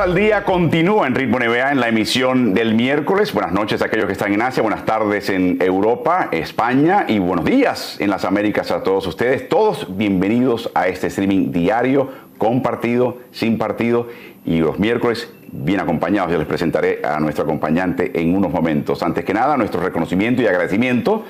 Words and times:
al 0.00 0.14
Día 0.14 0.44
continúa 0.44 1.06
en 1.06 1.14
Ritmo 1.14 1.38
NBA 1.38 1.72
en 1.72 1.78
la 1.78 1.88
emisión 1.88 2.54
del 2.54 2.74
miércoles. 2.74 3.34
Buenas 3.34 3.52
noches 3.52 3.82
a 3.82 3.84
aquellos 3.84 4.06
que 4.06 4.12
están 4.12 4.32
en 4.32 4.40
Asia, 4.40 4.62
buenas 4.62 4.86
tardes 4.86 5.28
en 5.28 5.58
Europa, 5.60 6.30
España 6.32 7.04
y 7.06 7.18
buenos 7.18 7.44
días 7.44 8.00
en 8.00 8.08
las 8.08 8.24
Américas 8.24 8.70
a 8.70 8.82
todos 8.82 9.06
ustedes. 9.06 9.46
Todos 9.50 9.98
bienvenidos 9.98 10.70
a 10.74 10.88
este 10.88 11.08
streaming 11.08 11.52
diario, 11.52 12.08
con 12.38 12.62
partido, 12.62 13.18
sin 13.30 13.58
partido 13.58 14.08
y 14.46 14.60
los 14.60 14.78
miércoles 14.78 15.30
bien 15.52 15.80
acompañados. 15.80 16.32
Yo 16.32 16.38
les 16.38 16.46
presentaré 16.46 17.02
a 17.04 17.20
nuestro 17.20 17.44
acompañante 17.44 18.18
en 18.18 18.34
unos 18.34 18.50
momentos. 18.50 19.02
Antes 19.02 19.22
que 19.26 19.34
nada, 19.34 19.58
nuestro 19.58 19.82
reconocimiento 19.82 20.40
y 20.40 20.46
agradecimiento 20.46 21.26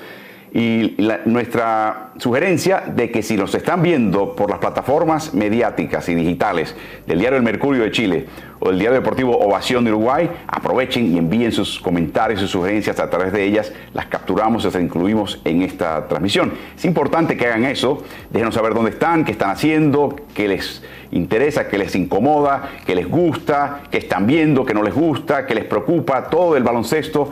y 0.53 0.97
nuestra 1.25 2.11
sugerencia 2.17 2.83
de 2.85 3.09
que 3.09 3.23
si 3.23 3.37
los 3.37 3.55
están 3.55 3.81
viendo 3.81 4.35
por 4.35 4.49
las 4.49 4.59
plataformas 4.59 5.33
mediáticas 5.33 6.09
y 6.09 6.15
digitales 6.15 6.75
del 7.07 7.19
Diario 7.19 7.37
El 7.37 7.43
Mercurio 7.43 7.83
de 7.83 7.91
Chile 7.91 8.25
o 8.59 8.69
del 8.69 8.79
Diario 8.79 8.99
Deportivo 8.99 9.39
Ovación 9.39 9.85
de 9.85 9.91
Uruguay, 9.91 10.29
aprovechen 10.47 11.13
y 11.13 11.17
envíen 11.17 11.53
sus 11.53 11.79
comentarios 11.79 12.41
y 12.41 12.47
sugerencias 12.49 12.99
a 12.99 13.09
través 13.09 13.31
de 13.31 13.45
ellas. 13.45 13.71
Las 13.93 14.07
capturamos 14.07 14.63
y 14.63 14.67
las 14.67 14.75
incluimos 14.75 15.39
en 15.45 15.61
esta 15.61 16.07
transmisión. 16.09 16.51
Es 16.75 16.83
importante 16.83 17.37
que 17.37 17.47
hagan 17.47 17.63
eso. 17.63 18.03
Déjenos 18.29 18.53
saber 18.53 18.73
dónde 18.73 18.91
están, 18.91 19.23
qué 19.23 19.31
están 19.31 19.51
haciendo, 19.51 20.17
qué 20.35 20.49
les 20.49 20.83
interesa, 21.11 21.69
qué 21.69 21.77
les 21.77 21.95
incomoda, 21.95 22.69
qué 22.85 22.93
les 22.93 23.09
gusta, 23.09 23.83
qué 23.89 23.99
están 23.99 24.27
viendo, 24.27 24.65
qué 24.65 24.73
no 24.73 24.83
les 24.83 24.93
gusta, 24.93 25.45
qué 25.45 25.55
les 25.55 25.65
preocupa, 25.65 26.29
todo 26.29 26.57
el 26.57 26.63
baloncesto 26.63 27.31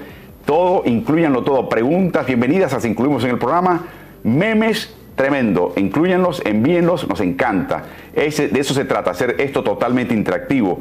todo, 0.49 0.81
incluyanlo 0.85 1.43
todo. 1.43 1.69
Preguntas, 1.69 2.25
bienvenidas, 2.25 2.73
las 2.73 2.83
incluimos 2.83 3.23
en 3.23 3.29
el 3.29 3.37
programa. 3.37 3.83
Memes, 4.23 4.91
tremendo. 5.13 5.73
Incluyanlos, 5.77 6.41
envíenlos, 6.43 7.07
nos 7.07 7.21
encanta. 7.21 7.83
Ese, 8.15 8.47
de 8.47 8.59
eso 8.59 8.73
se 8.73 8.83
trata, 8.83 9.11
hacer 9.11 9.35
esto 9.37 9.61
totalmente 9.61 10.15
interactivo. 10.15 10.79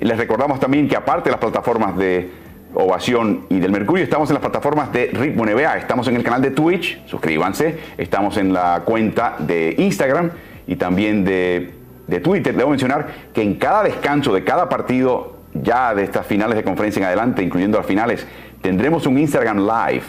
Les 0.00 0.16
recordamos 0.16 0.58
también 0.58 0.88
que 0.88 0.96
aparte 0.96 1.24
de 1.28 1.32
las 1.32 1.40
plataformas 1.40 1.98
de 1.98 2.30
Ovación 2.72 3.44
y 3.50 3.60
del 3.60 3.72
Mercurio, 3.72 4.04
estamos 4.04 4.30
en 4.30 4.34
las 4.36 4.40
plataformas 4.40 4.90
de 4.90 5.10
Ritmo 5.12 5.44
NBA. 5.44 5.76
Estamos 5.76 6.08
en 6.08 6.16
el 6.16 6.22
canal 6.22 6.40
de 6.40 6.52
Twitch, 6.52 7.04
suscríbanse. 7.04 7.78
Estamos 7.98 8.38
en 8.38 8.54
la 8.54 8.84
cuenta 8.86 9.36
de 9.38 9.74
Instagram 9.76 10.30
y 10.66 10.76
también 10.76 11.26
de, 11.26 11.74
de 12.06 12.20
Twitter. 12.20 12.56
Debo 12.56 12.70
mencionar 12.70 13.08
que 13.34 13.42
en 13.42 13.56
cada 13.56 13.82
descanso 13.82 14.32
de 14.32 14.44
cada 14.44 14.70
partido, 14.70 15.36
ya 15.52 15.94
de 15.94 16.04
estas 16.04 16.26
finales 16.26 16.56
de 16.56 16.64
conferencia 16.64 17.00
en 17.00 17.06
adelante, 17.06 17.42
incluyendo 17.42 17.76
las 17.76 17.86
finales, 17.86 18.26
Tendremos 18.60 19.06
un 19.06 19.18
Instagram 19.18 19.58
Live 19.58 20.04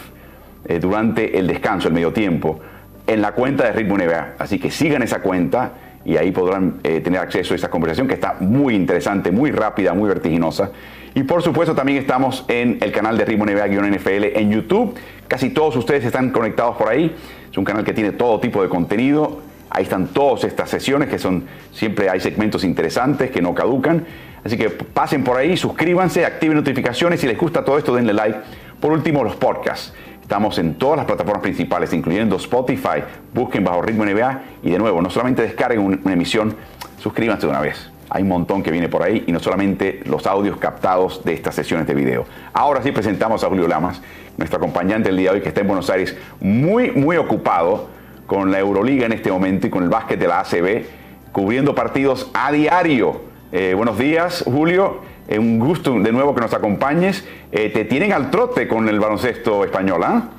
eh, 0.66 0.80
durante 0.80 1.38
el 1.38 1.48
descanso, 1.48 1.88
el 1.88 1.94
medio 1.94 2.12
tiempo, 2.12 2.60
en 3.08 3.22
la 3.22 3.32
cuenta 3.32 3.66
de 3.66 3.72
Ritmo 3.72 3.98
NBA. 3.98 4.36
Así 4.38 4.60
que 4.60 4.70
sigan 4.70 5.02
esa 5.04 5.22
cuenta 5.22 5.74
y 6.04 6.18
ahí 6.18 6.32
podrán 6.32 6.80
eh, 6.84 7.00
tener 7.00 7.20
acceso 7.20 7.54
a 7.54 7.56
esta 7.56 7.70
conversación 7.70 8.08
que 8.08 8.16
está 8.16 8.36
muy 8.40 8.76
interesante, 8.76 9.32
muy 9.32 9.52
rápida, 9.52 9.94
muy 9.94 10.10
vertiginosa. 10.10 10.72
Y 11.14 11.24
por 11.24 11.42
supuesto 11.42 11.76
también 11.76 12.00
estamos 12.00 12.46
en 12.48 12.78
el 12.82 12.92
canal 12.92 13.18
de 13.18 13.26
Ritmo 13.26 13.46
NBA-NFL 13.46 14.38
en 14.38 14.52
YouTube. 14.52 14.96
Casi 15.28 15.50
todos 15.50 15.76
ustedes 15.76 16.06
están 16.06 16.32
conectados 16.32 16.78
por 16.78 16.90
ahí. 16.90 17.16
Es 17.52 17.58
un 17.58 17.66
canal 17.66 17.84
que 17.84 17.94
tiene 17.94 18.12
todo 18.14 18.40
tipo 18.40 18.62
de 18.62 18.70
contenido. 18.70 19.42
Ahí 19.70 19.84
están 19.84 20.08
todas 20.08 20.44
estas 20.44 20.70
sesiones 20.70 21.10
que 21.10 21.18
son, 21.18 21.46
siempre 21.72 22.10
hay 22.10 22.20
segmentos 22.20 22.64
interesantes 22.64 23.32
que 23.32 23.42
no 23.42 23.54
caducan. 23.54 24.06
Así 24.44 24.58
que 24.58 24.70
pasen 24.70 25.23
por 25.23 25.38
ahí, 25.38 25.56
suscríbanse, 25.56 26.25
activen 26.25 26.57
notificaciones. 26.57 27.19
Si 27.19 27.28
les 27.28 27.38
gusta 27.38 27.63
todo 27.63 27.78
esto, 27.78 27.94
denle 27.96 28.13
like. 28.13 28.40
Por 28.79 28.91
último, 28.91 29.24
los 29.24 29.35
podcasts. 29.35 29.94
Estamos 30.22 30.57
en 30.57 30.75
todas 30.75 30.97
las 30.97 31.06
plataformas 31.06 31.41
principales, 31.41 31.94
incluyendo 31.94 32.38
Spotify. 32.38 33.03
Busquen 33.34 33.63
bajo 33.63 33.81
ritmo 33.81 34.06
NBA. 34.06 34.41
Y 34.63 34.72
de 34.72 34.80
nuevo, 34.80 35.01
no 35.01 35.09
solamente 35.09 35.41
descarguen 35.41 36.00
una 36.03 36.13
emisión, 36.13 36.56
suscríbanse 37.00 37.46
de 37.46 37.51
una 37.51 37.62
vez. 37.62 37.91
Hay 38.09 38.24
un 38.24 38.30
montón 38.30 38.62
que 38.62 38.72
viene 38.72 38.90
por 38.90 39.03
ahí 39.03 39.24
y 39.25 39.31
no 39.31 39.40
solamente 39.40 40.01
los 40.06 40.28
audios 40.28 40.57
captados 40.57 41.24
de 41.24 41.34
estas 41.34 41.56
sesiones 41.56 41.88
de 41.88 41.94
video. 41.94 42.25
Ahora 42.51 42.84
sí 42.84 42.91
presentamos 42.91 43.44
a 43.44 43.47
Julio 43.47 43.69
Lamas, 43.69 44.01
nuestro 44.38 44.57
acompañante 44.57 45.09
el 45.09 45.18
día 45.18 45.30
de 45.31 45.38
hoy 45.38 45.41
que 45.41 45.47
está 45.47 45.62
en 45.62 45.68
Buenos 45.68 45.90
Aires, 45.90 46.18
muy, 46.41 46.91
muy 46.91 47.16
ocupado 47.16 47.88
con 48.28 48.51
la 48.51 48.59
Euroliga 48.59 49.06
en 49.06 49.13
este 49.13 49.31
momento 49.31 49.68
y 49.68 49.69
con 49.69 49.84
el 49.84 49.90
básquet 49.90 50.19
de 50.19 50.28
la 50.28 50.41
ACB, 50.41 50.84
cubriendo 51.31 51.74
partidos 51.74 52.30
a 52.34 52.51
diario 52.51 53.31
eh, 53.51 53.73
buenos 53.73 53.97
días, 53.97 54.44
Julio. 54.45 55.01
Eh, 55.28 55.38
un 55.38 55.59
gusto 55.59 56.00
de 56.00 56.12
nuevo 56.12 56.34
que 56.34 56.41
nos 56.41 56.53
acompañes. 56.53 57.23
Eh, 57.51 57.69
te 57.69 57.85
tienen 57.85 58.13
al 58.13 58.31
trote 58.31 58.67
con 58.67 58.88
el 58.88 59.00
baloncesto 59.00 59.63
español, 59.63 60.01
¿ah? 60.03 60.29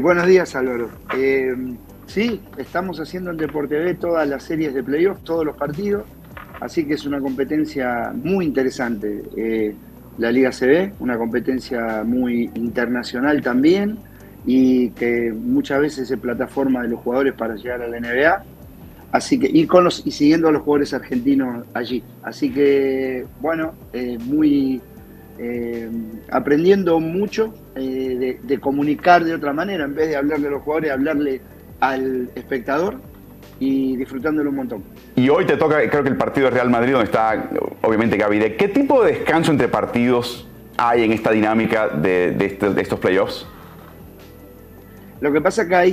buenos 0.00 0.26
días, 0.26 0.54
Álvaro. 0.54 0.90
sí, 2.06 2.40
estamos 2.58 3.00
haciendo 3.00 3.30
en 3.30 3.38
Deporte 3.38 3.78
B 3.78 3.94
todas 3.94 4.28
las 4.28 4.44
series 4.44 4.74
de 4.74 4.82
playoffs, 4.82 5.24
todos 5.24 5.44
los 5.44 5.56
partidos. 5.56 6.04
Así 6.60 6.84
que 6.84 6.94
es 6.94 7.04
una 7.06 7.20
competencia 7.20 8.12
muy 8.14 8.44
interesante. 8.44 9.22
la 10.18 10.30
Liga 10.30 10.50
CB, 10.50 10.92
una 11.00 11.16
competencia 11.16 12.04
muy 12.04 12.50
internacional 12.54 13.42
también 13.42 13.98
y 14.44 14.90
que 14.90 15.32
muchas 15.32 15.80
veces 15.80 16.10
es 16.10 16.18
plataforma 16.18 16.82
de 16.82 16.88
los 16.88 17.00
jugadores 17.00 17.32
para 17.32 17.54
llegar 17.56 17.82
a 17.82 17.88
la 17.88 17.98
NBA 17.98 18.44
Así 19.12 19.38
que, 19.38 19.48
y, 19.52 19.66
con 19.66 19.84
los, 19.84 20.04
y 20.06 20.10
siguiendo 20.10 20.48
a 20.48 20.52
los 20.52 20.62
jugadores 20.62 20.94
argentinos 20.94 21.66
allí. 21.74 22.02
Así 22.22 22.50
que, 22.50 23.26
bueno, 23.40 23.74
eh, 23.92 24.16
muy 24.18 24.80
eh, 25.38 25.90
aprendiendo 26.30 26.98
mucho 26.98 27.52
eh, 27.76 28.38
de, 28.42 28.58
comunicar 28.58 29.22
de 29.22 29.34
otra 29.34 29.52
manera, 29.52 29.84
en 29.84 29.94
vez 29.94 30.08
de 30.08 30.16
hablarle 30.16 30.48
a 30.48 30.50
los 30.52 30.62
jugadores, 30.62 30.92
hablarle 30.92 31.42
al 31.80 32.30
espectador 32.34 32.96
y 33.60 33.96
disfrutándolo 33.96 34.48
un 34.48 34.56
montón. 34.56 34.82
Y 35.14 35.28
hoy 35.28 35.44
te 35.44 35.58
toca, 35.58 35.76
creo 35.90 36.02
que 36.02 36.08
el 36.08 36.16
partido 36.16 36.46
de 36.46 36.54
Real 36.54 36.70
Madrid, 36.70 36.92
donde 36.92 37.04
está 37.06 37.50
obviamente 37.82 38.16
Gaby. 38.16 38.38
¿De 38.38 38.56
qué 38.56 38.68
tipo 38.68 39.04
de 39.04 39.12
descanso 39.12 39.52
entre 39.52 39.68
partidos 39.68 40.48
hay 40.78 41.04
en 41.04 41.12
esta 41.12 41.32
dinámica 41.32 41.88
de, 41.88 42.32
de 42.32 42.80
estos 42.80 42.98
playoffs? 42.98 43.46
Lo 45.22 45.32
que 45.32 45.40
pasa 45.40 45.68
que 45.68 45.76
ahí 45.76 45.92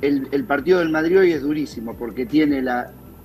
el, 0.00 0.44
partido 0.44 0.78
del 0.78 0.90
Madrid 0.90 1.18
hoy 1.18 1.32
es 1.32 1.42
durísimo 1.42 1.96
porque 1.96 2.24
tiene 2.24 2.62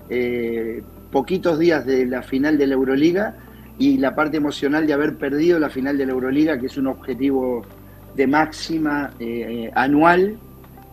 eh, 0.10 0.82
poquitos 1.12 1.60
días 1.60 1.86
de 1.86 2.08
la 2.08 2.24
final 2.24 2.58
de 2.58 2.66
la 2.66 2.74
Euroliga 2.74 3.36
y 3.78 4.00
la 4.00 4.16
parte 4.16 4.38
emocional 4.38 4.88
de 4.88 4.94
haber 4.94 5.18
perdido 5.18 5.60
la 5.60 5.70
final 5.70 6.00
de 6.00 6.08
la 6.08 6.14
Euroliga, 6.14 6.58
que 6.58 6.66
es 6.66 6.78
un 6.78 6.88
objetivo 6.88 7.64
de 8.16 8.26
máxima 8.26 9.12
eh, 9.20 9.70
anual. 9.76 10.36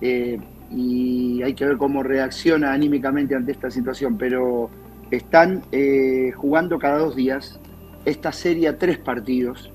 Eh, 0.03 0.39
y 0.71 1.43
hay 1.43 1.55
que 1.55 1.65
ver 1.65 1.79
cómo 1.79 2.03
reacciona 2.03 2.75
anímicamente 2.75 3.35
ante 3.35 3.53
esta 3.53 3.71
situación, 3.71 4.19
pero 4.19 4.69
están 5.11 5.63
jugando 6.37 6.79
cada 6.79 6.99
dos 6.99 7.17
días 7.17 7.59
esta 8.05 8.33
serie 8.33 8.69
a 8.69 8.77
tres 8.77 8.99
partidos 8.99 9.71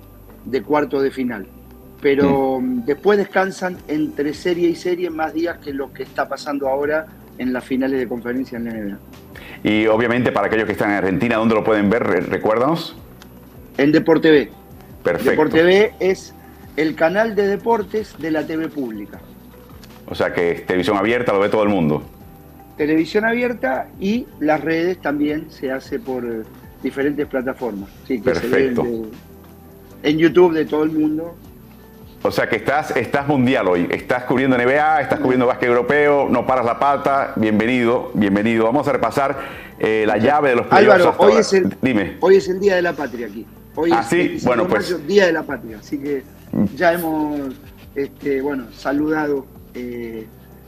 de 0.45 0.61
cuarto 0.61 1.01
de 1.01 1.09
final 1.09 1.47
pero 2.01 2.59
mm, 2.61 2.85
después 2.85 3.17
descansan 3.17 3.77
entre 3.87 4.33
serie 4.33 4.69
y 4.69 4.75
serie 4.75 5.09
más 5.09 5.33
días 5.33 5.57
que 5.57 5.73
lo 5.73 5.91
que 5.93 6.03
está 6.03 6.27
pasando 6.27 6.67
ahora 6.67 7.07
en 7.37 7.53
las 7.53 7.63
finales 7.63 7.99
de 7.99 8.07
conferencia 8.07 8.57
en 8.57 8.65
la 8.65 8.71
NBA. 8.71 8.97
Y 9.63 9.87
obviamente 9.87 10.31
para 10.31 10.47
aquellos 10.47 10.65
que 10.65 10.73
están 10.73 10.91
en 10.91 10.97
Argentina, 10.97 11.37
¿dónde 11.37 11.55
lo 11.55 11.63
pueden 11.63 11.89
ver? 11.89 12.03
Recuérdanos. 12.03 12.95
En 13.77 13.91
Deporte 13.91 14.31
B. 14.31 14.49
Perfecto. 15.03 15.31
Deporte 15.31 15.63
B 15.63 15.93
es 15.99 16.33
el 16.75 16.95
canal 16.95 17.35
de 17.35 17.47
deportes 17.47 18.15
de 18.19 18.31
la 18.31 18.45
TV 18.45 18.69
pública. 18.69 19.19
O 20.07 20.15
sea 20.15 20.33
que 20.33 20.63
televisión 20.65 20.97
abierta 20.97 21.33
lo 21.33 21.39
ve 21.39 21.49
todo 21.49 21.63
el 21.63 21.69
mundo. 21.69 22.03
Televisión 22.77 23.25
abierta 23.25 23.89
y 23.99 24.27
las 24.39 24.61
redes 24.61 25.01
también 25.01 25.49
se 25.49 25.71
hace 25.71 25.99
por 25.99 26.23
eh, 26.25 26.43
diferentes 26.83 27.25
plataformas. 27.27 27.89
Sí, 28.07 28.19
que 28.19 28.25
Perfecto. 28.25 28.85
en 30.03 30.17
YouTube 30.17 30.53
de 30.53 30.65
todo 30.65 30.83
el 30.83 30.91
mundo 30.91 31.35
o 32.23 32.31
sea 32.31 32.49
que 32.49 32.55
estás, 32.55 32.95
estás 32.95 33.27
mundial 33.27 33.67
hoy, 33.67 33.87
estás 33.91 34.23
cubriendo 34.23 34.57
NBA, 34.57 35.01
estás 35.01 35.19
cubriendo 35.19 35.45
básquet 35.45 35.69
europeo, 35.69 36.27
no 36.29 36.45
paras 36.45 36.65
la 36.65 36.79
pata, 36.79 37.33
bienvenido, 37.35 38.11
bienvenido. 38.13 38.65
Vamos 38.65 38.87
a 38.87 38.93
repasar 38.93 39.37
eh, 39.79 40.03
la 40.07 40.17
llave 40.17 40.49
de 40.49 40.55
los 40.55 40.67
playoffs. 40.67 40.95
Álvaro, 40.95 41.15
hoy 41.19 41.33
es, 41.37 41.53
el, 41.53 41.75
Dime. 41.81 42.17
hoy 42.19 42.37
es 42.37 42.49
el 42.49 42.59
Día 42.59 42.75
de 42.75 42.81
la 42.81 42.93
Patria 42.93 43.27
aquí. 43.27 43.45
Hoy 43.75 43.91
ah, 43.93 44.03
sí, 44.03 44.37
bueno, 44.43 44.67
pues. 44.67 45.05
Día 45.05 45.27
de 45.27 45.33
la 45.33 45.43
Patria, 45.43 45.77
así 45.79 45.99
que 45.99 46.23
ya 46.75 46.93
hemos 46.93 47.53
este, 47.93 48.41
bueno, 48.41 48.65
saludado 48.75 49.45
eh, 49.75 50.25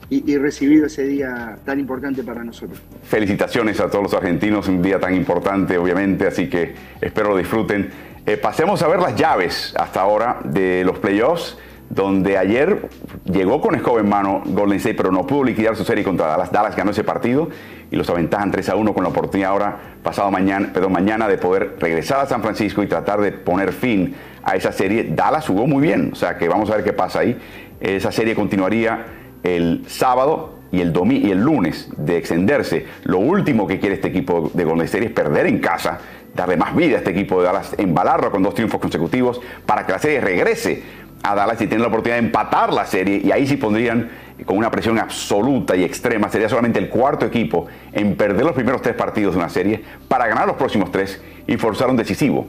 y, 0.10 0.32
y, 0.32 0.38
recibido 0.38 0.86
ese 0.86 1.04
día 1.04 1.58
tan 1.66 1.80
importante 1.80 2.24
para 2.24 2.44
nosotros. 2.44 2.80
Felicitaciones 3.04 3.80
a 3.80 3.90
todos 3.90 4.04
los 4.04 4.14
argentinos, 4.14 4.68
un 4.68 4.82
día 4.82 5.00
tan 5.00 5.16
importante, 5.16 5.78
obviamente, 5.78 6.28
así 6.28 6.48
que 6.48 6.76
espero 7.02 7.30
lo 7.30 7.38
disfruten. 7.38 8.09
Eh, 8.30 8.38
pasemos 8.38 8.84
a 8.84 8.88
ver 8.88 9.00
las 9.00 9.16
llaves 9.16 9.74
hasta 9.76 10.02
ahora 10.02 10.38
de 10.44 10.84
los 10.86 11.00
playoffs, 11.00 11.58
donde 11.90 12.38
ayer 12.38 12.88
llegó 13.26 13.60
con 13.60 13.74
escoba 13.74 14.02
en 14.02 14.08
mano 14.08 14.44
Golden 14.46 14.78
State, 14.78 14.94
pero 14.94 15.12
no 15.12 15.26
pudo 15.26 15.46
liquidar 15.46 15.76
su 15.76 15.84
serie 15.84 16.04
contra 16.04 16.28
Dallas. 16.28 16.52
Dallas 16.52 16.76
ganó 16.76 16.92
ese 16.92 17.04
partido 17.04 17.50
y 17.90 17.96
los 17.96 18.08
aventajan 18.08 18.52
3 18.52 18.70
a 18.70 18.76
1 18.76 18.94
con 18.94 19.02
la 19.02 19.10
oportunidad 19.10 19.50
ahora, 19.50 19.80
pasado 20.04 20.30
mañana, 20.30 20.70
perdón, 20.72 20.92
mañana, 20.92 21.28
de 21.28 21.40
poder 21.40 21.78
regresar 21.80 22.20
a 22.20 22.28
San 22.28 22.44
Francisco 22.44 22.84
y 22.84 22.86
tratar 22.86 23.20
de 23.20 23.32
poner 23.32 23.74
fin 23.74 24.14
a 24.44 24.56
esa 24.56 24.72
serie. 24.72 25.06
Dallas 25.10 25.48
jugó 25.48 25.66
muy 25.66 25.82
bien, 25.82 26.12
o 26.14 26.16
sea 26.16 26.38
que 26.38 26.48
vamos 26.48 26.70
a 26.70 26.76
ver 26.76 26.84
qué 26.84 26.94
pasa 26.94 27.22
ahí. 27.22 27.36
Esa 27.82 28.12
serie 28.12 28.36
continuaría 28.36 29.08
el 29.42 29.86
sábado 29.88 30.60
y 30.72 30.82
el, 30.82 30.94
y 31.14 31.32
el 31.32 31.40
lunes 31.40 31.90
de 31.98 32.18
extenderse. 32.18 32.86
Lo 33.06 33.18
último 33.18 33.66
que 33.66 33.80
quiere 33.80 33.96
este 33.96 34.10
equipo 34.10 34.52
de 34.54 34.64
Golden 34.66 34.86
State 34.86 35.06
es 35.06 35.12
perder 35.14 35.48
en 35.48 35.58
casa 35.58 35.98
darle 36.40 36.58
más 36.58 36.76
vida 36.76 36.96
a 36.96 36.98
este 37.00 37.12
equipo 37.12 37.40
de 37.40 37.48
Dallas, 37.48 37.76
embalarlo 37.78 38.32
con 38.32 38.44
dos 38.44 38.54
triunfos 38.54 38.80
consecutivos 38.80 39.40
para 39.66 39.86
que 39.86 39.92
la 39.92 40.00
serie 40.00 40.22
regrese 40.22 40.84
a 41.24 41.36
Dallas 41.36 41.62
y 41.62 41.68
tener 41.68 41.82
la 41.82 41.88
oportunidad 41.88 42.18
de 42.20 42.26
empatar 42.26 42.74
la 42.74 42.86
serie 42.86 43.22
y 43.24 43.32
ahí 43.32 43.46
sí 43.46 43.58
pondrían 43.58 44.10
con 44.46 44.58
una 44.58 44.72
presión 44.72 44.98
absoluta 45.00 45.76
y 45.76 45.84
extrema, 45.84 46.30
sería 46.30 46.48
solamente 46.48 46.80
el 46.80 46.90
cuarto 46.90 47.26
equipo 47.26 47.68
en 47.92 48.16
perder 48.16 48.46
los 48.46 48.56
primeros 48.56 48.82
tres 48.82 48.96
partidos 48.96 49.34
de 49.34 49.40
una 49.40 49.50
serie 49.50 49.84
para 50.08 50.28
ganar 50.28 50.48
los 50.48 50.56
próximos 50.56 50.92
tres 50.92 51.22
y 51.46 51.58
forzar 51.58 51.90
un 51.90 51.98
decisivo. 51.98 52.48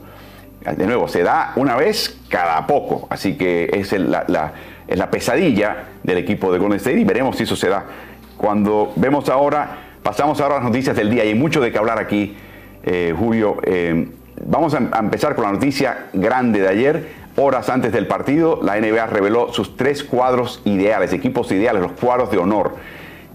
De 0.61 0.85
nuevo, 0.85 1.07
se 1.07 1.23
da 1.23 1.53
una 1.55 1.75
vez 1.75 2.19
cada 2.29 2.67
poco, 2.67 3.07
así 3.09 3.35
que 3.35 3.69
es 3.73 3.91
la, 3.93 4.53
pesadilla 5.09 5.85
del 6.03 6.19
equipo 6.19 6.53
de 6.53 6.59
Golden 6.59 6.77
State 6.77 6.99
y 6.99 7.03
veremos 7.03 7.35
si 7.35 7.43
eso 7.43 7.55
se 7.55 7.67
da. 7.67 7.83
Cuando 8.37 8.93
vemos 8.95 9.27
ahora, 9.27 9.77
pasamos 10.03 10.39
ahora 10.39 10.55
a 10.55 10.57
las 10.59 10.67
noticias 10.67 10.95
del 10.95 11.09
día 11.09 11.25
y 11.25 11.29
hay 11.29 11.35
mucho 11.35 11.61
de 11.61 11.71
qué 11.71 11.79
hablar 11.79 11.97
aquí, 11.97 12.37
eh, 12.83 13.13
Julio. 13.17 13.57
Eh, 13.63 14.07
vamos 14.45 14.73
a 14.73 14.77
empezar 14.99 15.35
con 15.35 15.45
la 15.45 15.51
noticia 15.51 16.07
grande 16.13 16.61
de 16.61 16.67
ayer 16.67 17.21
Horas 17.37 17.69
antes 17.69 17.93
del 17.93 18.07
partido, 18.07 18.59
la 18.61 18.79
NBA 18.79 19.05
reveló 19.07 19.53
sus 19.53 19.77
tres 19.77 20.03
cuadros 20.03 20.61
ideales, 20.65 21.13
equipos 21.13 21.49
ideales, 21.51 21.81
los 21.81 21.93
cuadros 21.93 22.29
de 22.29 22.37
honor. 22.37 22.75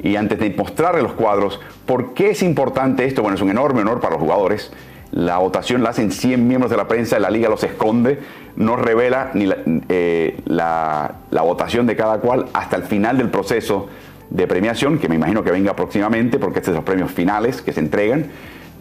Y 0.03 0.17
antes 0.17 0.39
de 0.39 0.51
mostrarle 0.51 1.01
los 1.01 1.15
cuadros, 1.15 1.59
¿por 1.87 2.13
qué 2.13 2.31
es 2.31 2.43
importante 2.43 3.07
esto? 3.07 3.23
Bueno, 3.23 3.37
es 3.37 3.43
un 3.43 3.49
enorme 3.49 3.81
honor 3.81 4.01
para 4.01 4.15
los 4.15 4.23
jugadores. 4.23 4.71
La 5.13 5.39
votación 5.39 5.83
la 5.83 5.91
hacen 5.91 6.11
100 6.11 6.47
miembros 6.47 6.71
de 6.71 6.77
la 6.77 6.87
prensa, 6.89 7.19
la 7.19 7.31
liga 7.31 7.49
los 7.49 7.65
esconde, 7.65 8.19
no 8.57 8.77
revela 8.77 9.31
ni 9.33 9.49
eh, 9.89 10.41
la, 10.45 11.15
votación 11.31 11.87
de 11.87 11.97
cada 11.97 12.19
cual 12.19 12.47
hasta 12.53 12.77
el 12.77 12.83
final 12.83 13.17
del 13.17 13.31
proceso 13.31 13.89
de 14.29 14.47
premiación, 14.47 14.99
que 14.99 15.09
me 15.09 15.15
imagino 15.15 15.43
que 15.43 15.53
venga 15.53 15.75
próximamente, 15.75 16.39
porque 16.39 16.59
estos 16.59 16.73
son 16.73 16.77
los 16.77 16.85
premios 16.85 17.11
finales 17.13 17.63
que 17.63 17.73
se 17.73 17.81
entregan. 17.81 18.27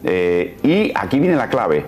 Eh, 0.05 0.55
y 0.63 0.91
aquí 0.95 1.19
viene 1.19 1.35
la 1.35 1.49
clave 1.49 1.85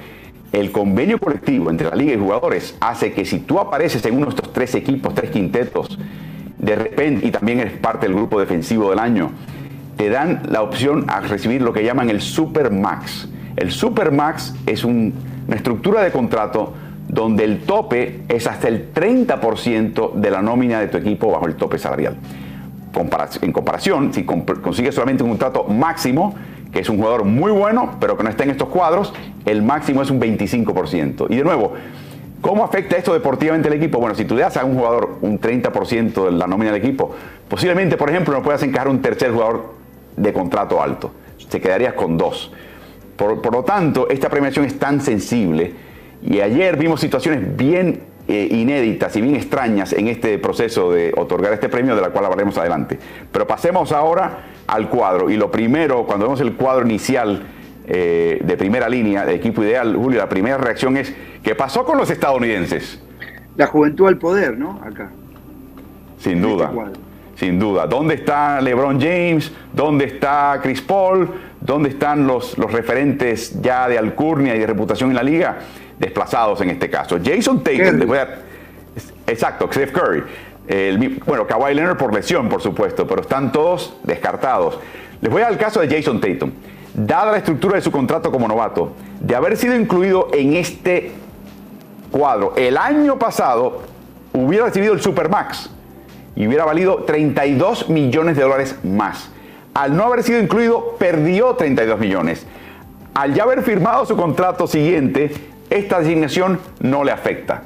el 0.51 0.71
convenio 0.71 1.19
colectivo 1.19 1.69
entre 1.69 1.89
la 1.89 1.95
liga 1.95 2.13
y 2.13 2.17
jugadores 2.17 2.75
hace 2.79 3.11
que 3.11 3.25
si 3.25 3.39
tú 3.39 3.59
apareces 3.59 4.03
en 4.05 4.15
uno 4.15 4.25
de 4.25 4.29
estos 4.31 4.53
tres 4.53 4.75
equipos, 4.75 5.13
tres 5.13 5.29
quintetos, 5.29 5.99
de 6.57 6.75
repente, 6.75 7.27
y 7.27 7.31
también 7.31 7.59
eres 7.59 7.73
parte 7.73 8.07
del 8.07 8.15
grupo 8.15 8.39
defensivo 8.39 8.89
del 8.89 8.99
año, 8.99 9.31
te 9.97 10.09
dan 10.09 10.43
la 10.49 10.61
opción 10.61 11.05
a 11.09 11.21
recibir 11.21 11.61
lo 11.61 11.73
que 11.73 11.83
llaman 11.83 12.09
el 12.09 12.21
Super 12.21 12.71
Max. 12.71 13.27
El 13.55 13.71
Super 13.71 14.11
Max 14.11 14.55
es 14.65 14.83
una 14.83 15.11
estructura 15.51 16.03
de 16.03 16.11
contrato 16.11 16.73
donde 17.07 17.43
el 17.43 17.59
tope 17.59 18.21
es 18.27 18.47
hasta 18.47 18.67
el 18.67 18.93
30% 18.93 20.13
de 20.13 20.31
la 20.31 20.41
nómina 20.41 20.79
de 20.79 20.87
tu 20.87 20.97
equipo 20.97 21.31
bajo 21.31 21.47
el 21.47 21.55
tope 21.55 21.77
salarial. 21.77 22.17
En 23.41 23.51
comparación, 23.51 24.11
si 24.11 24.23
consigues 24.23 24.95
solamente 24.95 25.21
un 25.23 25.29
contrato 25.29 25.65
máximo, 25.65 26.33
que 26.71 26.79
es 26.79 26.89
un 26.89 26.97
jugador 26.97 27.23
muy 27.23 27.51
bueno, 27.51 27.97
pero 27.99 28.17
que 28.17 28.23
no 28.23 28.29
está 28.29 28.43
en 28.43 28.51
estos 28.51 28.69
cuadros, 28.69 29.13
el 29.45 29.61
máximo 29.61 30.01
es 30.01 30.09
un 30.09 30.19
25%. 30.19 31.27
Y 31.29 31.37
de 31.37 31.43
nuevo, 31.43 31.73
¿cómo 32.41 32.63
afecta 32.63 32.97
esto 32.97 33.13
deportivamente 33.13 33.67
al 33.67 33.75
equipo? 33.75 33.99
Bueno, 33.99 34.15
si 34.15 34.25
tú 34.25 34.35
le 34.35 34.41
das 34.41 34.57
a 34.57 34.65
un 34.65 34.75
jugador 34.75 35.17
un 35.21 35.39
30% 35.39 36.25
de 36.25 36.31
la 36.31 36.47
nómina 36.47 36.71
del 36.71 36.81
equipo, 36.81 37.15
posiblemente, 37.47 37.97
por 37.97 38.09
ejemplo, 38.09 38.33
no 38.33 38.43
puedas 38.43 38.63
encajar 38.63 38.89
un 38.89 39.01
tercer 39.01 39.31
jugador 39.31 39.73
de 40.15 40.33
contrato 40.33 40.81
alto. 40.81 41.11
Te 41.49 41.61
quedarías 41.61 41.93
con 41.93 42.17
dos. 42.17 42.51
Por, 43.15 43.51
lo 43.51 43.63
tanto, 43.63 44.07
esta 44.09 44.29
premiación 44.29 44.65
es 44.65 44.77
tan 44.77 45.01
sensible 45.01 45.73
y 46.21 46.39
ayer 46.39 46.77
vimos 46.77 46.99
situaciones 46.99 47.57
bien 47.57 48.01
eh, 48.27 48.47
inéditas 48.51 49.15
y 49.15 49.21
bien 49.21 49.35
extrañas 49.35 49.93
en 49.93 50.07
este 50.07 50.37
proceso 50.37 50.91
de 50.91 51.13
otorgar 51.15 51.53
este 51.53 51.69
premio, 51.69 51.95
de 51.95 52.01
la 52.01 52.09
cual 52.09 52.25
hablaremos 52.25 52.57
adelante. 52.57 52.99
Pero 53.31 53.47
pasemos 53.47 53.91
ahora 53.91 54.45
al 54.67 54.89
cuadro. 54.89 55.29
Y 55.29 55.37
lo 55.37 55.49
primero, 55.49 56.05
cuando 56.05 56.25
vemos 56.25 56.41
el 56.41 56.53
cuadro 56.53 56.85
inicial 56.85 57.43
eh, 57.87 58.39
de 58.43 58.57
primera 58.57 58.89
línea, 58.89 59.25
de 59.25 59.35
equipo 59.35 59.63
ideal, 59.63 59.95
Julio, 59.95 60.19
la 60.19 60.29
primera 60.29 60.57
reacción 60.57 60.97
es, 60.97 61.13
¿qué 61.43 61.55
pasó 61.55 61.85
con 61.85 61.97
los 61.97 62.09
estadounidenses? 62.09 63.01
La 63.55 63.67
juventud 63.67 64.07
al 64.07 64.17
poder, 64.17 64.57
¿no? 64.57 64.81
Acá. 64.83 65.09
Sin 66.19 66.41
duda. 66.41 66.71
Este 66.85 67.07
sin 67.37 67.59
duda. 67.59 67.85
¿Dónde 67.85 68.15
está 68.15 68.59
LeBron 68.59 68.99
James? 68.99 69.51
¿Dónde 69.71 70.05
está 70.05 70.59
Chris 70.61 70.81
Paul? 70.81 71.29
¿Dónde 71.61 71.89
están 71.89 72.25
los, 72.25 72.57
los 72.57 72.71
referentes 72.71 73.61
ya 73.61 73.87
de 73.87 73.97
alcurnia 73.97 74.55
y 74.55 74.59
de 74.59 74.65
reputación 74.65 75.11
en 75.11 75.15
la 75.15 75.23
liga? 75.23 75.59
Desplazados 75.99 76.61
en 76.61 76.69
este 76.69 76.89
caso. 76.89 77.17
Jason 77.23 77.63
Tatum, 77.63 78.13
exacto, 79.25 79.67
Steph 79.71 79.91
Curry 79.91 80.23
bueno, 81.25 81.47
Kawhi 81.47 81.73
Leonard 81.73 81.97
por 81.97 82.13
lesión, 82.13 82.49
por 82.49 82.61
supuesto, 82.61 83.07
pero 83.07 83.21
están 83.21 83.51
todos 83.51 83.95
descartados. 84.03 84.79
Les 85.21 85.31
voy 85.31 85.41
al 85.41 85.57
caso 85.57 85.79
de 85.79 85.87
Jason 85.87 86.19
Tatum. 86.19 86.51
Dada 86.93 87.31
la 87.31 87.37
estructura 87.37 87.75
de 87.75 87.81
su 87.81 87.91
contrato 87.91 88.31
como 88.31 88.47
novato, 88.47 88.93
de 89.19 89.35
haber 89.35 89.55
sido 89.55 89.75
incluido 89.75 90.29
en 90.33 90.55
este 90.55 91.11
cuadro 92.11 92.53
el 92.55 92.77
año 92.77 93.17
pasado, 93.17 93.83
hubiera 94.33 94.65
recibido 94.65 94.93
el 94.93 95.01
Supermax 95.01 95.69
y 96.35 96.47
hubiera 96.47 96.65
valido 96.65 97.03
32 97.03 97.89
millones 97.89 98.35
de 98.35 98.43
dólares 98.43 98.75
más. 98.83 99.29
Al 99.73 99.95
no 99.95 100.03
haber 100.03 100.23
sido 100.23 100.39
incluido, 100.39 100.95
perdió 100.97 101.53
32 101.53 101.99
millones. 101.99 102.45
Al 103.13 103.33
ya 103.33 103.43
haber 103.43 103.61
firmado 103.63 104.05
su 104.05 104.17
contrato 104.17 104.67
siguiente, 104.67 105.31
esta 105.69 105.99
designación 105.99 106.59
no 106.79 107.03
le 107.03 107.11
afecta. 107.11 107.63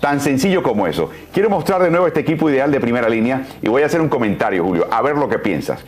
Tan 0.00 0.20
sencillo 0.20 0.62
como 0.62 0.86
eso. 0.86 1.10
Quiero 1.32 1.48
mostrar 1.50 1.82
de 1.82 1.90
nuevo 1.90 2.06
este 2.06 2.20
equipo 2.20 2.50
ideal 2.50 2.70
de 2.70 2.80
primera 2.80 3.08
línea 3.08 3.46
y 3.62 3.68
voy 3.68 3.82
a 3.82 3.86
hacer 3.86 4.00
un 4.00 4.08
comentario, 4.08 4.64
Julio, 4.64 4.86
a 4.90 5.00
ver 5.02 5.16
lo 5.16 5.28
que 5.28 5.38
piensas. 5.38 5.84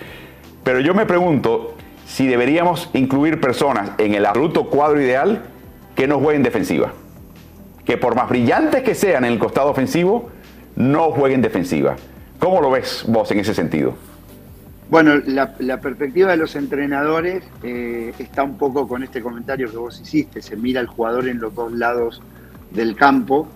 Pero 0.64 0.81
yo 0.81 0.94
me 0.94 1.06
pregunto 1.06 1.75
si 2.06 2.26
deberíamos 2.26 2.88
incluir 2.94 3.41
personas 3.41 3.91
en 3.99 4.14
el 4.14 4.25
absoluto 4.25 4.70
cuadro 4.70 5.00
ideal 5.00 5.44
que 5.94 6.06
no 6.06 6.19
jueguen 6.19 6.43
defensiva. 6.43 6.93
Que 7.85 7.97
por 7.97 8.14
más 8.14 8.29
brillantes 8.29 8.82
que 8.82 8.94
sean 8.94 9.25
en 9.25 9.32
el 9.32 9.38
costado 9.38 9.70
ofensivo, 9.70 10.31
no 10.76 11.11
jueguen 11.11 11.43
defensiva. 11.43 11.97
¿Cómo 12.38 12.61
lo 12.61 12.70
ves 12.70 13.05
vos 13.06 13.31
en 13.31 13.41
ese 13.41 13.55
sentido? 13.55 13.94
Bueno, 14.88 15.16
la, 15.26 15.80
perspectiva 15.80 16.31
de 16.31 16.36
los 16.36 16.55
entrenadores 16.55 17.43
eh, 17.64 18.12
está 18.19 18.44
un 18.44 18.56
poco 18.56 18.86
con 18.86 19.02
este 19.02 19.20
comentario 19.20 19.69
que 19.69 19.76
vos 19.76 20.00
hiciste. 20.00 20.40
Se 20.40 20.56
mira 20.56 20.81
al 20.81 20.86
jugador 20.86 21.28
en 21.28 21.40
los 21.40 21.55
dos 21.55 21.72
lados 21.72 22.22
del 22.70 22.94
campo 22.94 23.48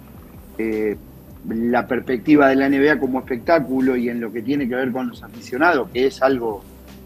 eh, 0.58 0.96
la 1.48 1.86
perspectiva 1.86 2.48
de 2.48 2.56
la 2.56 2.68
NBA 2.68 2.98
como 2.98 3.20
espectáculo 3.20 3.96
y 3.96 4.08
en 4.08 4.20
lo 4.20 4.30
que 4.30 4.42
tiene 4.42 4.68
que 4.68 4.74
ver 4.74 4.92
con 4.92 5.08
los 5.08 5.22
aficionados, 5.22 5.88
que 5.90 6.06
es 6.06 6.20
algo 6.20 6.62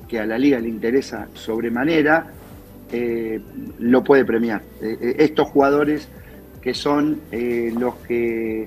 que 0.08 0.18
a 0.18 0.26
la 0.26 0.38
liga 0.38 0.58
le 0.58 0.68
interesa 0.68 1.28
sobremanera, 1.34 2.26
eh, 2.90 3.40
lo 3.78 4.02
puede 4.02 4.24
premiar. 4.24 4.62
Eh, 4.82 5.16
estos 5.18 5.48
jugadores 5.48 6.08
que 6.60 6.74
son 6.74 7.20
los 7.78 7.94
que 8.08 8.66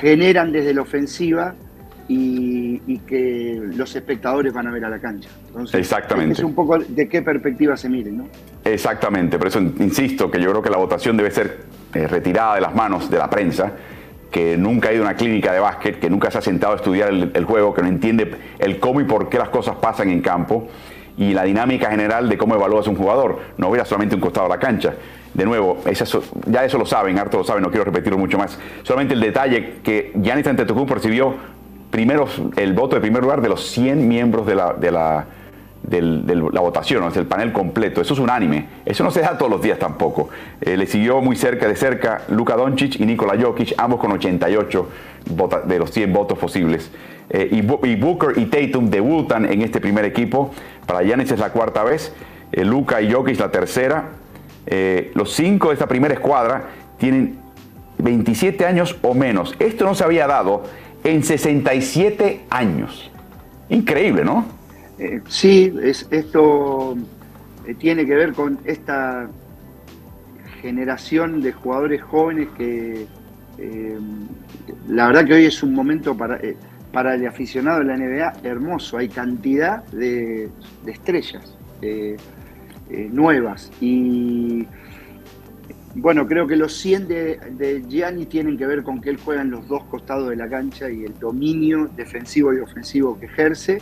generan 0.00 0.52
desde 0.52 0.72
la 0.72 0.82
ofensiva 0.82 1.56
y, 2.12 2.98
que 3.06 3.60
los 3.76 3.94
espectadores 3.94 4.52
van 4.52 4.66
a 4.66 4.72
ver 4.72 4.84
a 4.84 4.88
la 4.88 4.98
cancha. 4.98 5.28
Exactamente. 5.72 6.34
Es 6.34 6.40
un 6.40 6.54
poco 6.54 6.78
de 6.78 7.08
qué 7.08 7.22
perspectiva 7.22 7.76
se 7.76 7.88
miren, 7.88 8.18
¿no? 8.18 8.28
Exactamente, 8.64 9.38
por 9.38 9.46
eso 9.46 9.60
insisto 9.60 10.30
que 10.30 10.40
yo 10.40 10.50
creo 10.50 10.62
que 10.62 10.70
la 10.70 10.76
votación 10.76 11.16
debe 11.16 11.30
ser 11.30 11.64
eh, 11.94 12.06
retirada 12.06 12.56
de 12.56 12.60
las 12.62 12.74
manos 12.74 13.10
de 13.10 13.18
la 13.18 13.30
prensa, 13.30 13.72
que 14.30 14.56
nunca 14.56 14.88
ha 14.88 14.92
ido 14.92 15.04
a 15.04 15.06
una 15.06 15.16
clínica 15.16 15.52
de 15.52 15.60
básquet, 15.60 16.00
que 16.00 16.10
nunca 16.10 16.30
se 16.30 16.38
ha 16.38 16.42
sentado 16.42 16.72
a 16.72 16.76
estudiar 16.76 17.10
el, 17.10 17.44
juego, 17.44 17.72
que 17.74 17.82
no 17.82 17.88
entiende 17.88 18.32
el 18.58 18.78
cómo 18.80 19.00
y 19.00 19.04
por 19.04 19.28
qué 19.28 19.38
las 19.38 19.48
cosas 19.48 19.76
pasan 19.76 20.10
en 20.10 20.20
campo 20.20 20.68
y 21.16 21.32
la 21.32 21.44
dinámica 21.44 21.90
general 21.90 22.28
de 22.28 22.36
cómo 22.38 22.54
evalúas 22.54 22.86
un 22.86 22.96
jugador. 22.96 23.38
No 23.56 23.70
vea 23.70 23.84
solamente 23.84 24.14
un 24.14 24.20
costado 24.20 24.48
de 24.48 24.54
la 24.54 24.60
cancha. 24.60 24.94
De 25.34 25.44
nuevo, 25.44 25.78
ya 26.46 26.64
eso 26.64 26.78
lo 26.78 26.86
saben, 26.86 27.18
harto 27.18 27.38
lo 27.38 27.44
saben, 27.44 27.62
no 27.62 27.70
quiero 27.70 27.84
repetirlo 27.84 28.18
mucho 28.18 28.38
más. 28.38 28.58
Solamente 28.82 29.14
el 29.14 29.20
detalle 29.20 29.74
que 29.82 30.12
Giannis 30.20 30.46
Antetokounmpo 30.46 30.94
recibió 30.94 31.34
primero 31.90 32.26
el 32.56 32.72
voto 32.72 32.96
de 32.96 33.00
primer 33.00 33.22
lugar 33.22 33.40
de 33.40 33.48
los 33.48 33.66
100 33.70 34.08
miembros 34.08 34.46
de 34.46 34.54
la, 34.54 34.74
de 34.74 34.90
la 34.90 35.26
de 35.82 36.36
la 36.52 36.60
votación, 36.60 37.04
es 37.04 37.16
el 37.16 37.26
panel 37.26 37.52
completo. 37.52 38.00
Eso 38.00 38.14
es 38.14 38.20
unánime. 38.20 38.66
Eso 38.84 39.02
no 39.02 39.10
se 39.10 39.20
da 39.20 39.36
todos 39.38 39.50
los 39.50 39.62
días 39.62 39.78
tampoco. 39.78 40.28
Eh, 40.60 40.76
le 40.76 40.86
siguió 40.86 41.20
muy 41.20 41.36
cerca 41.36 41.66
de 41.66 41.76
cerca 41.76 42.22
Luka 42.28 42.56
Doncic 42.56 43.00
y 43.00 43.06
Nikola 43.06 43.40
Jokic, 43.40 43.74
ambos 43.78 43.98
con 43.98 44.12
88 44.12 44.88
de 45.66 45.78
los 45.78 45.90
100 45.90 46.12
votos 46.12 46.38
posibles. 46.38 46.90
Eh, 47.30 47.48
y, 47.50 47.96
Booker 47.96 48.38
y 48.38 48.46
Tatum 48.46 48.90
debutan 48.90 49.46
en 49.46 49.62
este 49.62 49.80
primer 49.80 50.04
equipo. 50.04 50.50
Para 50.86 51.02
Giannis 51.02 51.30
es 51.32 51.38
la 51.38 51.50
cuarta 51.50 51.82
vez. 51.82 52.12
Eh, 52.52 52.64
Luka 52.64 53.00
y 53.00 53.12
Jokic 53.12 53.38
la 53.38 53.50
tercera. 53.50 54.10
los 55.14 55.32
cinco 55.32 55.68
de 55.68 55.74
esta 55.74 55.86
primera 55.86 56.14
escuadra 56.14 56.64
tienen 56.98 57.38
27 57.98 58.66
años 58.66 58.96
o 59.02 59.14
menos. 59.14 59.54
Esto 59.58 59.84
no 59.84 59.94
se 59.94 60.04
había 60.04 60.26
dado 60.26 60.62
en 61.04 61.22
67 61.22 62.42
años. 62.50 63.10
Increíble, 63.68 64.24
¿no? 64.24 64.44
Eh, 64.98 65.20
sí, 65.28 65.72
es, 65.82 66.06
esto 66.10 66.96
eh, 67.66 67.74
tiene 67.74 68.04
que 68.04 68.14
ver 68.14 68.32
con 68.32 68.58
esta 68.64 69.30
generación 70.60 71.40
de 71.40 71.52
jugadores 71.52 72.02
jóvenes 72.02 72.48
que 72.58 73.06
eh, 73.58 73.98
la 74.88 75.06
verdad 75.06 75.24
que 75.24 75.34
hoy 75.34 75.46
es 75.46 75.62
un 75.62 75.72
momento 75.72 76.14
para, 76.14 76.38
para 76.92 77.14
el 77.14 77.26
aficionado 77.26 77.78
de 77.78 77.84
la 77.86 77.96
NBA 77.96 78.32
hermoso. 78.42 78.98
Hay 78.98 79.08
cantidad 79.08 79.84
de, 79.86 80.50
estrellas 80.86 81.56
nuevas 83.10 83.72
y 83.80 84.66
Bueno, 85.94 86.26
creo 86.26 86.46
que 86.46 86.56
los 86.56 86.76
100 86.76 87.08
de, 87.08 87.84
Gianni 87.88 88.26
tienen 88.26 88.56
que 88.56 88.66
ver 88.66 88.84
con 88.84 89.00
que 89.00 89.10
él 89.10 89.18
juega 89.22 89.42
en 89.42 89.50
los 89.50 89.66
dos 89.66 89.84
costados 89.84 90.30
de 90.30 90.36
la 90.36 90.48
cancha 90.48 90.88
y 90.88 91.04
el 91.04 91.18
dominio 91.18 91.90
defensivo 91.96 92.54
y 92.54 92.60
ofensivo 92.60 93.18
que 93.18 93.26
ejerce. 93.26 93.80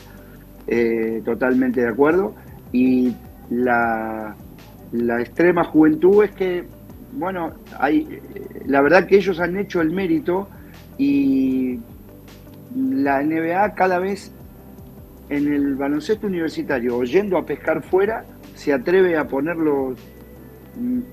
Eh, 0.66 1.22
totalmente 1.24 1.80
de 1.80 1.88
acuerdo. 1.88 2.34
Y 2.72 3.14
la, 3.50 4.36
la, 4.92 5.20
extrema 5.20 5.64
juventud 5.64 6.24
es 6.24 6.30
que, 6.32 6.64
bueno, 7.12 7.54
hay, 7.78 8.20
la 8.66 8.82
verdad 8.82 9.06
que 9.06 9.16
ellos 9.16 9.40
han 9.40 9.56
hecho 9.56 9.80
el 9.80 9.90
mérito 9.90 10.48
y 10.98 11.78
la 12.76 13.22
NBA 13.22 13.74
cada 13.74 13.98
vez 13.98 14.30
en 15.30 15.52
el 15.52 15.74
baloncesto 15.74 16.26
universitario, 16.26 16.96
oyendo 16.96 17.38
a 17.38 17.46
pescar 17.46 17.82
fuera, 17.82 18.24
se 18.54 18.72
atreve 18.72 19.16
a 19.16 19.26
ponerlo 19.26 19.94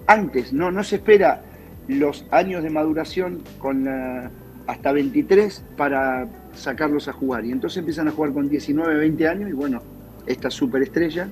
antes, 0.08 0.54
no, 0.54 0.72
no 0.72 0.84
se 0.84 0.98
espera 0.98 1.42
los 1.88 2.26
años 2.32 2.64
de 2.64 2.70
maduración 2.70 3.42
con 3.60 3.88
hasta 4.68 4.92
23 4.92 5.64
para 5.78 6.28
sacarlos 6.54 7.08
a 7.08 7.14
jugar. 7.14 7.46
Y 7.46 7.52
entonces 7.52 7.78
empiezan 7.78 8.08
a 8.08 8.12
jugar 8.12 8.34
con 8.34 8.50
19, 8.50 8.96
20 8.96 9.28
años 9.28 9.50
y 9.50 9.54
bueno, 9.54 9.82
esta 10.26 10.50
superestrella 10.50 11.30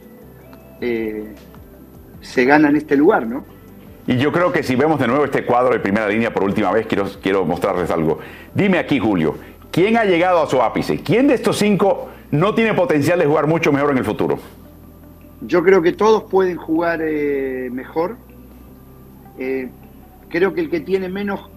eh, 0.81 1.33
se 2.21 2.45
gana 2.45 2.69
en 2.69 2.75
este 2.75 2.95
lugar, 2.95 3.27
¿no? 3.27 3.45
Y 4.05 4.17
yo 4.17 4.31
creo 4.31 4.51
que 4.51 4.63
si 4.63 4.75
vemos 4.75 4.99
de 4.99 5.07
nuevo 5.07 5.23
este 5.23 5.45
cuadro 5.45 5.73
de 5.73 5.79
primera 5.79 6.07
línea 6.09 6.33
por 6.33 6.43
última 6.43 6.71
vez, 6.71 6.85
quiero, 6.87 7.09
quiero 7.21 7.45
mostrarles 7.45 7.89
algo. 7.89 8.19
Dime 8.53 8.77
aquí, 8.77 8.99
Julio, 8.99 9.35
¿quién 9.71 9.95
ha 9.97 10.03
llegado 10.03 10.43
a 10.43 10.47
su 10.47 10.61
ápice? 10.61 10.99
¿Quién 11.01 11.27
de 11.27 11.35
estos 11.35 11.57
cinco 11.57 12.09
no 12.31 12.53
tiene 12.53 12.73
potencial 12.73 13.19
de 13.19 13.25
jugar 13.25 13.47
mucho 13.47 13.71
mejor 13.71 13.91
en 13.91 13.99
el 13.99 14.05
futuro? 14.05 14.39
Yo 15.45 15.63
creo 15.63 15.81
que 15.81 15.91
todos 15.91 16.23
pueden 16.23 16.57
jugar 16.57 17.01
eh, 17.03 17.69
mejor. 17.71 18.15
Eh, 19.37 19.69
creo 20.29 20.53
que 20.53 20.61
el 20.61 20.69
que 20.69 20.79
tiene 20.79 21.09
menos... 21.09 21.49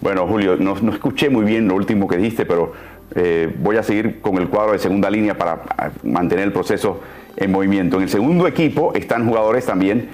Bueno, 0.00 0.26
Julio, 0.26 0.56
no, 0.56 0.76
escuché 0.92 1.30
muy 1.30 1.44
bien 1.44 1.66
lo 1.66 1.74
último 1.74 2.06
que 2.06 2.16
dijiste, 2.16 2.46
pero 2.46 2.72
eh, 3.16 3.52
voy 3.58 3.76
a 3.76 3.82
seguir 3.82 4.20
con 4.20 4.36
el 4.38 4.48
cuadro 4.48 4.72
de 4.72 4.78
segunda 4.78 5.10
línea 5.10 5.36
para 5.36 5.62
mantener 6.04 6.44
el 6.44 6.52
proceso 6.52 7.00
en 7.36 7.50
movimiento. 7.50 7.96
En 7.96 8.04
el 8.04 8.08
segundo 8.08 8.46
equipo 8.46 8.94
están 8.94 9.26
jugadores 9.26 9.66
también 9.66 10.08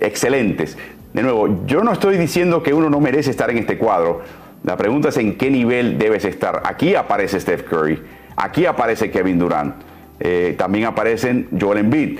excelentes. 0.00 0.76
De 1.12 1.22
nuevo, 1.22 1.64
yo 1.66 1.84
no 1.84 1.92
estoy 1.92 2.16
diciendo 2.16 2.62
que 2.62 2.74
uno 2.74 2.90
no 2.90 2.98
merece 2.98 3.30
estar 3.30 3.50
en 3.50 3.58
este 3.58 3.78
cuadro. 3.78 4.22
La 4.64 4.76
pregunta 4.76 5.10
es 5.10 5.16
en 5.18 5.38
qué 5.38 5.48
nivel 5.48 5.96
debes 5.96 6.24
estar. 6.24 6.62
Aquí 6.64 6.96
aparece 6.96 7.38
Steph 7.38 7.62
Curry. 7.62 8.02
Aquí 8.36 8.66
aparece 8.66 9.10
Kevin 9.10 9.38
Durant. 9.38 9.74
Eh, 10.20 10.54
también 10.58 10.84
aparecen 10.84 11.48
Joel 11.58 11.78
Embiid. 11.78 12.18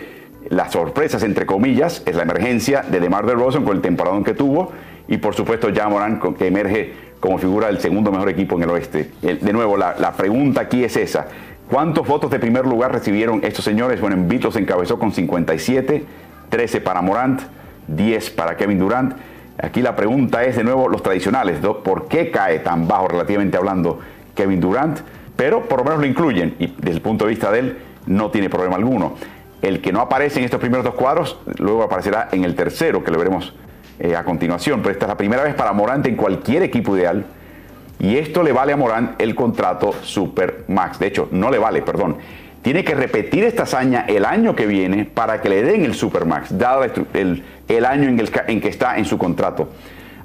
Las 0.48 0.72
sorpresas, 0.72 1.22
entre 1.22 1.44
comillas, 1.44 2.02
es 2.06 2.14
la 2.16 2.22
emergencia 2.22 2.82
de 2.82 3.00
DeMar 3.00 3.26
DeRozan 3.26 3.64
con 3.64 3.76
el 3.76 3.82
temporadón 3.82 4.24
que 4.24 4.34
tuvo 4.34 4.72
y 5.08 5.18
por 5.18 5.34
supuesto 5.34 5.70
ya 5.70 5.88
Morán 5.88 6.20
que 6.38 6.46
emerge 6.46 6.92
como 7.20 7.38
figura 7.38 7.68
del 7.68 7.80
segundo 7.80 8.12
mejor 8.12 8.28
equipo 8.28 8.56
en 8.56 8.62
el 8.62 8.70
oeste. 8.70 9.10
De 9.22 9.52
nuevo, 9.52 9.76
la, 9.76 10.12
pregunta 10.16 10.62
aquí 10.62 10.84
es 10.84 10.96
esa. 10.96 11.26
¿Cuántos 11.70 12.06
votos 12.06 12.30
de 12.30 12.38
primer 12.38 12.64
lugar 12.64 12.92
recibieron 12.92 13.40
estos 13.42 13.64
señores? 13.64 14.00
Bueno, 14.00 14.16
Embiid 14.16 14.42
los 14.42 14.56
encabezó 14.56 14.98
con 14.98 15.12
57, 15.12 16.04
13 16.48 16.80
para 16.80 17.02
Morant, 17.02 17.42
10 17.88 18.30
para 18.30 18.56
Kevin 18.56 18.78
Durant. 18.78 19.14
Aquí 19.58 19.82
la 19.82 19.96
pregunta 19.96 20.44
es 20.44 20.56
de 20.56 20.64
nuevo 20.64 20.88
los 20.88 21.02
tradicionales, 21.02 21.58
¿por 21.58 22.06
qué 22.06 22.30
cae 22.30 22.60
tan 22.60 22.86
bajo 22.86 23.08
relativamente 23.08 23.56
hablando 23.56 23.98
Kevin 24.34 24.60
Durant? 24.60 25.00
Pero 25.36 25.62
por 25.68 25.78
lo 25.80 25.84
menos 25.84 26.00
lo 26.00 26.06
incluyen 26.06 26.56
y 26.58 26.68
desde 26.78 26.96
el 26.96 27.02
punto 27.02 27.26
de 27.26 27.30
vista 27.30 27.50
de 27.50 27.58
él 27.60 27.78
no 28.06 28.30
tiene 28.30 28.48
problema 28.48 28.76
alguno. 28.76 29.14
El 29.62 29.80
que 29.80 29.92
no 29.92 30.00
aparece 30.00 30.38
en 30.38 30.44
estos 30.44 30.60
primeros 30.60 30.84
dos 30.84 30.94
cuadros, 30.94 31.38
luego 31.58 31.82
aparecerá 31.82 32.28
en 32.32 32.44
el 32.44 32.54
tercero, 32.54 33.02
que 33.02 33.10
lo 33.10 33.18
veremos 33.18 33.54
eh, 33.98 34.14
a 34.14 34.24
continuación. 34.24 34.80
Pero 34.80 34.92
esta 34.92 35.06
es 35.06 35.08
la 35.08 35.16
primera 35.16 35.42
vez 35.42 35.54
para 35.54 35.72
Morant 35.72 36.06
en 36.06 36.16
cualquier 36.16 36.62
equipo 36.62 36.96
ideal. 36.96 37.24
Y 37.98 38.16
esto 38.16 38.42
le 38.42 38.52
vale 38.52 38.72
a 38.72 38.76
Morant 38.76 39.20
el 39.20 39.34
contrato 39.34 39.94
Super 40.02 40.64
Max. 40.68 40.98
De 40.98 41.06
hecho, 41.06 41.28
no 41.32 41.50
le 41.50 41.58
vale, 41.58 41.82
perdón. 41.82 42.16
Tiene 42.60 42.84
que 42.84 42.94
repetir 42.94 43.44
esta 43.44 43.62
hazaña 43.62 44.04
el 44.08 44.24
año 44.24 44.54
que 44.54 44.66
viene 44.66 45.04
para 45.04 45.40
que 45.40 45.48
le 45.48 45.62
den 45.62 45.84
el 45.84 45.94
Super 45.94 46.26
Max, 46.26 46.58
dado 46.58 46.82
el, 46.84 47.84
año 47.86 48.08
en, 48.08 48.20
el, 48.20 48.30
que 48.30 48.68
está 48.68 48.98
en 48.98 49.04
su 49.04 49.16
contrato. 49.16 49.68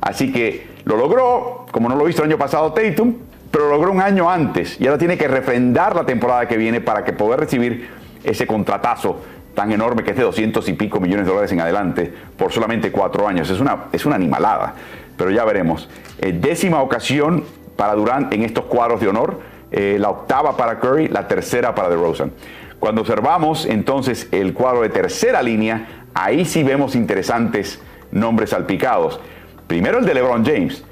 Así 0.02 0.32
que 0.34 0.68
lo 0.84 0.98
logró, 0.98 1.68
como 1.72 1.88
no 1.88 1.96
lo 1.96 2.10
hizo 2.10 2.24
el 2.24 2.30
año 2.30 2.40
pasado 2.40 2.74
Tatum, 2.74 3.14
pero 3.52 3.70
logró 3.70 3.92
un 3.92 4.02
año 4.02 4.30
antes 4.30 4.80
y 4.80 4.88
ahora 4.88 4.98
tiene 4.98 5.18
que 5.18 5.28
refrendar 5.28 5.96
la 5.96 6.06
temporada 6.06 6.48
que 6.48 6.58
viene 6.58 6.82
para 6.82 7.04
que 7.04 7.14
poder 7.14 7.42
recibir 7.42 7.90
ese 8.24 8.48
contratazo 8.48 9.22
tan 9.54 9.72
enorme 9.72 10.04
que 10.04 10.12
es 10.12 10.18
de 10.18 10.24
200 10.24 10.68
y 10.70 10.74
pico 10.74 11.00
millones 11.00 11.26
de 11.26 11.32
dólares 11.32 11.52
en 11.52 11.60
adelante 11.60 12.12
por 12.38 12.52
solamente 12.54 12.92
cuatro 12.92 13.28
años. 13.28 13.50
Es 13.50 13.60
una, 13.60 13.86
es 13.92 14.06
una 14.06 14.16
animalada, 14.16 14.76
pero 15.18 15.30
ya 15.30 15.44
veremos. 15.44 15.90
Eh, 16.20 16.32
décima 16.32 16.82
ocasión 16.82 17.44
para 17.76 17.94
Durant 17.96 18.32
en 18.34 18.44
estos 18.44 18.66
cuadros 18.66 19.02
de 19.02 19.10
honor, 19.10 19.42
eh, 19.72 19.98
la 20.00 20.10
octava 20.10 20.56
para 20.56 20.80
Curry, 20.80 21.10
la 21.10 21.28
tercera 21.28 21.76
para 21.76 21.90
DeRozan. 21.90 22.32
Cuando 22.80 23.02
observamos 23.02 23.66
entonces 23.66 24.28
el 24.32 24.54
cuadro 24.54 24.82
de 24.82 24.90
tercera 24.90 25.44
línea, 25.44 26.06
ahí 26.14 26.46
sí 26.46 26.64
vemos 26.64 26.96
interesantes 26.96 27.82
nombres 28.12 28.52
salpicados. 28.52 29.20
Primero 29.68 30.00
el 30.00 30.06
de 30.06 30.14
LeBron 30.14 30.46
James, 30.46 30.84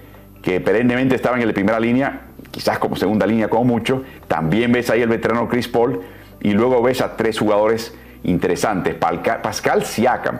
que 0.42 0.62
perennemente 0.62 1.16
estaba 1.16 1.40
en 1.40 1.48
la 1.48 1.54
primera 1.54 1.80
línea 1.80 2.29
quizás 2.52 2.80
como 2.80 2.96
segunda 2.96 3.26
línea 3.26 3.48
como 3.48 3.66
mucho. 3.66 4.04
También 4.28 4.72
ves 4.72 4.90
ahí 4.90 5.02
el 5.02 5.10
veterano 5.10 5.48
Chris 5.48 5.68
Paul 5.68 6.02
y 6.42 6.52
luego 6.52 6.82
ves 6.82 7.02
a 7.02 7.16
tres 7.16 7.40
jugadores 7.40 7.94
interesantes. 8.24 8.96
Pascal 8.96 9.86
Siakam, 9.86 10.40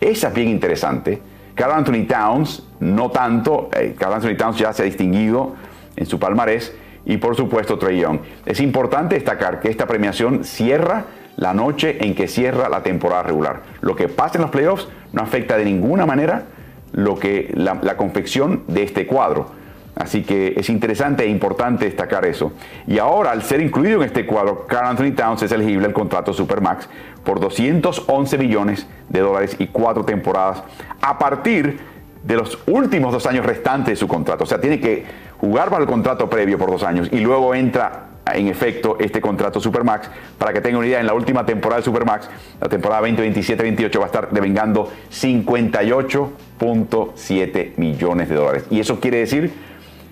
esa 0.00 0.28
es 0.28 0.34
bien 0.34 0.48
interesante. 0.48 1.20
Carl 1.54 1.72
Anthony 1.72 2.06
Towns, 2.06 2.62
no 2.80 3.10
tanto. 3.10 3.68
Eh, 3.76 3.94
Carl 3.98 4.14
Anthony 4.14 4.36
Towns 4.36 4.56
ya 4.58 4.72
se 4.72 4.82
ha 4.82 4.84
distinguido 4.84 5.54
en 5.96 6.06
su 6.06 6.18
palmarés. 6.18 6.74
Y 7.04 7.16
por 7.16 7.34
supuesto 7.34 7.78
Trey 7.78 7.98
Young. 7.98 8.20
Es 8.46 8.60
importante 8.60 9.14
destacar 9.14 9.60
que 9.60 9.68
esta 9.68 9.86
premiación 9.86 10.44
cierra 10.44 11.06
la 11.36 11.54
noche 11.54 12.04
en 12.04 12.14
que 12.14 12.28
cierra 12.28 12.68
la 12.68 12.82
temporada 12.82 13.22
regular. 13.22 13.62
Lo 13.80 13.96
que 13.96 14.08
pasa 14.08 14.36
en 14.36 14.42
los 14.42 14.50
playoffs 14.50 14.88
no 15.12 15.22
afecta 15.22 15.56
de 15.56 15.64
ninguna 15.64 16.04
manera 16.04 16.44
lo 16.92 17.18
que 17.18 17.50
la 17.54 17.96
confección 17.96 18.64
de 18.66 18.82
este 18.82 19.06
cuadro. 19.06 19.59
Así 20.00 20.22
que 20.22 20.54
es 20.56 20.70
interesante 20.70 21.24
e 21.24 21.28
importante 21.28 21.84
destacar 21.84 22.24
eso. 22.24 22.52
Y 22.86 22.98
ahora, 22.98 23.32
al 23.32 23.42
ser 23.42 23.60
incluido 23.60 23.98
en 23.98 24.04
este 24.06 24.24
cuadro, 24.24 24.66
Carl 24.66 24.86
Anthony 24.86 25.12
Towns 25.14 25.42
es 25.42 25.52
elegible 25.52 25.86
al 25.86 25.92
contrato 25.92 26.32
Supermax 26.32 26.88
por 27.22 27.38
211 27.38 28.38
millones 28.38 28.86
de 29.10 29.20
dólares 29.20 29.56
y 29.58 29.66
cuatro 29.66 30.02
temporadas 30.02 30.62
a 31.02 31.18
partir 31.18 31.78
de 32.24 32.34
los 32.34 32.58
últimos 32.66 33.12
dos 33.12 33.26
años 33.26 33.44
restantes 33.44 33.92
de 33.92 33.96
su 33.96 34.08
contrato. 34.08 34.44
O 34.44 34.46
sea, 34.46 34.58
tiene 34.58 34.80
que 34.80 35.04
jugar 35.36 35.68
para 35.68 35.82
el 35.82 35.88
contrato 35.88 36.30
previo 36.30 36.56
por 36.56 36.70
dos 36.70 36.82
años 36.82 37.10
y 37.12 37.20
luego 37.20 37.54
entra 37.54 38.06
en 38.32 38.48
efecto 38.48 38.96
este 39.00 39.20
contrato 39.20 39.60
Supermax. 39.60 40.08
Para 40.38 40.54
que 40.54 40.62
tengan 40.62 40.78
una 40.78 40.86
idea, 40.86 41.00
en 41.00 41.06
la 41.06 41.12
última 41.12 41.44
temporada 41.44 41.80
de 41.80 41.84
Supermax, 41.84 42.30
la 42.58 42.70
temporada 42.70 43.06
2027-28 43.06 43.98
va 43.98 44.04
a 44.04 44.06
estar 44.06 44.30
devengando 44.30 44.90
58.7 45.10 47.76
millones 47.76 48.30
de 48.30 48.34
dólares. 48.34 48.64
Y 48.70 48.80
eso 48.80 48.98
quiere 48.98 49.18
decir 49.18 49.68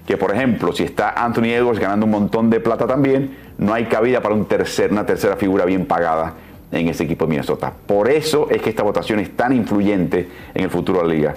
que 0.08 0.16
por 0.16 0.34
ejemplo, 0.34 0.72
si 0.72 0.84
está 0.84 1.10
Anthony 1.22 1.50
Edwards 1.50 1.78
ganando 1.78 2.06
un 2.06 2.12
montón 2.12 2.48
de 2.48 2.60
plata 2.60 2.86
también, 2.86 3.36
no 3.58 3.74
hay 3.74 3.84
cabida 3.84 4.22
para 4.22 4.34
un 4.34 4.46
tercer, 4.46 4.90
una 4.90 5.04
tercera 5.04 5.36
figura 5.36 5.66
bien 5.66 5.84
pagada 5.84 6.32
en 6.72 6.88
ese 6.88 7.04
equipo 7.04 7.26
de 7.26 7.28
Minnesota. 7.28 7.74
Por 7.86 8.10
eso 8.10 8.48
es 8.48 8.62
que 8.62 8.70
esta 8.70 8.82
votación 8.82 9.18
es 9.18 9.36
tan 9.36 9.52
influyente 9.52 10.26
en 10.54 10.64
el 10.64 10.70
futuro 10.70 11.02
de 11.02 11.08
la 11.08 11.12
liga. 11.12 11.34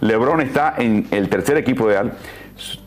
LeBron 0.00 0.40
está 0.40 0.74
en 0.78 1.06
el 1.10 1.28
tercer 1.28 1.58
equipo 1.58 1.86
ideal, 1.86 2.14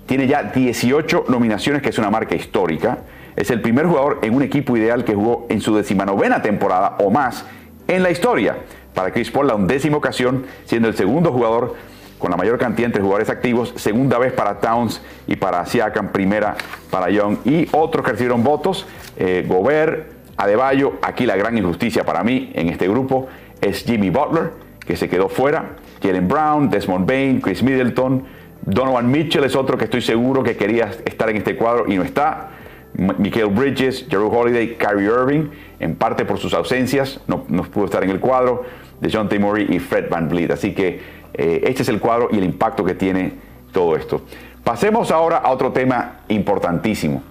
tiene 0.08 0.26
ya 0.26 0.42
18 0.42 1.26
nominaciones, 1.28 1.84
que 1.84 1.90
es 1.90 2.00
una 2.00 2.10
marca 2.10 2.34
histórica. 2.34 2.98
Es 3.36 3.52
el 3.52 3.62
primer 3.62 3.86
jugador 3.86 4.18
en 4.24 4.34
un 4.34 4.42
equipo 4.42 4.76
ideal 4.76 5.06
que 5.06 5.14
jugó 5.14 5.46
en 5.50 5.62
su 5.62 5.76
decimanovena 5.76 6.42
temporada 6.42 6.96
o 6.98 7.12
más 7.12 7.46
en 7.88 8.02
la 8.02 8.10
historia. 8.10 8.58
Para 8.96 9.12
Chris 9.12 9.30
Paul, 9.30 9.46
la 9.46 9.54
undécima 9.54 9.98
ocasión, 9.98 10.48
siendo 10.66 10.88
el 10.88 10.96
segundo 10.96 11.32
jugador 11.32 11.76
con 12.18 12.32
la 12.32 12.38
mayor 12.38 12.58
cantidad 12.58 12.88
entre 12.88 13.02
jugadores 13.02 13.30
activos, 13.30 13.74
segunda 13.76 14.18
vez 14.18 14.34
para 14.34 14.60
Towns 14.60 15.02
y 15.28 15.36
para 15.36 15.66
Siakam, 15.66 16.12
primera 16.12 16.56
para 16.90 17.10
Young. 17.10 17.38
Y 17.46 17.68
otros 17.72 18.04
que 18.06 18.12
recibieron 18.12 18.44
votos, 18.44 18.88
eh, 19.18 19.46
Gobert, 19.48 20.12
Adebayo, 20.38 20.94
aquí 21.02 21.26
la 21.26 21.36
gran 21.36 21.58
injusticia 21.58 22.06
para 22.06 22.24
mí 22.24 22.52
en 22.54 22.70
este 22.70 22.88
grupo 22.88 23.28
es 23.60 23.84
Jimmy 23.84 24.10
Butler, 24.10 24.52
que 24.80 24.96
se 24.96 25.10
quedó 25.10 25.30
fuera, 25.30 25.76
Jalen 26.02 26.28
Brown, 26.28 26.70
Desmond 26.70 27.08
Bain, 27.08 27.42
Chris 27.42 27.64
Middleton, 27.64 28.24
Donovan 28.62 29.10
Mitchell 29.10 29.44
es 29.46 29.56
otro 29.56 29.78
que 29.78 29.86
estoy 29.86 30.02
seguro 30.02 30.44
que 30.44 30.56
quería 30.58 30.92
estar 31.06 31.30
en 31.30 31.38
este 31.38 31.56
cuadro 31.56 31.86
y 31.88 31.96
no 31.96 32.04
está. 32.04 32.50
Michael 32.94 33.48
Bridges, 33.48 34.08
Jerry 34.10 34.28
Holiday, 34.30 34.76
Kyrie 34.76 35.06
Irving, 35.06 35.50
en 35.80 35.96
parte 35.96 36.26
por 36.26 36.40
sus 36.40 36.54
ausencias, 36.54 37.20
no, 37.28 37.46
no 37.48 37.64
pudo 37.64 37.86
estar 37.86 38.04
en 38.04 38.10
el 38.10 38.20
cuadro, 38.20 38.66
de 39.00 39.10
John 39.12 39.30
T. 39.30 39.38
Murray 39.40 39.68
y 39.70 39.80
Fred 39.80 40.10
Van 40.10 40.28
Vliet. 40.28 40.52
Así 40.52 40.74
que 40.74 41.00
eh, 41.38 41.62
este 41.66 41.84
es 41.84 41.90
el 41.90 42.00
cuadro 42.00 42.30
y 42.32 42.38
el 42.38 42.44
impacto 42.44 42.84
que 42.84 42.96
tiene 42.96 43.34
todo 43.72 43.96
esto. 43.96 44.22
Pasemos 44.64 45.12
ahora 45.12 45.38
a 45.38 45.52
otro 45.52 45.72
tema 45.72 46.22
importantísimo 46.28 47.24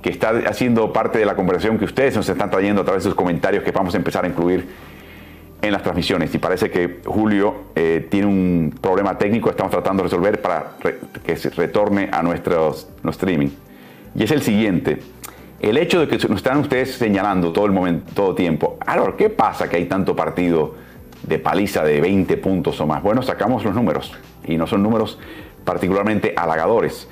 que 0.00 0.10
está 0.10 0.30
haciendo 0.46 0.92
parte 0.92 1.18
de 1.18 1.26
la 1.26 1.34
conversación 1.34 1.76
que 1.76 1.84
ustedes 1.84 2.16
nos 2.16 2.28
están 2.28 2.50
trayendo 2.50 2.82
a 2.82 2.84
través 2.84 3.02
de 3.02 3.10
sus 3.10 3.16
comentarios 3.16 3.64
que 3.64 3.72
vamos 3.72 3.94
a 3.94 3.96
empezar 3.96 4.24
a 4.24 4.28
incluir. 4.28 4.66
en 5.60 5.72
las 5.72 5.82
transmisiones 5.82 6.32
y 6.32 6.38
parece 6.38 6.70
que 6.70 7.00
Julio 7.04 7.64
eh, 7.74 8.06
tiene 8.08 8.28
un 8.28 8.78
problema 8.80 9.18
técnico, 9.18 9.50
estamos 9.50 9.72
tratando 9.72 10.04
de 10.04 10.08
resolver 10.08 10.40
para 10.40 10.74
que 11.26 11.36
se 11.36 11.50
retorne 11.50 12.08
a 12.12 12.22
nuestro 12.22 12.76
streaming. 13.10 13.48
Y 14.14 14.22
es 14.22 14.30
el 14.30 14.40
siguiente, 14.42 15.00
el 15.60 15.76
hecho 15.76 15.98
de 15.98 16.06
que 16.06 16.16
nos 16.28 16.36
están 16.36 16.58
ustedes 16.58 16.94
señalando 16.94 17.52
todo 17.52 17.66
el 17.66 17.72
momento, 17.72 18.12
todo 18.14 18.34
tiempo, 18.36 18.78
¿qué 19.16 19.30
pasa 19.30 19.68
que 19.68 19.76
hay 19.76 19.86
tanto 19.86 20.14
partido 20.14 20.74
de 21.22 21.38
paliza 21.38 21.84
de 21.84 22.00
20 22.00 22.36
puntos 22.36 22.80
o 22.80 22.86
más? 22.86 23.02
Bueno, 23.02 23.22
sacamos 23.22 23.64
los 23.64 23.74
números 23.74 24.12
y 24.46 24.56
no 24.56 24.66
son 24.66 24.82
números 24.82 25.18
particularmente 25.64 26.34
halagadores. 26.36 27.08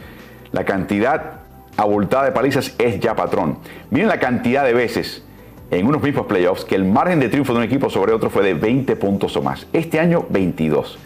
La 0.53 0.65
cantidad 0.65 1.41
abultada 1.77 2.25
de 2.25 2.33
palizas 2.33 2.75
es 2.79 3.01
ya 3.01 3.15
patrón. 3.15 3.59
Miren 3.91 4.09
la 4.09 4.19
cantidad 4.19 4.65
de 4.65 4.73
veces 4.73 5.23
en 5.71 5.87
unos 5.87 6.03
mismos 6.03 6.27
playoffs 6.27 6.65
que 6.65 6.75
el 6.75 6.85
margen 6.85 7.21
de 7.21 7.29
triunfo 7.29 7.53
de 7.53 7.59
un 7.59 7.65
equipo 7.65 7.91
sobre 7.91 8.13
otro 8.13 8.31
fue 8.31 8.45
de 8.45 8.55
20 8.55 8.97
puntos 8.97 9.37
o 9.37 9.43
más. 9.43 9.67
Este 9.73 9.99
año 9.99 10.25
22. 10.31 10.99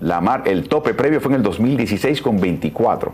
La 0.00 0.42
el 0.46 0.68
tope 0.68 0.94
previo 0.94 1.20
fue 1.20 1.30
en 1.32 1.36
el 1.36 1.42
2016 1.42 2.22
con 2.22 2.40
24. 2.40 3.12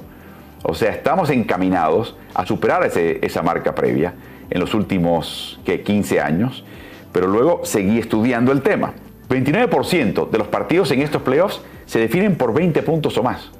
O 0.63 0.75
sea, 0.75 0.91
estamos 0.91 1.31
encaminados 1.31 2.17
a 2.35 2.47
superar 2.47 2.85
esa 2.85 3.43
marca 3.43 3.75
previa 3.75 4.15
en 4.49 4.61
los 4.61 4.75
últimos 4.75 5.61
15 5.65 6.21
años, 6.21 6.65
pero 7.13 7.27
luego 7.27 7.61
seguí 7.65 7.99
estudiando 7.99 8.53
el 8.53 8.63
tema. 8.63 8.95
29% 9.29 10.31
de 10.31 10.39
los 10.39 10.49
partidos 10.49 10.91
en 10.91 11.03
estos 11.03 11.23
playoffs 11.23 11.61
se 11.85 11.99
definen 11.99 12.37
por 12.37 12.53
20 12.55 12.83
puntos 12.83 13.17
o 13.19 13.23
más. 13.23 13.51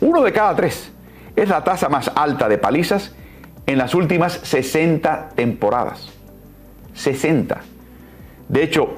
Uno 0.00 0.22
de 0.22 0.32
cada 0.32 0.54
tres. 0.54 0.92
Es 1.36 1.48
la 1.48 1.62
tasa 1.62 1.88
más 1.88 2.10
alta 2.14 2.48
de 2.48 2.58
palizas 2.58 3.14
en 3.66 3.78
las 3.78 3.94
últimas 3.94 4.32
60 4.32 5.30
temporadas. 5.34 6.10
60. 6.94 7.60
De 8.48 8.62
hecho, 8.62 8.96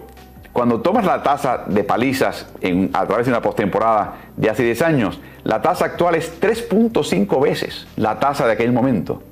cuando 0.53 0.81
tomas 0.81 1.05
la 1.05 1.23
tasa 1.23 1.65
de 1.67 1.85
palizas 1.85 2.47
a 2.93 3.07
través 3.07 3.27
de 3.27 3.33
una 3.33 3.43
postemporada 3.43 4.17
de 4.37 4.51
hace 4.51 4.63
10 4.63 4.83
años, 4.83 5.21
la 5.45 5.63
tasa 5.63 5.87
actual 5.87 6.15
es 6.15 6.41
3.5 6.41 7.41
veces 7.41 7.87
la 7.97 8.19
tasa 8.19 8.47
de 8.47 8.53
aquel 8.53 8.73
momento. 8.73 9.23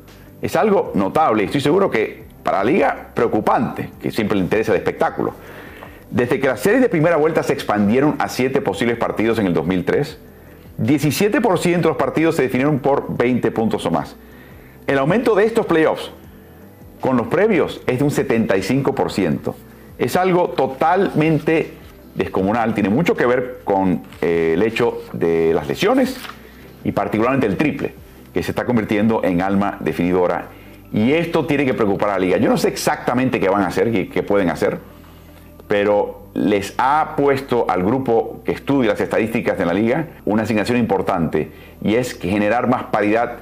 Es 0.41 0.55
algo 0.55 0.93
notable 0.95 1.43
y 1.43 1.47
estoy 1.47 1.61
seguro 1.61 1.91
que 1.91 2.25
para 2.43 2.59
la 2.59 2.65
liga 2.65 3.09
preocupante, 3.15 3.91
que 4.01 4.11
siempre 4.11 4.37
le 4.37 4.45
interesa 4.45 4.73
el 4.73 4.79
espectáculo. 4.79 5.35
Desde 6.11 6.41
que 6.41 6.49
las 6.49 6.61
series 6.61 6.81
de 6.81 6.89
primera 6.89 7.17
vuelta 7.17 7.43
se 7.43 7.53
expandieron 7.53 8.17
a 8.19 8.29
7 8.29 8.61
posibles 8.63 8.97
partidos 8.97 9.39
en 9.39 9.47
el 9.47 9.55
2003, 9.55 10.19
17% 10.79 11.63
de 11.63 11.83
los 11.83 11.97
partidos 11.97 12.37
se 12.37 12.43
definieron 12.43 12.79
por 12.79 13.17
20 13.17 13.51
puntos 13.51 13.85
o 13.85 13.91
más. 13.91 14.17
El 14.87 14.99
aumento 14.99 15.35
de 15.35 15.45
estos 15.45 15.67
playoffs 15.67 16.11
con 17.01 17.17
los 17.17 17.27
previos 17.27 17.83
es 17.87 17.99
de 17.99 18.05
un 18.05 18.11
75%. 18.11 19.55
Es 19.99 20.17
algo 20.17 20.51
totalmente 20.51 21.73
descomunal, 22.15 22.75
tiene 22.75 22.89
mucho 22.89 23.15
que 23.15 23.27
ver 23.27 23.61
con 23.65 24.03
eh, 24.23 24.53
el 24.55 24.63
hecho 24.63 25.03
de 25.13 25.53
las 25.53 25.69
lesiones 25.69 26.17
y 26.85 26.93
particularmente 26.93 27.47
el 27.47 27.57
triple, 27.57 27.93
que 28.33 28.43
se 28.43 28.53
está 28.53 28.65
convirtiendo 28.65 29.23
en 29.25 29.43
alma 29.43 29.77
definidora. 29.81 30.49
Y 30.93 31.13
esto 31.13 31.45
tiene 31.45 31.67
que 31.67 31.75
preocupar 31.75 32.11
a 32.11 32.13
la 32.15 32.19
liga. 32.21 32.39
Yo 32.39 32.49
no 32.49 32.57
sé 32.57 32.69
exactamente 32.69 33.39
qué 33.39 33.49
van 33.49 33.63
a 33.63 33.67
hacer, 33.67 33.93
qué, 33.93 34.09
qué 34.09 34.23
pueden 34.23 34.49
hacer, 34.49 34.79
pero 35.69 36.29
les 36.35 36.75
ha 36.79 37.15
puesto 37.17 37.67
al 37.69 37.83
grupo 37.83 38.41
que 38.45 38.53
estudia 38.53 38.91
las 38.91 39.01
estadísticas 39.01 39.59
de 39.59 39.67
la 39.67 39.75
liga 39.75 40.07
una 40.25 40.43
asignación 40.43 40.79
importante 40.79 41.51
y 41.83 41.95
es 41.95 42.19
generar 42.19 42.69
más 42.69 42.85
paridad 42.85 43.37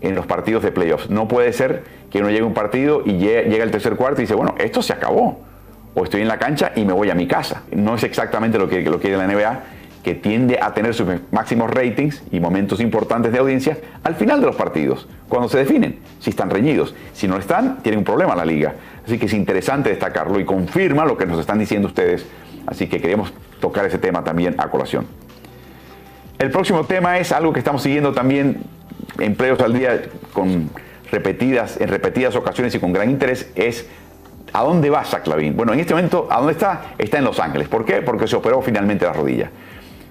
en 0.00 0.14
los 0.14 0.26
partidos 0.26 0.62
de 0.62 0.72
playoffs. 0.72 1.10
No 1.10 1.28
puede 1.28 1.52
ser 1.52 1.84
que 2.10 2.20
uno 2.20 2.28
llegue 2.28 2.42
a 2.42 2.46
un 2.46 2.54
partido 2.54 3.02
y 3.04 3.14
llega 3.18 3.64
el 3.64 3.70
tercer 3.70 3.96
cuarto 3.96 4.20
y 4.20 4.24
dice, 4.24 4.34
bueno, 4.34 4.54
esto 4.58 4.82
se 4.82 4.92
acabó. 4.92 5.40
O 5.94 6.04
estoy 6.04 6.20
en 6.20 6.28
la 6.28 6.38
cancha 6.38 6.72
y 6.76 6.84
me 6.84 6.92
voy 6.92 7.10
a 7.10 7.14
mi 7.14 7.26
casa. 7.26 7.62
No 7.72 7.94
es 7.94 8.04
exactamente 8.04 8.58
lo 8.58 8.68
que, 8.68 8.82
lo 8.82 9.00
quiere 9.00 9.16
la 9.16 9.26
NBA, 9.26 9.60
que 10.04 10.14
tiende 10.14 10.58
a 10.60 10.72
tener 10.74 10.94
sus 10.94 11.08
máximos 11.32 11.70
ratings 11.70 12.22
y 12.30 12.38
momentos 12.38 12.80
importantes 12.80 13.32
de 13.32 13.38
audiencia 13.38 13.78
al 14.04 14.14
final 14.14 14.40
de 14.40 14.46
los 14.46 14.54
partidos, 14.54 15.08
cuando 15.28 15.48
se 15.48 15.58
definen, 15.58 15.98
si 16.20 16.30
están 16.30 16.50
reñidos. 16.50 16.94
Si 17.12 17.26
no 17.26 17.38
están, 17.38 17.78
tiene 17.82 17.98
un 17.98 18.04
problema 18.04 18.36
la 18.36 18.44
liga. 18.44 18.74
Así 19.06 19.18
que 19.18 19.26
es 19.26 19.32
interesante 19.32 19.90
destacarlo 19.90 20.40
y 20.40 20.44
confirma 20.44 21.04
lo 21.04 21.16
que 21.16 21.26
nos 21.26 21.38
están 21.38 21.58
diciendo 21.58 21.88
ustedes. 21.88 22.26
Así 22.66 22.88
que 22.88 23.00
queremos 23.00 23.32
tocar 23.60 23.86
ese 23.86 23.98
tema 23.98 24.24
también 24.24 24.56
a 24.58 24.68
colación. 24.68 25.06
El 26.38 26.50
próximo 26.50 26.84
tema 26.84 27.18
es 27.18 27.32
algo 27.32 27.52
que 27.52 27.60
estamos 27.60 27.82
siguiendo 27.82 28.12
también 28.12 28.62
empleos 29.18 29.60
al 29.60 29.72
día 29.72 30.02
con 30.32 30.68
repetidas, 31.10 31.80
en 31.80 31.88
repetidas 31.88 32.34
ocasiones 32.36 32.74
y 32.74 32.78
con 32.78 32.92
gran 32.92 33.08
interés 33.08 33.50
es 33.54 33.86
¿a 34.52 34.62
dónde 34.62 34.90
va 34.90 35.04
Zach 35.04 35.26
Bueno, 35.54 35.72
en 35.72 35.80
este 35.80 35.94
momento, 35.94 36.26
¿a 36.30 36.38
dónde 36.38 36.52
está? 36.52 36.94
Está 36.98 37.18
en 37.18 37.24
Los 37.24 37.38
Ángeles. 37.38 37.68
¿Por 37.68 37.84
qué? 37.84 38.02
Porque 38.02 38.26
se 38.26 38.36
operó 38.36 38.60
finalmente 38.62 39.04
la 39.04 39.12
rodilla. 39.12 39.50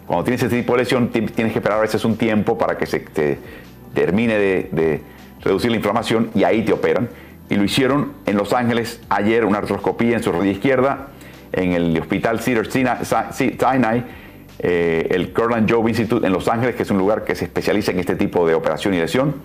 Cuando 0.05 0.23
tienes 0.23 0.43
ese 0.43 0.55
tipo 0.55 0.73
de 0.73 0.79
lesión, 0.79 1.09
tienes 1.09 1.33
que 1.33 1.59
esperar 1.59 1.79
a 1.79 1.81
veces 1.81 2.05
un 2.05 2.15
tiempo 2.15 2.57
para 2.57 2.77
que 2.77 2.85
se 2.85 3.03
termine 3.93 4.37
de, 4.37 5.01
reducir 5.41 5.69
la 5.69 5.77
inflamación 5.77 6.31
y 6.33 6.43
ahí 6.43 6.63
te 6.63 6.73
operan. 6.73 7.09
Y 7.49 7.55
lo 7.55 7.63
hicieron 7.63 8.13
en 8.25 8.37
Los 8.37 8.53
Ángeles 8.53 9.01
ayer, 9.09 9.45
una 9.45 9.59
artroscopía 9.59 10.17
en 10.17 10.23
su 10.23 10.31
rodilla 10.31 10.53
izquierda, 10.53 11.07
en 11.51 11.73
el 11.73 11.97
hospital 11.99 12.39
Cedar 12.39 12.67
Sinai, 12.71 14.03
eh, 14.59 15.07
el 15.11 15.31
Curland 15.31 15.71
Joe 15.71 15.87
Institute 15.89 16.25
en 16.25 16.33
Los 16.33 16.47
Ángeles, 16.47 16.75
que 16.75 16.83
es 16.83 16.91
un 16.91 16.97
lugar 16.97 17.23
que 17.23 17.35
se 17.35 17.45
especializa 17.45 17.91
en 17.91 17.99
este 17.99 18.15
tipo 18.15 18.47
de 18.47 18.55
operación 18.55 18.93
y 18.93 18.97
lesión. 18.97 19.35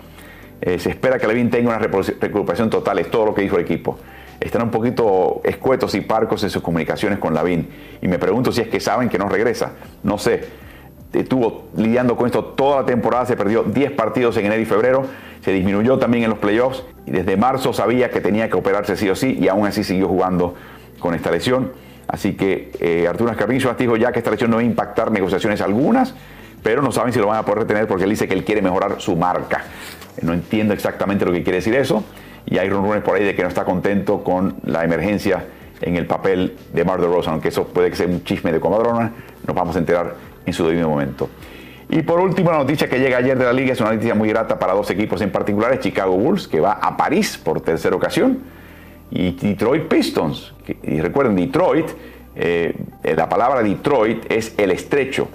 Eh, 0.60 0.78
se 0.78 0.90
espera 0.90 1.18
que 1.18 1.26
Levin 1.26 1.50
tenga 1.50 1.70
una 1.70 1.78
recuperación 1.78 2.70
total, 2.70 2.98
es 2.98 3.10
todo 3.10 3.26
lo 3.26 3.34
que 3.34 3.42
dijo 3.42 3.56
el 3.56 3.62
equipo. 3.62 3.98
Están 4.40 4.62
un 4.62 4.70
poquito 4.70 5.42
escuetos 5.44 5.94
y 5.94 6.00
parcos 6.00 6.42
en 6.44 6.50
sus 6.50 6.62
comunicaciones 6.62 7.18
con 7.18 7.34
Lavín. 7.34 7.68
Y 8.00 8.08
me 8.08 8.18
pregunto 8.18 8.52
si 8.52 8.62
es 8.62 8.68
que 8.68 8.80
saben 8.80 9.10
que 9.10 9.18
no 9.18 9.28
regresa. 9.28 9.72
No 10.02 10.16
sé. 10.16 10.69
Estuvo 11.12 11.64
lidiando 11.76 12.16
con 12.16 12.26
esto 12.26 12.44
toda 12.44 12.82
la 12.82 12.86
temporada, 12.86 13.26
se 13.26 13.36
perdió 13.36 13.64
10 13.64 13.92
partidos 13.92 14.36
en 14.36 14.46
enero 14.46 14.62
y 14.62 14.64
febrero, 14.64 15.04
se 15.44 15.52
disminuyó 15.52 15.98
también 15.98 16.24
en 16.24 16.30
los 16.30 16.38
playoffs 16.38 16.84
y 17.06 17.10
desde 17.10 17.36
marzo 17.36 17.72
sabía 17.72 18.10
que 18.10 18.20
tenía 18.20 18.48
que 18.48 18.56
operarse 18.56 18.96
sí 18.96 19.08
o 19.08 19.16
sí 19.16 19.36
y 19.40 19.48
aún 19.48 19.66
así 19.66 19.82
siguió 19.82 20.06
jugando 20.06 20.54
con 21.00 21.14
esta 21.14 21.30
lesión. 21.30 21.72
Así 22.06 22.34
que 22.34 22.72
eh, 22.80 23.06
Arturo 23.08 23.30
Escarrillo 23.30 23.74
dijo 23.74 23.96
ya 23.96 24.12
que 24.12 24.18
esta 24.18 24.30
lesión 24.30 24.50
no 24.50 24.56
va 24.56 24.62
a 24.62 24.64
impactar 24.64 25.10
negociaciones 25.10 25.60
algunas, 25.60 26.14
pero 26.62 26.82
no 26.82 26.92
saben 26.92 27.12
si 27.12 27.18
lo 27.18 27.26
van 27.26 27.38
a 27.38 27.44
poder 27.44 27.60
retener 27.60 27.86
porque 27.88 28.04
él 28.04 28.10
dice 28.10 28.28
que 28.28 28.34
él 28.34 28.44
quiere 28.44 28.62
mejorar 28.62 29.00
su 29.00 29.16
marca. 29.16 29.64
No 30.22 30.32
entiendo 30.32 30.74
exactamente 30.74 31.24
lo 31.24 31.32
que 31.32 31.42
quiere 31.42 31.58
decir 31.58 31.74
eso 31.74 32.04
y 32.46 32.58
hay 32.58 32.68
rumores 32.68 33.02
por 33.02 33.16
ahí 33.16 33.24
de 33.24 33.34
que 33.34 33.42
no 33.42 33.48
está 33.48 33.64
contento 33.64 34.22
con 34.22 34.56
la 34.64 34.84
emergencia 34.84 35.44
en 35.80 35.96
el 35.96 36.06
papel 36.06 36.56
de 36.72 36.84
Mar 36.84 37.00
de 37.00 37.06
Rosa, 37.06 37.30
aunque 37.30 37.48
eso 37.48 37.64
puede 37.64 37.94
ser 37.94 38.08
un 38.08 38.22
chisme 38.22 38.52
de 38.52 38.60
comadrona, 38.60 39.12
nos 39.46 39.56
vamos 39.56 39.76
a 39.76 39.78
enterar 39.78 40.14
en 40.50 40.54
su 40.54 40.66
debido 40.66 40.88
momento. 40.88 41.28
Y 41.88 42.02
por 42.02 42.20
último, 42.20 42.52
la 42.52 42.58
noticia 42.58 42.88
que 42.88 42.98
llega 42.98 43.18
ayer 43.18 43.36
de 43.36 43.44
la 43.44 43.52
liga 43.52 43.72
es 43.72 43.80
una 43.80 43.92
noticia 43.92 44.14
muy 44.14 44.28
grata 44.28 44.58
para 44.58 44.74
dos 44.74 44.90
equipos 44.90 45.20
en 45.22 45.32
particular, 45.32 45.78
Chicago 45.80 46.16
Bulls, 46.16 46.46
que 46.46 46.60
va 46.60 46.72
a 46.72 46.96
París 46.96 47.36
por 47.36 47.60
tercera 47.60 47.96
ocasión, 47.96 48.38
y 49.10 49.32
Detroit 49.32 49.88
Pistons. 49.88 50.54
Y 50.84 51.00
recuerden, 51.00 51.34
Detroit, 51.34 51.86
eh, 52.36 52.76
la 53.02 53.28
palabra 53.28 53.62
Detroit 53.62 54.30
es 54.30 54.54
el 54.56 54.70
estrecho, 54.70 55.28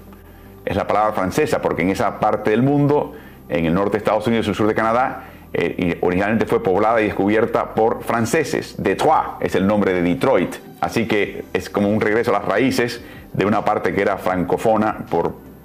es 0.63 0.77
la 0.77 0.87
palabra 0.87 1.11
francesa, 1.11 1.61
porque 1.61 1.81
en 1.81 1.89
esa 1.89 2.19
parte 2.19 2.51
del 2.51 2.63
mundo, 2.63 3.13
en 3.49 3.65
el 3.65 3.73
norte 3.73 3.93
de 3.93 3.97
Estados 3.97 4.25
Unidos 4.27 4.47
y 4.47 4.49
el 4.51 4.55
sur 4.55 4.67
de 4.67 4.75
Canadá, 4.75 5.23
eh, 5.57 5.97
originalmente 6.01 6.45
fue 6.45 6.61
poblada 6.61 7.01
y 7.01 7.05
descubierta 7.05 7.73
por 7.75 8.03
franceses. 8.03 8.75
Detroit 8.77 9.39
es 9.39 9.55
el 9.55 9.65
nombre 9.65 9.93
de 9.93 10.01
Detroit. 10.01 10.53
Así 10.81 11.07
que 11.07 11.45
es 11.53 11.69
como 11.69 11.89
un 11.89 12.01
regreso 12.01 12.35
a 12.35 12.39
las 12.39 12.45
raíces 12.45 13.01
de 13.31 13.45
una 13.45 13.63
parte 13.63 13.93
que 13.93 14.01
era 14.01 14.17
francófona 14.17 15.05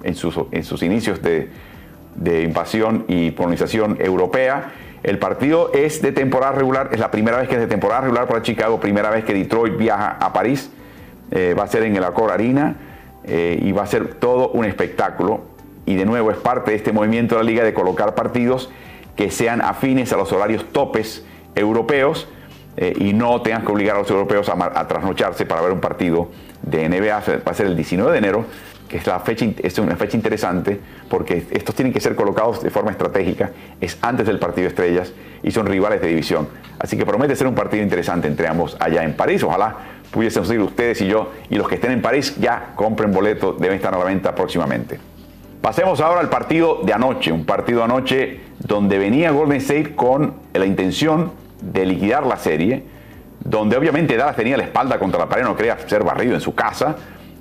en, 0.03 0.15
sus, 0.15 0.81
inicios 0.81 1.21
de, 1.21 1.49
de 2.15 2.43
invasión 2.43 3.03
y 3.09 3.31
colonización 3.31 3.97
europea. 3.99 4.71
El 5.03 5.19
partido 5.19 5.71
es 5.73 6.01
de 6.01 6.13
temporada 6.13 6.53
regular, 6.53 6.89
es 6.93 6.99
la 6.99 7.11
primera 7.11 7.37
vez 7.37 7.49
que 7.49 7.55
es 7.55 7.61
de 7.61 7.67
temporada 7.67 8.01
regular 8.01 8.27
para 8.27 8.41
Chicago, 8.41 8.79
primera 8.79 9.09
vez 9.09 9.25
que 9.25 9.33
Detroit 9.33 9.75
viaja 9.75 10.17
a 10.21 10.31
París. 10.31 10.71
Eh, 11.31 11.53
va 11.57 11.63
a 11.63 11.67
ser 11.67 11.83
en 11.83 11.97
el 11.97 12.03
Accor 12.05 12.31
Arena 12.31 12.75
eh, 13.25 13.59
y 13.61 13.73
va 13.73 13.83
a 13.83 13.87
ser 13.87 14.13
todo 14.15 14.51
un 14.51 14.63
espectáculo. 14.63 15.41
Y 15.85 15.95
de 15.95 16.05
nuevo 16.05 16.31
es 16.31 16.37
parte 16.37 16.71
de 16.71 16.77
este 16.77 16.93
movimiento 16.93 17.35
de 17.35 17.43
la 17.43 17.49
liga 17.49 17.63
de 17.65 17.73
colocar 17.73 18.15
partidos 18.15 18.69
que 19.21 19.29
sean 19.29 19.61
afines 19.61 20.11
a 20.13 20.17
los 20.17 20.31
horarios 20.31 20.65
topes 20.73 21.23
europeos 21.53 22.27
eh, 22.75 22.91
y 22.97 23.13
no 23.13 23.39
tengan 23.43 23.63
que 23.63 23.71
obligar 23.71 23.95
a 23.95 23.99
los 23.99 24.09
europeos 24.09 24.49
a, 24.49 24.87
trasnocharse 24.87 25.45
para 25.45 25.61
ver 25.61 25.71
un 25.71 25.79
partido 25.79 26.31
de 26.63 26.89
NBA. 26.89 27.21
Va 27.47 27.51
a 27.51 27.53
ser 27.53 27.67
el 27.67 27.75
19 27.75 28.13
de 28.13 28.17
enero, 28.17 28.45
que 28.89 28.97
es, 28.97 29.05
la 29.05 29.19
fecha, 29.19 29.45
es 29.61 29.77
una 29.77 29.95
fecha 29.95 30.17
interesante 30.17 30.79
porque 31.07 31.45
estos 31.51 31.75
tienen 31.75 31.93
que 31.93 31.99
ser 31.99 32.15
colocados 32.15 32.63
de 32.63 32.71
forma 32.71 32.89
estratégica, 32.89 33.51
es 33.79 33.95
antes 34.01 34.25
del 34.25 34.39
partido 34.39 34.67
estrellas 34.67 35.13
y 35.43 35.51
son 35.51 35.67
rivales 35.67 36.01
de 36.01 36.07
división. 36.07 36.47
Así 36.79 36.97
que 36.97 37.05
promete 37.05 37.35
ser 37.35 37.45
un 37.45 37.53
partido 37.53 37.83
interesante 37.83 38.27
entre 38.27 38.47
ambos 38.47 38.75
allá 38.79 39.03
en 39.03 39.13
París. 39.13 39.43
Ojalá 39.43 39.75
pudiesen 40.09 40.51
ir 40.51 40.61
ustedes 40.61 40.99
y 41.01 41.07
yo 41.07 41.31
y 41.47 41.57
los 41.57 41.69
que 41.69 41.75
estén 41.75 41.91
en 41.91 42.01
París 42.01 42.35
ya 42.39 42.71
compren 42.75 43.11
boleto, 43.11 43.53
deben 43.53 43.75
estar 43.75 43.93
a 43.93 43.99
la 43.99 44.05
venta 44.05 44.33
próximamente. 44.33 45.10
Pasemos 45.61 46.01
ahora 46.01 46.21
al 46.21 46.29
partido 46.29 46.79
de 46.83 46.91
anoche, 46.91 47.31
un 47.31 47.45
partido 47.45 47.83
anoche 47.83 48.39
donde 48.57 48.97
venía 48.97 49.29
Golden 49.29 49.57
State 49.57 49.95
con 49.95 50.33
la 50.53 50.65
intención 50.65 51.31
de 51.61 51.85
liquidar 51.85 52.25
la 52.25 52.37
serie, 52.37 52.83
donde 53.43 53.77
obviamente 53.77 54.17
Dallas 54.17 54.35
tenía 54.35 54.57
la 54.57 54.63
espalda 54.63 54.97
contra 54.97 55.19
la 55.19 55.29
pared, 55.29 55.43
no 55.43 55.55
quería 55.55 55.77
ser 55.87 56.03
barrido 56.03 56.33
en 56.33 56.41
su 56.41 56.55
casa 56.55 56.95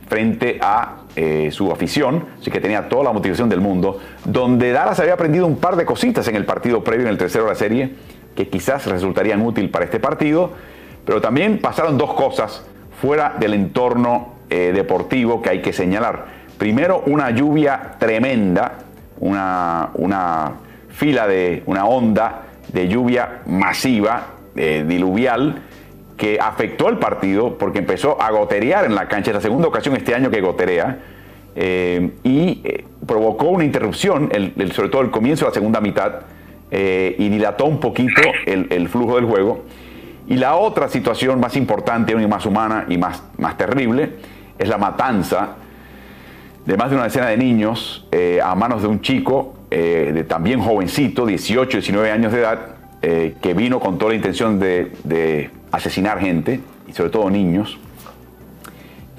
frente 0.07 0.59
a 0.61 0.99
eh, 1.17 1.49
su 1.51 1.73
afición, 1.73 2.27
así 2.39 2.51
que 2.51 2.61
tenía 2.61 2.91
toda 2.91 3.05
la 3.05 3.13
motivación 3.13 3.49
del 3.49 3.63
mundo, 3.63 3.99
donde 4.27 4.71
Dallas 4.73 5.01
había 5.01 5.15
aprendido 5.15 5.47
un 5.47 5.57
par 5.57 5.77
de 5.77 5.87
cositas 5.87 6.29
en 6.29 6.37
el 6.37 6.45
partido 6.45 6.85
previo, 6.85 7.07
en 7.07 7.13
el 7.13 7.19
tercero 7.19 7.45
de 7.45 7.51
la 7.51 7.57
serie, 7.57 7.95
que 8.37 8.49
quizás 8.49 8.87
resultarían 8.87 9.41
útil 9.41 9.71
para 9.71 9.87
este 9.87 9.99
partido, 9.99 10.51
pero 11.07 11.23
también 11.23 11.59
pasaron 11.59 11.97
dos 11.97 12.13
cosas 12.13 12.67
fuera 13.01 13.37
del 13.41 13.55
entorno 13.55 14.35
eh, 14.51 14.73
deportivo 14.75 15.41
que 15.41 15.49
hay 15.49 15.63
que 15.63 15.73
señalar. 15.73 16.40
Primero, 16.61 17.03
una 17.07 17.31
lluvia 17.31 17.95
tremenda, 17.99 18.73
una, 19.19 19.89
una 19.95 20.53
fila 20.91 21.27
de 21.27 21.63
una 21.65 21.87
onda 21.87 22.43
de 22.71 22.87
lluvia 22.87 23.41
masiva, 23.47 24.27
eh, 24.55 24.85
diluvial, 24.87 25.63
que 26.19 26.39
afectó 26.39 26.91
el 26.91 26.99
partido 26.99 27.57
porque 27.57 27.79
empezó 27.79 28.21
a 28.21 28.31
goterear 28.31 28.85
en 28.85 28.95
la 28.95 29.09
cancha. 29.09 29.31
Es 29.31 29.37
la 29.37 29.41
segunda 29.41 29.69
ocasión 29.69 29.97
este 29.97 30.15
año 30.15 30.31
que 30.31 30.43
goterea. 30.43 30.99
Eh, 31.57 32.11
y 32.25 32.61
eh, 32.63 32.85
provocó 33.07 33.47
una 33.47 33.65
interrupción, 33.65 34.29
sobre 34.75 34.91
todo 34.91 35.01
el 35.01 35.11
comienzo 35.11 35.47
de 35.47 35.53
la 35.53 35.55
segunda 35.55 35.81
mitad, 35.81 36.13
y 36.71 37.29
dilató 37.31 37.65
un 37.65 37.81
poquito 37.81 38.21
el, 38.45 38.87
flujo 38.91 39.17
del 39.17 39.25
juego. 39.25 39.65
Y 40.29 40.37
la 40.37 40.57
otra 40.57 40.89
situación 40.89 41.41
más 41.41 41.57
importante, 41.57 42.13
y 42.13 42.27
más 42.27 42.45
humana 42.45 42.85
y 42.87 42.99
más, 42.99 43.23
más 43.39 43.57
terrible, 43.57 44.11
es 44.59 44.69
la 44.69 44.77
matanza 44.77 45.57
de 46.67 46.77
más 46.77 46.91
de 46.91 46.97
una 46.97 47.05
decena 47.05 47.27
de 47.27 47.37
niños 47.37 48.07
a 48.43 48.55
manos 48.55 48.83
de 48.83 48.89
un 48.89 49.01
chico 49.01 49.55
de 49.71 50.25
también 50.29 50.61
jovencito, 50.61 51.27
18, 51.27 51.79
19 51.79 52.11
años 52.11 52.33
de 52.33 52.41
edad, 52.41 52.59
que 53.01 53.55
vino 53.55 53.81
con 53.81 53.99
toda 53.99 54.11
la 54.11 54.17
intención 54.17 54.59
de 54.59 55.51
asesinar 55.73 56.19
gente, 56.19 56.61
y 56.89 56.93
sobre 56.93 57.11
todo 57.11 57.31
niños, 57.31 57.79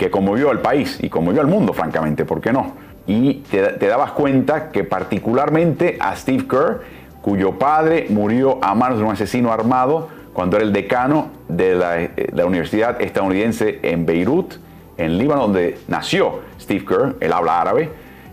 que 0.01 0.09
conmovió 0.09 0.49
al 0.49 0.61
país 0.61 0.97
y 0.99 1.09
conmovió 1.09 1.41
al 1.41 1.47
mundo, 1.47 1.73
francamente, 1.73 2.25
¿por 2.25 2.41
qué 2.41 2.51
no? 2.51 2.73
Y 3.05 3.35
te, 3.51 3.87
dabas 3.87 4.13
cuenta 4.13 4.71
que 4.71 4.83
particularmente 4.83 5.97
a 5.99 6.15
Steve 6.15 6.47
Kerr, 6.47 6.81
cuyo 7.21 7.59
padre 7.59 8.07
murió 8.09 8.57
a 8.63 8.73
manos 8.73 8.97
de 8.97 9.03
un 9.03 9.11
asesino 9.11 9.51
armado 9.51 10.09
cuando 10.33 10.57
era 10.57 10.65
el 10.65 10.73
decano 10.73 11.27
de 11.47 11.75
la, 11.75 12.01
eh, 12.01 12.31
Universidad 12.43 12.99
estadounidense 12.99 13.79
en 13.83 14.07
Beirut, 14.07 14.55
en 15.05 15.17
Líbano, 15.17 15.43
donde 15.43 15.77
nació 15.87 16.41
Steve 16.59 16.85
Kerr, 16.85 17.15
él 17.19 17.33
habla 17.33 17.61
árabe, 17.61 17.89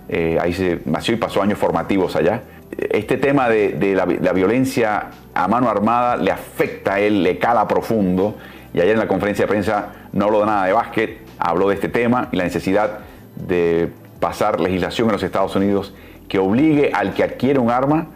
eh, 0.09 0.39
ahí 0.41 0.53
se 0.53 0.81
nació 0.87 1.15
y 1.15 1.17
pasó 1.17 1.43
años 1.43 1.59
formativos 1.59 2.17
allá. 2.17 2.43
Este 2.77 3.17
tema 3.17 3.49
de, 3.49 3.95
la, 3.95 4.33
violencia 4.33 5.11
a 5.35 5.49
mano 5.49 5.69
armada 5.69 6.17
le 6.17 6.31
afecta 6.31 6.95
a 6.95 7.01
él, 7.01 7.23
le 7.23 7.39
cala 7.39 7.67
profundo. 7.67 8.37
Y 8.73 8.81
ayer 8.81 8.93
en 8.93 9.01
la 9.01 9.09
conferencia 9.09 9.45
de 9.45 9.49
prensa 9.49 9.89
no 10.13 10.27
habló 10.27 10.41
de 10.41 10.47
nada 10.47 10.67
de 10.67 10.73
básquet, 10.73 11.19
habló 11.39 11.69
de 11.69 11.75
este 11.75 11.89
tema 11.89 12.29
y 12.33 12.37
la 12.37 12.45
necesidad 12.45 13.01
de 13.35 13.91
pasar 14.21 14.61
legislación 14.61 15.09
en 15.09 15.13
los 15.13 15.23
Estados 15.23 15.55
Unidos 15.57 15.95
que 16.29 16.39
obligue 16.39 16.93
al 16.93 17.15
que 17.15 17.25
adquiere 17.25 17.59
un 17.59 17.71
arma 17.71 18.09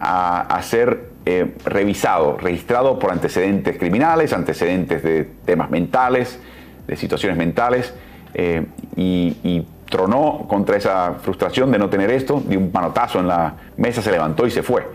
a, 0.00 0.60
ser 0.62 1.10
eh, 1.26 1.54
revisado, 1.64 2.38
registrado 2.38 2.98
por 2.98 3.10
antecedentes 3.10 3.76
criminales, 3.76 4.32
antecedentes 4.32 5.02
de 5.02 5.24
temas 5.44 5.70
mentales, 5.70 6.40
de 6.88 6.96
situaciones 6.96 7.38
mentales, 7.38 7.94
eh, 8.34 8.66
y, 8.96 9.64
tronó 9.88 10.44
contra 10.46 10.76
esa 10.76 11.14
frustración 11.22 11.70
de 11.72 11.78
no 11.78 11.88
tener 11.88 12.10
esto, 12.10 12.42
dio 12.46 12.58
un 12.58 12.70
manotazo 12.70 13.20
en 13.20 13.26
la 13.26 13.54
mesa, 13.78 14.02
se 14.02 14.10
levantó 14.10 14.46
y 14.46 14.50
se 14.50 14.62
fue. 14.62 14.86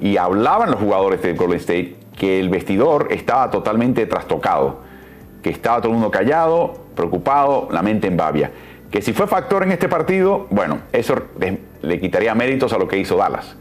Y 0.00 0.16
hablaban 0.16 0.72
los 0.72 0.80
jugadores 0.80 1.22
de 1.22 1.34
Golden 1.34 1.58
State 1.60 1.94
que 2.16 2.40
el 2.40 2.48
vestidor 2.48 3.06
estaba 3.12 3.52
totalmente 3.52 4.04
trastocado, 4.06 4.80
que 5.44 5.50
estaba 5.50 5.78
todo 5.80 5.92
el 5.92 5.98
mundo 5.98 6.10
callado, 6.10 6.74
preocupado, 6.96 7.68
la 7.70 7.82
mente 7.82 8.08
en 8.08 8.16
babia. 8.16 8.50
Que 8.90 9.00
si 9.00 9.12
fue 9.12 9.28
factor 9.28 9.62
en 9.62 9.70
este 9.70 9.88
partido, 9.88 10.48
bueno, 10.50 10.80
eso 10.92 11.14
le, 11.82 12.00
quitaría 12.00 12.34
méritos 12.34 12.72
a 12.72 12.78
lo 12.78 12.88
que 12.88 12.98
hizo 12.98 13.16
Dallas. 13.16 13.54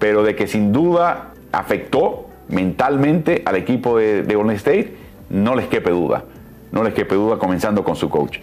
Pero 0.00 0.24
de 0.24 0.34
que 0.34 0.48
sin 0.48 0.72
duda 0.72 1.32
afectó 1.52 2.26
mentalmente 2.48 3.42
al 3.44 3.54
equipo 3.56 3.98
de, 3.98 4.22
Golden 4.34 4.56
State, 4.56 4.96
no 5.30 5.54
les 5.54 5.66
quepe 5.66 5.90
duda. 5.90 6.24
No 6.72 6.82
les 6.82 6.94
quepe 6.94 7.14
duda 7.14 7.38
comenzando 7.38 7.84
con 7.84 7.94
su 7.94 8.08
coach. 8.08 8.38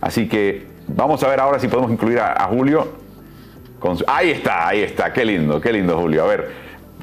Así 0.00 0.28
que 0.28 0.66
vamos 0.88 1.22
a 1.22 1.28
ver 1.28 1.40
ahora 1.40 1.58
si 1.58 1.68
podemos 1.68 1.90
incluir 1.90 2.20
a, 2.20 2.44
Julio. 2.50 2.86
Ahí 4.06 4.30
está, 4.30 4.68
ahí 4.68 4.82
está. 4.82 5.12
Qué 5.12 5.24
lindo, 5.24 5.60
qué 5.60 5.72
lindo 5.72 5.98
Julio. 5.98 6.24
A 6.24 6.26
ver, 6.26 6.50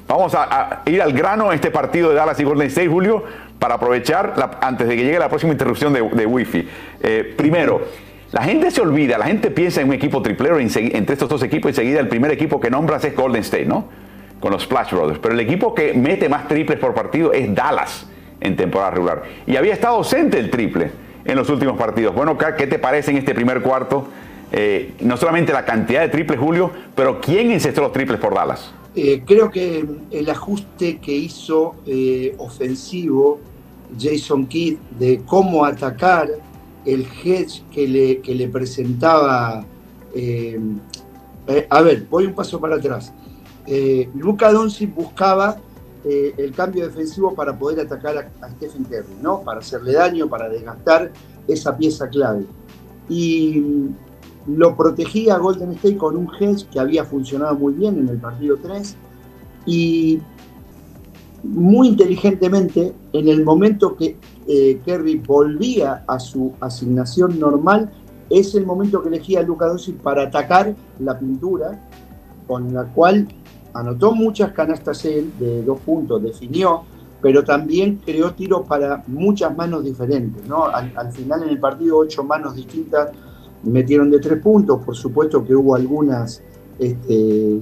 vamos 0.07 0.35
a, 0.35 0.81
ir 0.85 1.01
al 1.01 1.13
grano 1.13 1.51
este 1.51 1.71
partido 1.71 2.09
de 2.09 2.15
Dallas 2.15 2.39
y 2.39 2.43
Golden 2.43 2.67
State, 2.67 2.87
Julio 2.87 3.23
para 3.59 3.75
aprovechar 3.75 4.33
antes 4.61 4.87
de 4.87 4.97
que 4.97 5.03
llegue 5.03 5.17
la 5.17 5.29
próxima 5.29 5.53
interrupción 5.53 5.93
de, 5.93 6.01
de 6.01 6.25
Wi-Fi. 6.25 6.69
Eh, 7.01 7.33
primero, 7.37 7.81
la 8.31 8.43
gente 8.43 8.69
se 8.69 8.81
olvida, 8.81 9.17
la 9.17 9.25
gente 9.25 9.49
piensa 9.49 9.79
en 9.79 9.87
un 9.87 9.93
equipo 9.93 10.21
triplero 10.21 10.59
entre 10.59 11.13
estos 11.13 11.29
dos 11.29 11.41
equipos, 11.41 11.69
enseguida 11.69 12.01
el 12.01 12.09
primer 12.09 12.31
equipo 12.31 12.59
que 12.59 12.69
nombras 12.69 13.05
es 13.05 13.15
Golden 13.15 13.41
State, 13.41 13.65
¿no? 13.65 13.87
Con 14.41 14.51
los 14.51 14.63
Splash 14.63 14.91
Brothers. 14.91 15.19
Pero 15.19 15.33
el 15.33 15.39
equipo 15.39 15.73
que 15.73 15.93
mete 15.93 16.27
más 16.27 16.47
triples 16.49 16.77
por 16.79 16.93
partido 16.93 17.31
es 17.31 17.55
Dallas 17.55 18.07
en 18.39 18.55
temporada 18.55 18.91
regular. 18.91 19.23
Y 19.45 19.55
había 19.55 19.73
estado 19.73 19.97
ausente 19.97 20.39
el 20.39 20.49
triple 20.49 20.91
en 21.25 21.35
los 21.35 21.49
últimos 21.49 21.77
partidos. 21.77 22.15
Bueno, 22.15 22.37
¿qué 22.37 22.67
te 22.67 22.79
parece 22.79 23.11
en 23.11 23.17
este 23.17 23.33
primer 23.33 23.61
cuarto? 23.61 24.07
Eh, 24.51 24.93
no 25.01 25.17
solamente 25.17 25.51
la 25.51 25.65
cantidad 25.65 26.01
de 26.01 26.09
triples, 26.09 26.39
Julio, 26.39 26.71
pero 26.95 27.19
¿quién 27.19 27.51
encestó 27.51 27.81
los 27.81 27.91
triples 27.91 28.19
por 28.19 28.33
Dallas? 28.33 28.71
Eh, 28.95 29.23
creo 29.25 29.51
que 29.51 29.85
el 30.11 30.29
ajuste 30.29 30.99
que 30.99 31.13
hizo 31.13 31.75
eh, 31.85 32.33
ofensivo 32.37 33.39
Jason 33.99 34.45
Kidd 34.45 34.77
de 34.97 35.21
cómo 35.25 35.65
atacar 35.65 36.29
el 36.85 37.05
hedge 37.23 37.63
que 37.71 37.87
le, 37.87 38.19
que 38.19 38.35
le 38.35 38.47
presentaba. 38.47 39.65
A 41.69 41.81
ver, 41.81 42.05
voy 42.09 42.25
un 42.25 42.33
paso 42.33 42.59
para 42.59 42.75
atrás. 42.75 43.11
Luca 44.15 44.51
Doncic 44.53 44.93
buscaba 44.93 45.57
el 46.05 46.51
cambio 46.51 46.85
defensivo 46.85 47.33
para 47.33 47.57
poder 47.57 47.85
atacar 47.85 48.31
a, 48.41 48.49
Stephen 48.51 48.83
Curry, 48.83 49.15
¿no? 49.21 49.41
Para 49.41 49.59
hacerle 49.59 49.93
daño, 49.93 50.27
para 50.29 50.49
desgastar 50.49 51.11
esa 51.47 51.75
pieza 51.75 52.07
clave. 52.09 52.45
Y 53.09 53.89
lo 54.47 54.75
protegía 54.75 55.37
Golden 55.37 55.71
State 55.71 55.97
con 55.97 56.15
un 56.15 56.29
hedge 56.39 56.67
que 56.71 56.79
había 56.79 57.03
funcionado 57.03 57.55
muy 57.55 57.73
bien 57.73 57.97
en 57.97 58.09
el 58.09 58.17
partido 58.17 58.57
3 58.61 58.95
y 59.65 60.21
muy 61.43 61.89
inteligentemente 61.89 62.93
en 63.13 63.27
el 63.27 63.43
momento 63.43 63.95
que 63.95 64.17
eh, 64.47 64.81
Kerry 64.85 65.17
volvía 65.17 66.03
a 66.07 66.19
su 66.19 66.53
asignación 66.59 67.39
normal 67.39 67.91
es 68.29 68.55
el 68.55 68.65
momento 68.65 69.01
que 69.01 69.09
elegía 69.09 69.41
Luca 69.41 69.67
Doncic 69.67 69.97
para 69.97 70.23
atacar 70.23 70.75
la 70.99 71.17
pintura 71.17 71.79
con 72.47 72.73
la 72.73 72.85
cual 72.85 73.27
anotó 73.75 74.13
muchas 74.13 74.51
canastas 74.51 75.03
de 75.03 75.63
dos 75.63 75.79
puntos, 75.81 76.23
definió, 76.23 76.83
pero 77.21 77.43
también 77.43 78.01
creó 78.03 78.33
tiros 78.33 78.67
para 78.67 79.03
muchas 79.07 79.55
manos 79.55 79.83
diferentes. 79.83 80.43
Al, 80.49 80.91
al 80.95 81.11
final 81.11 81.43
en 81.43 81.49
el 81.49 81.59
partido 81.59 81.97
ocho 81.97 82.23
manos 82.23 82.55
distintas 82.55 83.11
metieron 83.63 84.09
de 84.09 84.19
tres 84.19 84.41
puntos, 84.41 84.83
por 84.83 84.95
supuesto 84.95 85.43
que 85.45 85.55
hubo 85.55 85.75
algunas 85.75 86.41
este, 86.79 87.59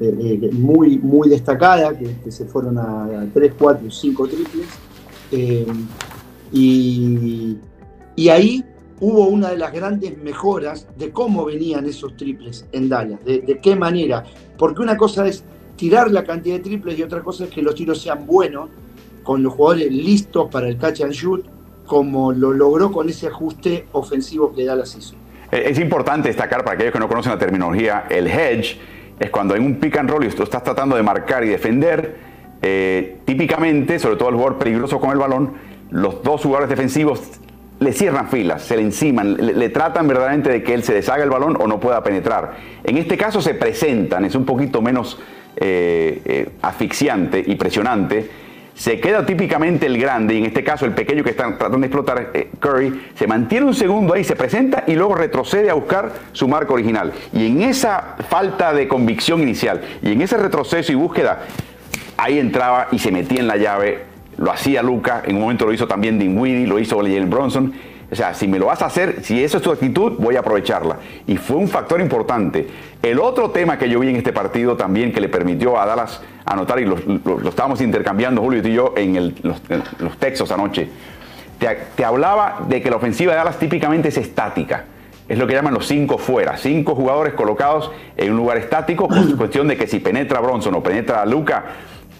eh, 0.00 0.40
eh, 0.42 0.50
muy, 0.52 0.98
muy 0.98 1.28
destacadas, 1.28 1.94
que, 1.96 2.30
se 2.30 2.44
fueron 2.46 2.78
a, 2.78 3.26
tres, 3.32 3.52
cuatro, 3.58 3.90
cinco 3.90 4.26
triples, 4.26 4.66
eh, 5.30 5.66
y, 6.50 7.58
ahí 8.28 8.64
hubo 9.02 9.26
una 9.26 9.50
de 9.50 9.58
las 9.58 9.72
grandes 9.72 10.16
mejoras 10.16 10.86
de 10.96 11.10
cómo 11.10 11.44
venían 11.44 11.84
esos 11.86 12.16
triples 12.16 12.66
en 12.70 12.88
Dallas, 12.88 13.18
de, 13.24 13.58
qué 13.60 13.74
manera, 13.74 14.22
porque 14.56 14.80
una 14.80 14.96
cosa 14.96 15.26
es 15.26 15.44
tirar 15.74 16.12
la 16.12 16.22
cantidad 16.22 16.54
de 16.54 16.62
triples 16.62 16.96
y 16.96 17.02
otra 17.02 17.20
cosa 17.20 17.44
es 17.44 17.50
que 17.50 17.62
los 17.62 17.74
tiros 17.74 18.00
sean 18.00 18.24
buenos, 18.24 18.70
con 19.24 19.42
los 19.42 19.54
jugadores 19.54 19.90
listos 19.90 20.48
para 20.52 20.68
el 20.68 20.78
catch 20.78 21.00
and 21.00 21.12
shoot, 21.12 21.44
como 21.84 22.32
lo 22.32 22.52
logró 22.52 22.92
con 22.92 23.08
ese 23.08 23.26
ajuste 23.26 23.86
ofensivo 23.90 24.52
que 24.54 24.64
Dallas 24.64 24.94
hizo. 24.96 25.16
Es 25.50 25.80
importante 25.80 26.28
destacar 26.28 26.62
para 26.62 26.76
aquellos 26.76 26.92
que 26.92 27.00
no 27.00 27.08
conocen 27.08 27.32
la 27.32 27.38
terminología, 27.38 28.04
el 28.08 28.28
hedge 28.28 28.78
es 29.18 29.30
cuando 29.30 29.56
en 29.56 29.64
un 29.64 29.80
pick 29.80 29.96
and 29.96 30.10
roll 30.10 30.24
y 30.24 30.28
tú 30.28 30.44
estás 30.44 30.62
tratando 30.62 30.94
de 30.94 31.02
marcar 31.02 31.42
y 31.42 31.48
defender, 31.48 32.18
eh, 32.62 33.18
típicamente, 33.24 33.98
sobre 33.98 34.14
todo 34.14 34.28
el 34.28 34.36
jugador 34.36 34.58
peligroso 34.58 35.00
con 35.00 35.10
el 35.10 35.18
balón, 35.18 35.54
los 35.90 36.22
dos 36.22 36.42
jugadores 36.42 36.70
defensivos 36.70 37.20
le 37.82 37.92
cierran 37.92 38.28
filas, 38.28 38.62
se 38.62 38.76
le 38.76 38.82
enciman, 38.82 39.36
le, 39.36 39.68
tratan 39.68 40.06
verdaderamente 40.08 40.50
de 40.50 40.62
que 40.62 40.74
él 40.74 40.82
se 40.82 40.94
deshaga 40.94 41.24
el 41.24 41.30
balón 41.30 41.56
o 41.60 41.66
no 41.66 41.80
pueda 41.80 42.02
penetrar. 42.02 42.54
En 42.84 42.96
este 42.96 43.16
caso 43.16 43.40
se 43.40 43.54
presentan, 43.54 44.24
es 44.24 44.34
un 44.34 44.44
poquito 44.44 44.80
menos 44.80 45.18
eh, 45.56 46.48
asfixiante 46.62 47.42
y 47.46 47.54
presionante 47.56 48.42
se 48.74 49.00
queda 49.00 49.24
típicamente 49.26 49.86
el 49.86 49.98
grande, 49.98 50.34
y 50.34 50.38
en 50.38 50.46
este 50.46 50.64
caso 50.64 50.86
el 50.86 50.92
pequeño 50.92 51.22
que 51.22 51.30
está 51.30 51.44
tratando 51.58 51.78
de 51.78 51.86
explotar 51.86 52.30
eh, 52.32 52.50
Curry, 52.58 53.10
se 53.14 53.26
mantiene 53.26 53.66
un 53.66 53.74
segundo 53.74 54.14
ahí, 54.14 54.24
se 54.24 54.34
presenta 54.34 54.84
y 54.86 54.94
luego 54.94 55.14
retrocede 55.14 55.70
a 55.70 55.74
buscar 55.74 56.12
su 56.32 56.48
marca 56.48 56.72
original. 56.72 57.12
Y 57.32 57.46
en 57.46 57.62
esa 57.62 58.16
falta 58.28 58.72
de 58.72 58.88
convicción 58.88 59.42
inicial 59.42 59.82
y 60.02 60.12
en 60.12 60.22
ese 60.22 60.36
retroceso 60.36 60.90
y 60.90 60.94
búsqueda, 60.94 61.40
ahí 62.16 62.38
entraba 62.38 62.88
y 62.92 62.98
se 62.98 63.12
metía 63.12 63.40
en 63.40 63.46
la 63.46 63.56
llave 63.56 64.11
lo 64.38 64.50
hacía 64.50 64.82
Luca, 64.82 65.22
en 65.24 65.36
un 65.36 65.42
momento 65.42 65.66
lo 65.66 65.72
hizo 65.72 65.86
también 65.86 66.18
Dinwiddie, 66.18 66.66
lo 66.66 66.78
hizo 66.78 66.96
Jalen 66.98 67.30
Bronson. 67.30 67.72
O 68.10 68.14
sea, 68.14 68.34
si 68.34 68.46
me 68.46 68.58
lo 68.58 68.66
vas 68.66 68.82
a 68.82 68.86
hacer, 68.86 69.22
si 69.22 69.42
esa 69.42 69.56
es 69.56 69.62
tu 69.62 69.72
actitud, 69.72 70.12
voy 70.18 70.36
a 70.36 70.40
aprovecharla. 70.40 70.98
Y 71.26 71.38
fue 71.38 71.56
un 71.56 71.66
factor 71.66 71.98
importante. 71.98 72.68
El 73.02 73.18
otro 73.18 73.50
tema 73.50 73.78
que 73.78 73.88
yo 73.88 74.00
vi 74.00 74.10
en 74.10 74.16
este 74.16 74.34
partido 74.34 74.76
también 74.76 75.12
que 75.12 75.20
le 75.20 75.30
permitió 75.30 75.80
a 75.80 75.86
Dallas 75.86 76.20
anotar, 76.44 76.78
y 76.80 76.84
lo, 76.84 76.98
estábamos 77.48 77.80
intercambiando 77.80 78.42
Julio 78.42 78.60
y 78.62 78.74
yo 78.74 78.92
en, 78.96 79.34
los, 79.42 80.18
textos 80.18 80.52
anoche, 80.52 80.90
te, 81.96 82.04
hablaba 82.04 82.66
de 82.68 82.82
que 82.82 82.90
la 82.90 82.96
ofensiva 82.96 83.32
de 83.32 83.38
Dallas 83.38 83.58
típicamente 83.58 84.08
es 84.08 84.18
estática 84.18 84.84
es 85.28 85.38
lo 85.38 85.46
que 85.46 85.54
llaman 85.54 85.72
los 85.72 85.86
cinco 85.86 86.18
fuera, 86.18 86.58
cinco 86.58 86.94
jugadores 86.94 87.32
colocados 87.32 87.90
en 88.18 88.32
un 88.32 88.36
lugar 88.36 88.58
estático, 88.58 89.08
por 89.08 89.36
cuestión 89.36 89.68
de 89.68 89.78
que 89.78 89.86
si 89.86 89.98
penetra 89.98 90.40
Bronson 90.40 90.74
o 90.74 90.82
penetra 90.82 91.24
Luca, 91.24 91.64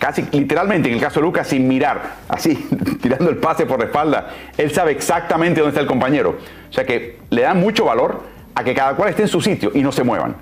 casi 0.03 0.27
literalmente 0.33 0.89
en 0.89 0.97
el 0.97 1.01
caso 1.01 1.21
de 1.21 1.27
Luca, 1.27 1.45
sin 1.45 1.69
mirar, 1.69 2.17
así, 2.29 2.67
tirando 3.01 3.31
el 3.31 3.37
pase 3.37 3.67
por 3.67 3.79
la 3.79 3.85
espalda, 3.85 4.31
él 4.59 4.73
sabe 4.73 4.91
exactamente 4.91 5.61
dónde 5.61 5.69
está 5.69 5.81
el 5.81 5.87
compañero. 5.87 6.39
O 6.69 6.73
sea 6.73 6.85
que 6.85 7.21
le 7.31 7.43
da 7.43 7.55
mucho 7.55 7.85
valor 7.85 8.21
a 8.53 8.65
que 8.65 8.75
cada 8.75 8.97
cual 8.97 9.11
esté 9.11 9.23
en 9.23 9.29
su 9.29 9.41
sitio 9.41 9.71
y 9.73 9.81
no 9.81 9.93
se 9.93 10.03
muevan. 10.03 10.35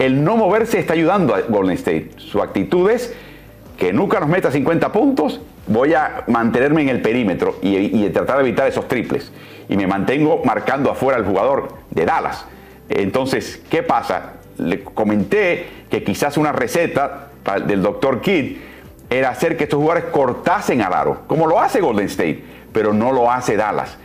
El 0.00 0.24
no 0.24 0.36
moverse 0.36 0.80
está 0.80 0.94
ayudando 0.94 1.32
a 1.32 1.42
Golden 1.42 1.76
State. 1.76 2.10
Su 2.16 2.42
actitud 2.42 2.90
es 2.90 3.14
que 3.78 3.92
nunca 3.92 4.18
nos 4.18 4.28
meta 4.28 4.50
50 4.50 4.90
puntos, 4.90 5.40
voy 5.68 5.94
a 5.94 6.24
mantenerme 6.26 6.82
en 6.82 6.88
el 6.88 7.00
perímetro 7.00 7.60
y, 7.62 7.76
y 7.76 8.10
tratar 8.10 8.38
de 8.38 8.48
evitar 8.48 8.66
esos 8.66 8.88
triples 8.88 9.30
y 9.68 9.76
me 9.76 9.86
mantengo 9.86 10.42
marcando 10.44 10.90
afuera 10.90 11.20
al 11.20 11.24
jugador 11.24 11.68
de 11.92 12.04
Dallas. 12.04 12.46
Entonces, 12.88 13.62
¿qué 13.70 13.84
pasa? 13.84 14.40
Le 14.58 14.82
comenté 14.82 15.68
que 15.88 16.02
quizás 16.02 16.36
una 16.36 16.50
receta 16.50 17.28
del 17.64 17.80
doctor 17.80 18.20
Kidd 18.20 18.73
era 19.10 19.30
hacer 19.30 19.56
que 19.56 19.64
estos 19.64 19.78
jugadores 19.78 20.10
cortasen 20.10 20.82
al 20.82 20.92
aro, 20.92 21.22
como 21.26 21.46
lo 21.46 21.60
hace 21.60 21.80
Golden 21.80 22.06
State, 22.06 22.42
pero 22.72 22.92
no 22.92 23.12
lo 23.12 23.30
hace 23.30 23.56
Dallas. 23.56 23.96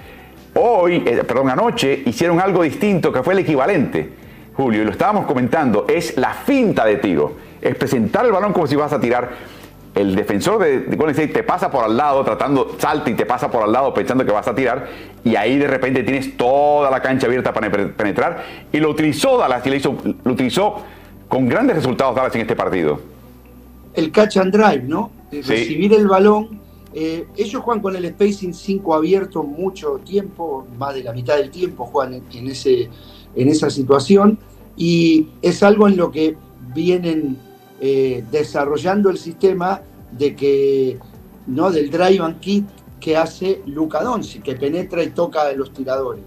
Hoy, 0.56 1.04
eh, 1.06 1.24
perdón, 1.28 1.50
anoche 1.50 2.04
hicieron 2.06 2.40
algo 2.40 2.64
distinto 2.64 3.12
que 3.12 3.24
fue 3.24 3.34
el 3.34 3.40
equivalente, 3.40 4.10
Julio, 4.56 4.82
y 4.82 4.86
lo 4.86 4.92
estábamos 4.92 5.26
comentando, 5.26 5.86
es 5.88 6.18
la 6.18 6.34
finta 6.34 6.86
de 6.86 6.98
tiro, 6.98 7.34
es 7.62 7.76
presentar 7.76 8.26
el 8.26 8.32
balón 8.32 8.54
como 8.54 8.68
si 8.68 8.76
vas 8.76 8.92
a 8.92 9.00
tirar 9.00 9.30
el 9.96 10.16
defensor 10.16 10.60
de, 10.60 10.96
Golden 10.96 11.10
State 11.10 11.34
te 11.34 11.44
pasa 11.44 11.70
por 11.70 11.84
al 11.84 11.98
lado, 11.98 12.24
tratando, 12.24 12.76
salta 12.78 13.10
y 13.10 13.16
te 13.16 13.26
pasa 13.26 13.50
por 13.50 13.64
al 13.64 13.72
lado 13.72 13.94
pensando 13.94 14.26
que 14.26 14.32
vas 14.32 14.48
a 14.48 14.56
tirar, 14.56 14.88
y 15.24 15.36
ahí 15.36 15.58
de 15.58 15.68
repente 15.68 16.04
tienes 16.04 16.38
toda 16.38 16.90
la 16.90 17.02
cancha 17.02 17.28
abierta 17.28 17.54
para 17.54 17.70
penetrar, 17.70 18.44
y 18.72 18.80
lo 18.80 18.90
utilizó 18.90 19.38
Dallas, 19.38 19.66
y 19.66 19.70
lo, 19.70 19.76
hizo, 19.76 19.98
lo 20.24 20.32
utilizó 20.32 20.84
con 21.28 21.48
grandes 21.48 21.76
resultados 21.76 22.16
Dallas 22.16 22.36
en 22.36 22.42
este 22.42 22.56
partido. 22.56 23.00
El 23.94 24.12
catch 24.12 24.38
and 24.38 24.52
drive, 24.52 24.84
¿no? 24.84 25.12
Recibir 25.32 25.94
el 25.94 26.08
balón. 26.08 26.60
Eh, 26.94 27.28
ellos 27.38 27.62
juegan 27.62 27.82
con 27.82 27.96
el 27.96 28.08
spacing 28.10 28.54
5 28.54 28.96
abierto 28.96 29.44
mucho 29.44 30.00
tiempo, 30.04 30.66
más 30.78 30.96
de 30.96 31.04
la 31.04 31.14
mitad 31.14 31.38
del 31.38 31.52
tiempo 31.52 31.86
juegan 31.86 32.24
en, 32.32 32.48
ese, 32.48 32.90
en 33.36 33.48
esa 33.48 33.70
situación, 33.70 34.40
y 34.76 35.28
es 35.42 35.62
algo 35.62 35.88
en 35.88 35.98
lo 35.98 36.10
que 36.12 36.36
vienen 36.74 37.38
eh, 37.80 38.24
desarrollando 38.32 39.10
el 39.10 39.18
sistema 39.18 39.82
de 40.12 40.36
que, 40.36 40.98
¿no? 41.48 41.70
del 41.72 41.92
drive 41.92 42.20
and 42.20 42.40
kick 42.40 42.66
que 43.00 43.16
hace 43.16 43.62
Luca 43.68 44.04
Doncic, 44.04 44.44
que 44.44 44.56
penetra 44.56 45.04
y 45.04 45.12
toca 45.12 45.44
a 45.44 45.54
los 45.54 45.72
tiradores. 45.72 46.24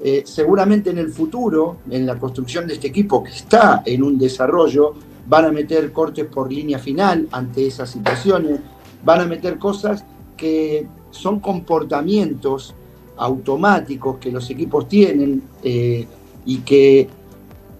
Eh, 0.00 0.22
seguramente 0.24 0.90
en 0.90 0.98
el 0.98 1.10
futuro, 1.10 1.78
en 1.90 2.06
la 2.06 2.18
construcción 2.18 2.66
de 2.66 2.74
este 2.74 2.86
equipo 2.86 3.22
que 3.22 3.32
está 3.32 3.82
en 3.84 4.02
un 4.02 4.16
desarrollo, 4.16 4.94
van 5.28 5.44
a 5.44 5.52
meter 5.52 5.92
cortes 5.92 6.26
por 6.26 6.50
línea 6.50 6.78
final 6.78 7.28
ante 7.32 7.66
esas 7.66 7.90
situaciones, 7.90 8.60
van 9.04 9.20
a 9.20 9.26
meter 9.26 9.58
cosas 9.58 10.04
que 10.36 10.86
son 11.10 11.40
comportamientos 11.40 12.74
automáticos 13.16 14.18
que 14.18 14.30
los 14.32 14.48
equipos 14.48 14.88
tienen 14.88 15.42
eh, 15.62 16.06
y 16.46 16.58
que 16.58 17.08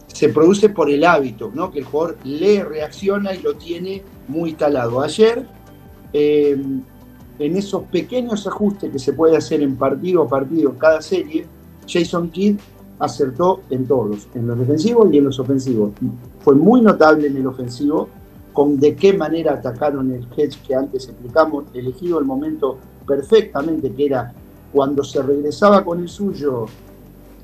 se 0.08 0.28
produce 0.30 0.68
por 0.68 0.90
el 0.90 1.04
hábito, 1.04 1.50
¿no? 1.54 1.70
que 1.70 1.78
el 1.78 1.84
jugador 1.84 2.18
le 2.24 2.64
reacciona 2.64 3.34
y 3.34 3.40
lo 3.40 3.54
tiene 3.54 4.02
muy 4.26 4.50
instalado. 4.50 5.00
Ayer, 5.00 5.46
em, 6.12 6.82
en 7.38 7.56
esos 7.56 7.84
pequeños 7.84 8.46
ajustes 8.46 8.90
que 8.90 8.98
se 8.98 9.12
puede 9.12 9.36
hacer 9.36 9.62
en 9.62 9.76
partido 9.76 10.22
a 10.22 10.28
partido, 10.28 10.76
cada 10.76 11.00
serie, 11.00 11.46
Jason 11.86 12.30
Kidd 12.30 12.58
acertó 12.98 13.60
en 13.70 13.86
todos, 13.86 14.28
en 14.34 14.46
los 14.46 14.58
defensivos 14.58 15.08
y 15.12 15.18
en 15.18 15.24
los 15.24 15.38
ofensivos. 15.38 15.92
Fue 16.40 16.54
muy 16.54 16.80
notable 16.80 17.28
en 17.28 17.36
el 17.36 17.46
ofensivo 17.46 18.08
con 18.52 18.78
de 18.78 18.96
qué 18.96 19.12
manera 19.12 19.54
atacaron 19.54 20.12
el 20.12 20.26
hedge 20.36 20.58
que 20.66 20.74
antes 20.74 21.08
explicamos, 21.08 21.64
elegido 21.74 22.18
el 22.18 22.24
momento 22.24 22.78
perfectamente, 23.06 23.92
que 23.92 24.06
era 24.06 24.32
cuando 24.72 25.04
se 25.04 25.22
regresaba 25.22 25.84
con 25.84 26.00
el 26.00 26.08
suyo 26.08 26.66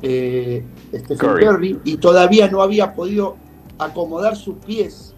eh, 0.02 0.64
Stephen 0.92 1.36
Curry. 1.36 1.80
y 1.84 1.96
todavía 1.96 2.50
no 2.50 2.62
había 2.62 2.94
podido 2.94 3.36
acomodar 3.78 4.36
sus 4.36 4.56
pies 4.56 5.14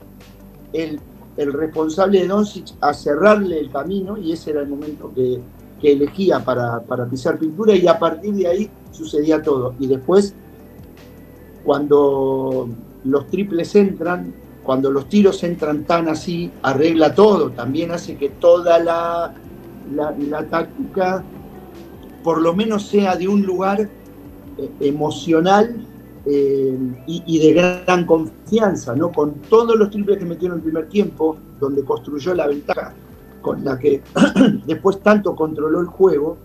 el, 0.73 1.01
responsable 1.37 2.21
de 2.21 2.29
Doncic 2.29 2.75
a 2.81 2.95
cerrarle 2.95 3.59
el 3.59 3.71
camino 3.71 4.17
y 4.17 4.33
ese 4.33 4.51
era 4.51 4.63
el 4.63 4.69
momento 4.69 5.13
que, 5.15 5.41
elegía 5.83 6.45
para, 6.45 6.83
pisar 7.09 7.39
pintura 7.39 7.75
y 7.75 7.87
a 7.87 7.97
partir 7.97 8.35
de 8.35 8.47
ahí 8.49 8.71
sucedía 8.97 9.43
todo. 9.43 9.75
Y 9.79 9.87
después, 9.87 10.35
cuando 11.65 12.69
los 13.05 13.27
triples 13.29 13.75
entran, 13.77 14.35
cuando 14.65 14.91
los 14.91 15.09
tiros 15.09 15.43
entran 15.45 15.85
tan 15.85 16.09
así, 16.09 16.51
arregla 16.63 17.15
todo, 17.15 17.51
también 17.51 17.93
hace 17.93 18.17
que 18.17 18.31
toda 18.31 18.79
la, 18.79 19.35
la 19.95 20.47
táctica 20.47 21.25
por 22.27 22.43
lo 22.43 22.57
menos 22.57 22.89
sea 22.89 23.15
de 23.15 23.29
un 23.29 23.43
lugar 23.43 23.89
emocional 24.81 25.77
eh, 26.25 26.77
y, 27.07 27.39
de 27.39 27.53
gran 27.53 28.05
confianza, 28.05 28.97
¿no? 28.97 29.13
Con 29.13 29.35
todos 29.49 29.77
los 29.77 29.91
triples 29.91 30.19
que 30.19 30.25
metió 30.25 30.49
en 30.49 30.55
el 30.55 30.61
primer 30.61 30.89
tiempo, 30.89 31.37
donde 31.61 31.85
construyó 31.85 32.35
la 32.35 32.49
ventaja 32.49 32.93
con 33.43 33.65
la 33.65 33.79
que 33.79 34.03
después 34.67 35.01
tanto 35.03 35.37
controló 35.37 35.81
el 35.81 35.87
juego, 35.87 36.37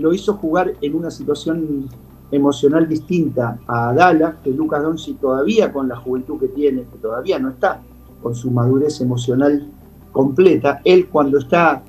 lo 0.00 0.12
hizo 0.12 0.34
jugar 0.34 0.74
en 0.80 0.94
una 0.94 1.10
situación 1.10 1.88
emocional 2.30 2.88
distinta 2.88 3.58
a 3.66 3.92
Dallas, 3.92 4.36
que 4.42 4.50
Lucas 4.50 4.82
Doncic 4.82 5.20
todavía 5.20 5.72
con 5.72 5.88
la 5.88 5.96
juventud 5.96 6.38
que 6.38 6.48
tiene, 6.48 6.82
que 6.82 6.98
todavía 6.98 7.38
no 7.38 7.50
está 7.50 7.80
con 8.22 8.34
su 8.34 8.50
madurez 8.50 9.00
emocional 9.00 9.68
completa, 10.10 10.80
él 10.84 11.08
cuando 11.08 11.38
está 11.38 11.82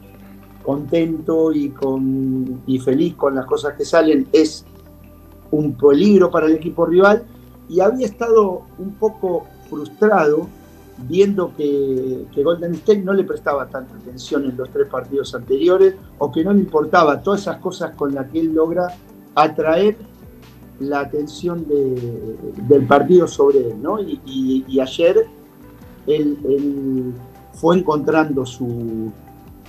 contento 0.66 1.54
y, 1.54 1.70
con, 1.70 2.62
y 2.66 2.80
feliz 2.80 3.14
con 3.16 3.36
las 3.36 3.46
cosas 3.46 3.76
que 3.76 3.86
salen 3.86 4.28
es 4.34 4.66
un 5.52 5.74
peligro 5.74 6.32
para 6.32 6.48
el 6.48 6.54
equipo 6.54 6.86
rival. 6.86 7.24
Y 7.70 7.80
había 7.80 8.06
estado 8.06 8.64
un 8.78 8.94
poco 8.96 9.46
frustrado 9.70 10.48
viendo 10.98 11.54
que, 11.56 12.26
Golden 12.36 12.74
State 12.76 13.02
no 13.02 13.14
le 13.14 13.24
prestaba 13.24 13.68
tanta 13.68 13.96
atención 13.96 14.46
en 14.46 14.58
los 14.58 14.70
tres 14.70 14.88
partidos 14.88 15.34
anteriores 15.36 15.96
o 16.18 16.32
que 16.32 16.44
no 16.44 16.54
le 16.54 16.60
importaba 16.60 17.22
todas 17.22 17.42
esas 17.42 17.58
cosas 17.58 17.92
con 17.96 18.14
las 18.14 18.28
que 18.30 18.40
él 18.40 18.54
logra 18.54 18.88
atraer 19.36 19.98
la 20.80 21.02
atención 21.02 21.66
del 21.68 22.86
partido 22.88 23.28
sobre 23.28 23.60
él. 23.60 23.82
¿no? 23.82 24.00
Y, 24.00 24.80
ayer 24.80 25.26
él, 26.08 27.14
fue 27.54 27.78
encontrando 27.78 28.46
su, 28.46 29.12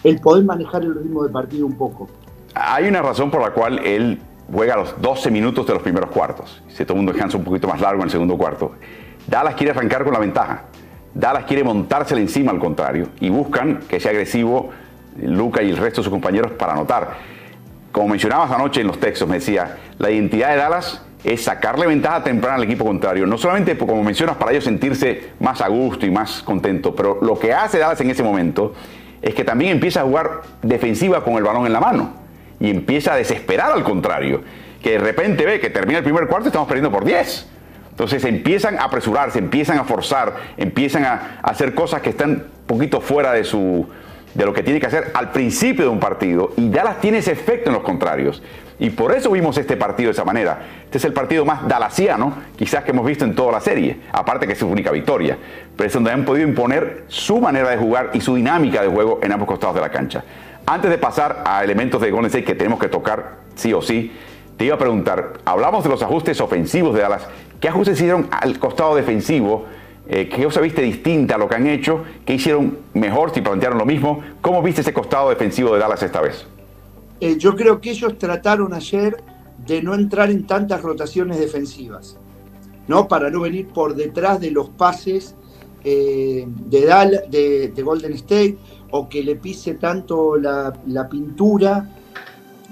el 0.02 0.20
poder 0.20 0.44
manejar 0.44 0.82
el 0.82 0.94
ritmo 0.94 1.22
de 1.24 1.30
partido 1.30 1.66
un 1.66 1.76
poco. 1.76 2.08
Hay 2.54 2.88
una 2.88 3.02
razón 3.02 3.30
por 3.30 3.42
la 3.42 3.52
cual 3.52 3.78
él 3.80 4.18
juega 4.52 4.76
los 4.76 5.00
12 5.00 5.30
minutos 5.30 5.66
de 5.66 5.74
los 5.74 5.82
primeros 5.82 6.10
cuartos. 6.10 6.62
Si 6.68 6.84
todo 6.84 6.94
el 6.94 6.98
mundo 6.98 7.12
descansa 7.12 7.36
un 7.36 7.44
poquito 7.44 7.68
más 7.68 7.80
largo 7.80 8.00
en 8.00 8.04
el 8.04 8.10
segundo 8.10 8.36
cuarto. 8.36 8.72
Dallas 9.26 9.54
quiere 9.54 9.72
arrancar 9.72 10.04
con 10.04 10.12
la 10.12 10.20
ventaja. 10.20 10.64
Dallas 11.16 11.44
quiere 11.44 11.64
montársela 11.64 12.20
encima 12.20 12.52
al 12.52 12.58
contrario 12.58 13.08
y 13.20 13.30
buscan 13.30 13.80
que 13.88 13.98
sea 13.98 14.10
agresivo 14.10 14.70
Luca 15.22 15.62
y 15.62 15.70
el 15.70 15.78
resto 15.78 16.02
de 16.02 16.04
sus 16.04 16.10
compañeros 16.10 16.52
para 16.52 16.74
anotar. 16.74 17.14
Como 17.90 18.08
mencionabas 18.08 18.50
anoche 18.50 18.82
en 18.82 18.86
los 18.86 19.00
textos, 19.00 19.26
me 19.26 19.36
decía, 19.36 19.78
la 19.98 20.10
identidad 20.10 20.50
de 20.50 20.56
Dallas 20.56 21.02
es 21.24 21.42
sacarle 21.42 21.86
ventaja 21.86 22.22
temprana 22.22 22.56
al 22.56 22.64
equipo 22.64 22.84
contrario. 22.84 23.26
No 23.26 23.38
solamente, 23.38 23.78
como 23.78 24.04
mencionas, 24.04 24.36
para 24.36 24.50
ellos 24.50 24.64
sentirse 24.64 25.30
más 25.40 25.62
a 25.62 25.68
gusto 25.68 26.04
y 26.04 26.10
más 26.10 26.42
contento, 26.42 26.94
pero 26.94 27.18
lo 27.22 27.38
que 27.38 27.54
hace 27.54 27.78
Dallas 27.78 28.00
en 28.02 28.10
ese 28.10 28.22
momento 28.22 28.74
es 29.22 29.34
que 29.34 29.42
también 29.42 29.72
empieza 29.72 30.02
a 30.02 30.04
jugar 30.04 30.42
defensiva 30.60 31.24
con 31.24 31.36
el 31.36 31.44
balón 31.44 31.64
en 31.64 31.72
la 31.72 31.80
mano 31.80 32.12
y 32.60 32.68
empieza 32.68 33.14
a 33.14 33.16
desesperar 33.16 33.72
al 33.72 33.84
contrario, 33.84 34.42
que 34.82 34.90
de 34.90 34.98
repente 34.98 35.46
ve 35.46 35.60
que 35.60 35.70
termina 35.70 36.00
el 36.00 36.04
primer 36.04 36.26
cuarto 36.26 36.48
y 36.48 36.48
estamos 36.48 36.68
perdiendo 36.68 36.90
por 36.90 37.06
10. 37.06 37.56
Entonces 37.96 38.26
empiezan 38.26 38.78
a 38.78 38.84
apresurarse, 38.84 39.38
empiezan 39.38 39.78
a 39.78 39.84
forzar, 39.84 40.34
empiezan 40.58 41.06
a 41.06 41.38
hacer 41.42 41.74
cosas 41.74 42.02
que 42.02 42.10
están 42.10 42.30
un 42.30 42.66
poquito 42.66 43.00
fuera 43.00 43.32
de, 43.32 43.42
su, 43.42 43.88
de 44.34 44.44
lo 44.44 44.52
que 44.52 44.62
tiene 44.62 44.78
que 44.78 44.84
hacer 44.84 45.12
al 45.14 45.32
principio 45.32 45.86
de 45.86 45.90
un 45.90 45.98
partido 45.98 46.52
y 46.58 46.68
ya 46.68 46.84
las 46.84 47.00
tiene 47.00 47.18
ese 47.18 47.32
efecto 47.32 47.70
en 47.70 47.74
los 47.74 47.82
contrarios. 47.82 48.42
Y 48.78 48.90
por 48.90 49.14
eso 49.14 49.30
vimos 49.30 49.56
este 49.56 49.78
partido 49.78 50.08
de 50.08 50.12
esa 50.12 50.26
manera. 50.26 50.58
Este 50.84 50.98
es 50.98 51.06
el 51.06 51.14
partido 51.14 51.46
más 51.46 51.66
dalasiano 51.66 52.34
quizás 52.58 52.84
que 52.84 52.90
hemos 52.90 53.06
visto 53.06 53.24
en 53.24 53.34
toda 53.34 53.50
la 53.50 53.60
serie, 53.62 53.96
aparte 54.12 54.46
que 54.46 54.52
es 54.52 54.58
su 54.58 54.68
única 54.68 54.90
victoria. 54.90 55.38
Pero 55.74 55.86
es 55.86 55.94
donde 55.94 56.10
han 56.10 56.26
podido 56.26 56.46
imponer 56.46 57.04
su 57.08 57.40
manera 57.40 57.70
de 57.70 57.78
jugar 57.78 58.10
y 58.12 58.20
su 58.20 58.34
dinámica 58.34 58.82
de 58.82 58.88
juego 58.88 59.20
en 59.22 59.32
ambos 59.32 59.48
costados 59.48 59.76
de 59.76 59.80
la 59.80 59.88
cancha. 59.88 60.22
Antes 60.66 60.90
de 60.90 60.98
pasar 60.98 61.44
a 61.46 61.64
elementos 61.64 61.98
de 62.02 62.10
Golden 62.10 62.26
State 62.26 62.44
que 62.44 62.54
tenemos 62.54 62.78
que 62.78 62.88
tocar 62.88 63.36
sí 63.54 63.72
o 63.72 63.80
sí, 63.80 64.12
te 64.56 64.64
iba 64.64 64.74
a 64.74 64.78
preguntar, 64.78 65.40
hablamos 65.44 65.84
de 65.84 65.90
los 65.90 66.02
ajustes 66.02 66.40
ofensivos 66.40 66.94
de 66.94 67.02
Dallas, 67.02 67.26
¿qué 67.60 67.68
ajustes 67.68 67.96
hicieron 67.96 68.28
al 68.30 68.58
costado 68.58 68.94
defensivo? 68.94 69.66
Eh, 70.08 70.28
¿Qué 70.28 70.44
cosa 70.44 70.60
viste 70.60 70.82
distinta 70.82 71.34
a 71.34 71.38
lo 71.38 71.48
que 71.48 71.56
han 71.56 71.66
hecho? 71.66 72.04
¿Qué 72.24 72.34
hicieron 72.34 72.78
mejor 72.94 73.34
si 73.34 73.40
plantearon 73.40 73.78
lo 73.78 73.84
mismo? 73.84 74.22
¿Cómo 74.40 74.62
viste 74.62 74.82
ese 74.82 74.92
costado 74.92 75.30
defensivo 75.30 75.74
de 75.74 75.80
Dallas 75.80 76.02
esta 76.02 76.20
vez? 76.20 76.46
Eh, 77.20 77.36
yo 77.38 77.56
creo 77.56 77.80
que 77.80 77.90
ellos 77.90 78.16
trataron 78.18 78.72
ayer 78.72 79.16
de 79.66 79.82
no 79.82 79.94
entrar 79.94 80.30
en 80.30 80.46
tantas 80.46 80.82
rotaciones 80.82 81.38
defensivas, 81.38 82.16
¿no? 82.86 83.08
Para 83.08 83.30
no 83.30 83.40
venir 83.40 83.68
por 83.68 83.96
detrás 83.96 84.40
de 84.40 84.50
los 84.50 84.68
pases 84.68 85.34
eh, 85.82 86.46
de, 86.46 87.70
de, 87.74 87.82
Golden 87.82 88.12
State 88.12 88.58
o 88.90 89.08
que 89.08 89.22
le 89.22 89.36
pise 89.36 89.74
tanto 89.74 90.36
la, 90.36 90.72
pintura 91.08 91.88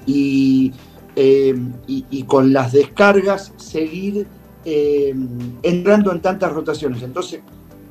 y, 0.06 0.72
y, 1.16 2.24
con 2.24 2.52
las 2.52 2.72
descargas 2.72 3.52
seguir 3.56 4.26
eh, 4.64 5.14
entrando 5.62 6.12
en 6.12 6.20
tantas 6.20 6.52
rotaciones. 6.52 7.02
Entonces 7.02 7.40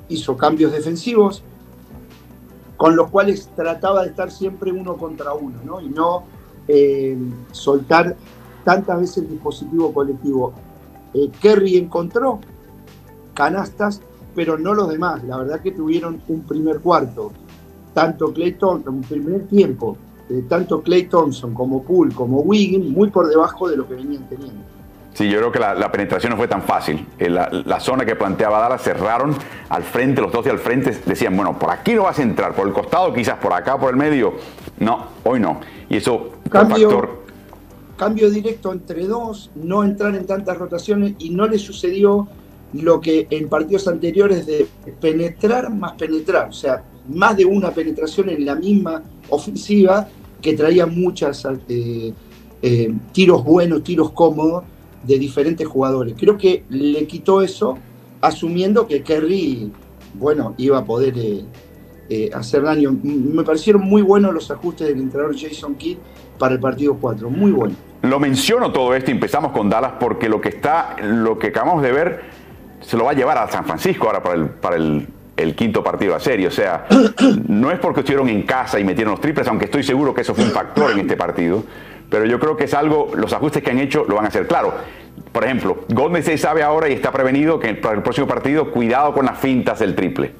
hizo 0.10 0.36
cambios 0.38 0.72
defensivos 0.72 1.44
con 2.78 2.96
los 2.96 3.10
cuales 3.10 3.50
trataba 3.56 4.04
de 4.04 4.10
estar 4.10 4.32
siempre 4.32 4.72
uno 4.72 4.98
contra 4.98 5.34
uno, 5.34 5.58
¿no? 5.64 5.80
Y 5.80 5.90
no 5.90 6.24
eh, 6.68 7.18
soltar 7.52 8.16
tantas 8.64 9.00
veces 9.00 9.18
el 9.18 9.30
dispositivo 9.30 9.94
colectivo. 9.94 10.54
Eh, 11.14 11.30
Kerry 11.42 11.78
encontró 11.78 12.40
canastas, 13.34 14.02
pero 14.36 14.58
no 14.58 14.74
los 14.74 14.90
demás. 14.90 15.24
La 15.24 15.38
verdad 15.38 15.62
que 15.62 15.72
tuvieron 15.72 16.22
un 16.28 16.42
primer 16.42 16.80
cuarto, 16.80 17.32
tanto 17.94 18.34
Clayton, 18.34 18.84
un 18.88 19.02
primer 19.02 19.48
tiempo, 19.48 19.96
tanto 20.42 20.82
Clay 20.82 21.04
Thompson 21.06 21.54
como 21.54 21.84
Poole 21.84 22.14
como 22.14 22.42
Wiggins, 22.42 22.90
muy 22.90 23.10
por 23.10 23.28
debajo 23.28 23.70
de 23.70 23.78
lo 23.78 23.88
que 23.88 23.96
venían 23.96 24.28
teniendo. 24.28 24.62
Sí, 25.14 25.30
yo 25.30 25.38
creo 25.38 25.52
que 25.52 25.60
la, 25.60 25.92
penetración 25.92 26.32
no 26.32 26.38
fue 26.38 26.48
tan 26.48 26.64
fácil. 26.64 27.06
Eh, 27.20 27.30
la, 27.30 27.48
la, 27.66 27.80
zona 27.80 28.04
que 28.04 28.16
planteaba 28.16 28.60
Dallas 28.60 28.82
cerraron 28.82 29.36
al 29.70 29.84
frente, 29.84 30.22
los 30.22 30.32
dos 30.32 30.44
de 30.44 30.50
al 30.50 30.58
frente 30.58 31.00
decían, 31.06 31.36
bueno, 31.36 31.58
por 31.60 31.70
aquí 31.70 31.94
no 31.94 32.04
vas 32.04 32.18
a 32.18 32.24
entrar, 32.24 32.56
por 32.56 32.68
el 32.68 32.74
costado 32.74 33.14
quizás, 33.14 33.38
por 33.38 33.54
acá, 33.54 33.78
por 33.78 33.92
el 33.92 33.96
medio. 33.96 34.34
No, 34.80 35.06
hoy 35.24 35.40
no. 35.40 35.60
Y 35.88 35.98
eso 35.98 36.32
cambio, 36.50 36.90
factor... 36.90 37.24
Cambio 37.96 38.32
directo 38.32 38.74
entre 38.74 39.06
dos, 39.06 39.52
no 39.54 39.84
entrar 39.84 40.16
en 40.16 40.26
tantas 40.26 40.58
rotaciones 40.58 41.14
y 41.20 41.30
no 41.30 41.48
le 41.48 41.60
sucedió 41.60 42.28
lo 42.74 43.00
que 43.00 43.28
en 43.30 43.50
partidos 43.50 43.88
anteriores 43.88 44.48
de 44.48 44.68
penetrar 45.00 45.70
más 45.70 45.94
penetrar, 45.94 46.50
o 46.50 46.54
sea, 46.54 46.84
más 47.08 47.38
de 47.38 47.46
una 47.46 47.70
penetración 47.72 48.30
en 48.30 48.46
la 48.46 48.56
misma 48.56 49.04
ofensiva 49.30 50.08
que 50.44 50.54
traía 50.54 50.86
muchas 50.86 51.48
eh, 51.70 52.14
eh, 52.62 52.94
tiros 53.14 53.44
buenos, 53.44 53.84
tiros 53.84 54.12
cómodos 54.12 54.66
de 55.02 55.18
diferentes 55.18 55.66
jugadores. 55.66 56.14
Creo 56.20 56.38
que 56.38 56.66
le 56.70 57.08
quitó 57.08 57.42
eso, 57.42 57.80
asumiendo 58.22 58.86
que 58.86 59.02
Kerry, 59.02 59.72
bueno, 60.14 60.54
iba 60.58 60.78
a 60.78 60.86
poder 60.86 61.14
eh, 61.18 62.30
hacer 62.34 62.62
daño. 62.62 62.96
Me 63.02 63.44
parecieron 63.44 63.84
muy 63.84 64.02
buenos 64.02 64.34
los 64.34 64.52
ajustes 64.52 64.90
del 64.90 65.00
entrenador 65.00 65.36
Jason 65.36 65.76
Kidd 65.76 65.98
para 66.38 66.56
el 66.56 66.60
partido 66.60 66.96
4, 67.00 67.30
muy 67.30 67.52
bueno. 67.52 67.76
Lo 68.02 68.20
menciono 68.20 68.72
todo 68.74 68.94
esto, 68.94 69.12
empezamos 69.12 69.54
con 69.54 69.70
Dallas, 69.70 69.94
porque 69.98 70.28
lo 70.28 70.42
que 70.42 70.50
está, 70.50 70.98
lo 71.02 71.40
que 71.40 71.48
acabamos 71.48 71.82
de 71.82 71.92
ver, 71.94 72.22
se 72.82 72.98
lo 72.98 73.06
va 73.06 73.12
a 73.12 73.14
llevar 73.14 73.38
a 73.38 73.50
San 73.50 73.64
Francisco 73.64 74.08
ahora 74.08 74.22
para 74.22 74.36
el, 74.36 74.50
para 74.50 74.76
el, 74.76 75.08
el 75.36 75.56
quinto 75.56 75.84
partido 75.84 76.14
de 76.14 76.20
la 76.20 76.24
serie. 76.24 76.48
O 76.48 76.52
sea, 76.52 76.86
no 77.48 77.72
es 77.72 77.80
porque 77.80 78.02
estuvieron 78.02 78.30
en 78.30 78.44
casa 78.44 78.80
y 78.80 78.84
metieron 78.84 79.12
los 79.12 79.22
triples, 79.22 79.48
aunque 79.48 79.66
estoy 79.66 79.84
seguro 79.84 80.14
que 80.14 80.22
eso 80.22 80.34
fue 80.36 80.46
un 80.46 80.52
factor 80.52 80.92
en 80.92 81.00
este 81.00 81.18
partido 81.18 81.64
pero 82.14 82.26
yo 82.26 82.40
creo 82.40 82.56
que 82.56 82.66
es 82.66 82.74
algo, 82.76 83.10
los 83.16 83.34
ajustes 83.34 83.64
que 83.64 83.72
han 83.72 83.80
hecho 83.80 84.06
lo 84.08 84.14
van 84.14 84.26
a 84.26 84.28
hacer. 84.28 84.46
Claro, 84.46 84.72
por 85.32 85.44
ejemplo, 85.44 85.80
Golden 85.90 86.18
State 86.18 86.38
sabe 86.38 86.62
ahora 86.62 86.88
y 86.88 86.94
está 86.94 87.12
prevenido 87.12 87.60
que 87.60 87.74
para 87.74 87.96
el 87.96 88.04
próximo 88.04 88.28
partido, 88.28 88.70
cuidado 88.70 89.16
con 89.16 89.26
las 89.26 89.40
fintas 89.40 89.80
del 89.80 89.96
triple. 89.96 90.32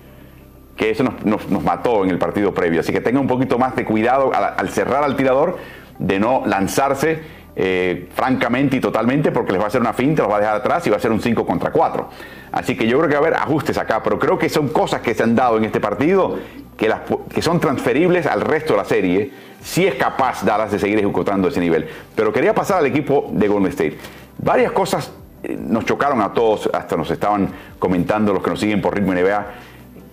Que 0.78 0.92
eso 0.92 1.04
nos, 1.04 1.50
mató 1.64 2.04
en 2.04 2.12
el 2.12 2.20
partido 2.20 2.54
previo. 2.54 2.82
Así 2.82 2.94
que 2.94 3.02
tenga 3.02 3.20
un 3.20 3.26
poquito 3.26 3.58
más 3.58 3.76
de 3.76 3.86
cuidado 3.86 4.32
al, 4.36 4.70
cerrar 4.70 5.04
al 5.04 5.16
tirador, 5.16 5.58
de 5.98 6.20
no 6.20 6.44
lanzarse 6.46 7.24
eh, 7.56 8.10
francamente 8.16 8.78
y 8.78 8.80
totalmente, 8.80 9.32
porque 9.32 9.52
les 9.52 9.62
va 9.62 9.66
a 9.66 9.68
hacer 9.68 9.82
una 9.82 9.94
finta, 9.94 10.24
los 10.24 10.32
va 10.32 10.38
a 10.38 10.40
dejar 10.40 10.56
atrás 10.56 10.88
y 10.88 10.90
va 10.90 10.98
a 10.98 11.00
ser 11.00 11.12
un 11.12 11.22
5 11.22 11.46
contra 11.46 11.72
4. 11.72 12.10
Así 12.52 12.76
que 12.76 12.88
yo 12.88 12.98
creo 12.98 13.10
que 13.10 13.16
va 13.16 13.22
a 13.22 13.28
haber 13.28 13.40
ajustes 13.40 13.78
acá, 13.78 14.02
pero 14.04 14.18
creo 14.18 14.38
que 14.38 14.50
son 14.50 14.70
cosas 14.70 15.02
que 15.02 15.14
se 15.14 15.24
han 15.24 15.36
dado 15.36 15.58
en 15.58 15.66
este 15.66 15.80
partido 15.80 16.38
que, 16.78 16.88
las, 16.88 17.02
que 17.34 17.42
son 17.42 17.60
transferibles 17.60 18.26
al 18.26 18.42
resto 18.42 18.74
de 18.74 18.78
la 18.78 18.86
serie 18.86 19.32
si 19.62 19.86
es 19.86 19.96
capaz 19.96 20.44
Dallas 20.44 20.72
de 20.72 20.80
seguir 20.80 20.98
ejecutando 20.98 21.48
ese 21.48 21.60
nivel. 21.60 21.88
Pero 22.16 22.34
quería 22.34 22.54
pasar 22.54 22.80
al 22.80 22.86
equipo 22.86 23.30
de 23.32 23.48
Golden 23.48 23.72
State. 23.72 23.98
Varias 24.40 24.72
cosas 24.72 25.12
eh, 25.44 25.58
nos 25.60 25.86
chocaron 25.86 26.22
a 26.22 26.34
todos, 26.34 26.70
hasta 26.74 26.98
nos 26.98 27.12
estaban 27.12 27.50
comentando 27.80 28.34
los 28.34 28.44
que 28.44 28.50
nos 28.50 28.60
siguen 28.60 28.82
por 28.82 28.96
Ritmo 28.96 29.14
NBA, 29.14 29.46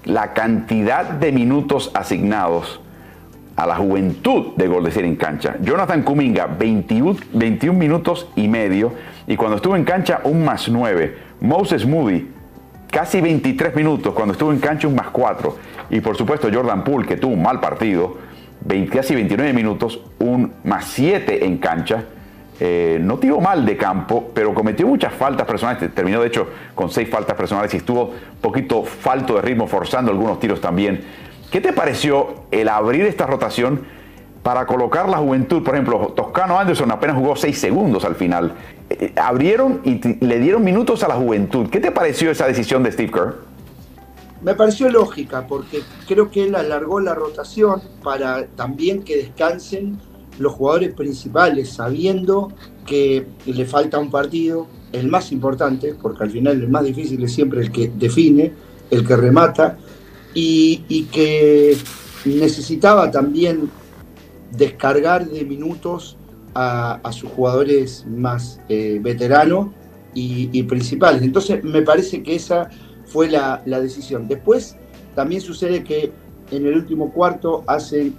la 0.05 0.33
cantidad 0.33 1.05
de 1.05 1.33
minutos 1.33 1.90
asignados 1.94 2.81
a 3.60 3.66
la 3.66 3.76
juventud 3.76 4.54
de 4.56 4.66
Golden 4.66 4.88
State 4.88 5.06
en 5.06 5.16
cancha. 5.16 5.56
Jonathan 5.60 6.02
Kuminga, 6.02 6.46
21, 6.46 7.18
21 7.34 7.78
minutos 7.78 8.26
y 8.34 8.48
medio, 8.48 8.90
y 9.26 9.36
cuando 9.36 9.56
estuvo 9.56 9.76
en 9.76 9.84
cancha, 9.84 10.22
un 10.24 10.42
más 10.46 10.70
9. 10.70 11.14
Moses 11.42 11.84
Moody, 11.84 12.26
casi 12.90 13.20
23 13.20 13.76
minutos, 13.76 14.14
cuando 14.14 14.32
estuvo 14.32 14.50
en 14.50 14.60
cancha, 14.60 14.88
un 14.88 14.94
más 14.94 15.08
4. 15.08 15.58
Y 15.90 16.00
por 16.00 16.16
supuesto 16.16 16.48
Jordan 16.50 16.82
Poole, 16.84 17.06
que 17.06 17.18
tuvo 17.18 17.34
un 17.34 17.42
mal 17.42 17.60
partido, 17.60 18.16
casi 18.90 19.14
29 19.14 19.52
minutos, 19.52 20.00
un 20.20 20.54
más 20.64 20.86
7 20.86 21.44
en 21.44 21.58
cancha. 21.58 22.04
Eh, 22.58 22.98
no 23.02 23.18
tiró 23.18 23.40
mal 23.40 23.66
de 23.66 23.76
campo, 23.76 24.30
pero 24.34 24.54
cometió 24.54 24.86
muchas 24.86 25.12
faltas 25.12 25.46
personales. 25.46 25.94
Terminó, 25.94 26.22
de 26.22 26.28
hecho, 26.28 26.48
con 26.74 26.90
6 26.90 27.10
faltas 27.10 27.36
personales 27.36 27.74
y 27.74 27.76
estuvo 27.76 28.04
un 28.04 28.40
poquito 28.40 28.84
falto 28.84 29.34
de 29.34 29.42
ritmo, 29.42 29.66
forzando 29.66 30.10
algunos 30.10 30.40
tiros 30.40 30.62
también. 30.62 31.28
¿Qué 31.50 31.60
te 31.60 31.72
pareció 31.72 32.44
el 32.52 32.68
abrir 32.68 33.06
esta 33.06 33.26
rotación 33.26 33.80
para 34.42 34.66
colocar 34.66 35.08
la 35.08 35.18
juventud? 35.18 35.64
Por 35.64 35.74
ejemplo, 35.74 36.12
Toscano 36.14 36.58
Anderson 36.58 36.92
apenas 36.92 37.16
jugó 37.16 37.34
6 37.34 37.58
segundos 37.58 38.04
al 38.04 38.14
final. 38.14 38.54
Eh, 38.88 39.12
abrieron 39.16 39.80
y 39.84 40.00
le 40.24 40.38
dieron 40.38 40.62
minutos 40.62 41.02
a 41.02 41.08
la 41.08 41.14
juventud. 41.14 41.68
¿Qué 41.68 41.80
te 41.80 41.90
pareció 41.90 42.30
esa 42.30 42.46
decisión 42.46 42.84
de 42.84 42.92
Steve 42.92 43.10
Kerr? 43.10 43.34
Me 44.42 44.54
pareció 44.54 44.88
lógica 44.90 45.46
porque 45.48 45.82
creo 46.06 46.30
que 46.30 46.44
él 46.44 46.54
alargó 46.54 47.00
la 47.00 47.14
rotación 47.14 47.82
para 48.02 48.46
también 48.46 49.02
que 49.02 49.16
descansen 49.16 49.98
los 50.38 50.52
jugadores 50.52 50.94
principales, 50.94 51.70
sabiendo 51.70 52.52
que 52.86 53.26
le 53.44 53.66
falta 53.66 53.98
un 53.98 54.10
partido, 54.10 54.68
el 54.92 55.08
más 55.08 55.32
importante, 55.32 55.94
porque 56.00 56.24
al 56.24 56.30
final 56.30 56.62
el 56.62 56.68
más 56.68 56.84
difícil 56.84 57.22
es 57.24 57.34
siempre 57.34 57.60
el 57.60 57.70
que 57.70 57.90
define, 57.94 58.52
el 58.90 59.06
que 59.06 59.16
remata, 59.16 59.76
y, 60.34 61.08
que 61.12 61.76
necesitaba 62.24 63.10
también 63.10 63.70
descargar 64.52 65.28
de 65.28 65.44
minutos 65.44 66.16
a, 66.54 67.00
sus 67.12 67.30
jugadores 67.30 68.04
más 68.08 68.60
eh, 68.68 68.98
veteranos 69.02 69.68
y, 70.14 70.62
principales. 70.64 71.22
Entonces 71.22 71.62
me 71.64 71.82
parece 71.82 72.22
que 72.22 72.34
esa 72.34 72.68
fue 73.07 73.28
la, 73.28 73.62
decisión. 73.64 74.28
Después 74.28 74.76
también 75.14 75.40
sucede 75.40 75.84
que 75.84 76.12
en 76.50 76.66
el 76.66 76.76
último 76.76 77.12
cuarto 77.12 77.62
hace 77.66 78.12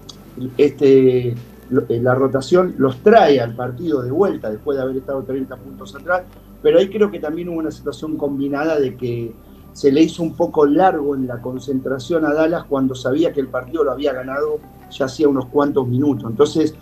este, 0.57 1.29
eh, 1.29 1.35
la 2.01 2.15
rotación, 2.15 2.75
los 2.77 2.97
trae 3.01 3.39
al 3.39 3.55
partido 3.55 4.01
de 4.01 4.11
vuelta 4.11 4.49
después 4.49 4.77
de 4.77 4.83
haber 4.83 4.97
estado 4.97 5.23
30 5.23 5.55
puntos 5.57 5.95
atrás, 5.95 6.23
pero 6.61 6.79
ahí 6.79 6.89
creo 6.89 7.09
que 7.09 7.19
también 7.19 7.49
hubo 7.49 7.59
una 7.59 7.71
situación 7.71 8.17
combinada 8.17 8.79
de 8.79 8.95
que 8.95 9.31
se 9.73 9.91
le 9.91 10.01
hizo 10.01 10.23
un 10.23 10.35
poco 10.35 10.65
largo 10.65 11.15
en 11.15 11.27
la 11.27 11.41
concentración 11.41 12.25
a 12.25 12.33
Dallas 12.33 12.65
cuando 12.65 12.95
sabía 12.95 13.31
que 13.31 13.39
el 13.39 13.47
partido 13.47 13.83
lo 13.83 13.91
había 13.91 14.13
ganado 14.13 14.59
ya 14.91 15.05
hacía 15.05 15.27
unos 15.27 15.45
cuantos 15.45 15.87
minutos. 15.87 16.29
Entonces, 16.29 16.75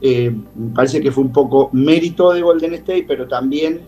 eh, 0.00 0.32
me 0.54 0.74
parece 0.74 1.00
que 1.00 1.10
fue 1.10 1.24
un 1.24 1.32
poco 1.32 1.70
mérito 1.72 2.32
de 2.32 2.42
Golden 2.42 2.74
State, 2.74 3.04
pero 3.08 3.26
también 3.26 3.80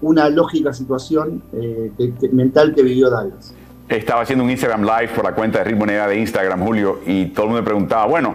una 0.00 0.28
lógica 0.30 0.72
situación 0.72 1.42
eh, 1.52 1.92
mental 2.32 2.74
que 2.74 2.82
vivió 2.82 3.10
Dallas. 3.10 3.54
Estaba 3.88 4.22
haciendo 4.22 4.44
un 4.44 4.50
Instagram 4.50 4.82
Live 4.82 5.08
por 5.14 5.24
la 5.24 5.34
cuenta 5.34 5.58
de 5.58 5.64
Ritmo 5.64 5.80
Moneda 5.80 6.06
de 6.06 6.18
Instagram, 6.18 6.64
Julio, 6.64 7.00
y 7.06 7.26
todo 7.26 7.46
el 7.46 7.48
mundo 7.50 7.62
me 7.62 7.66
preguntaba, 7.66 8.06
bueno, 8.06 8.34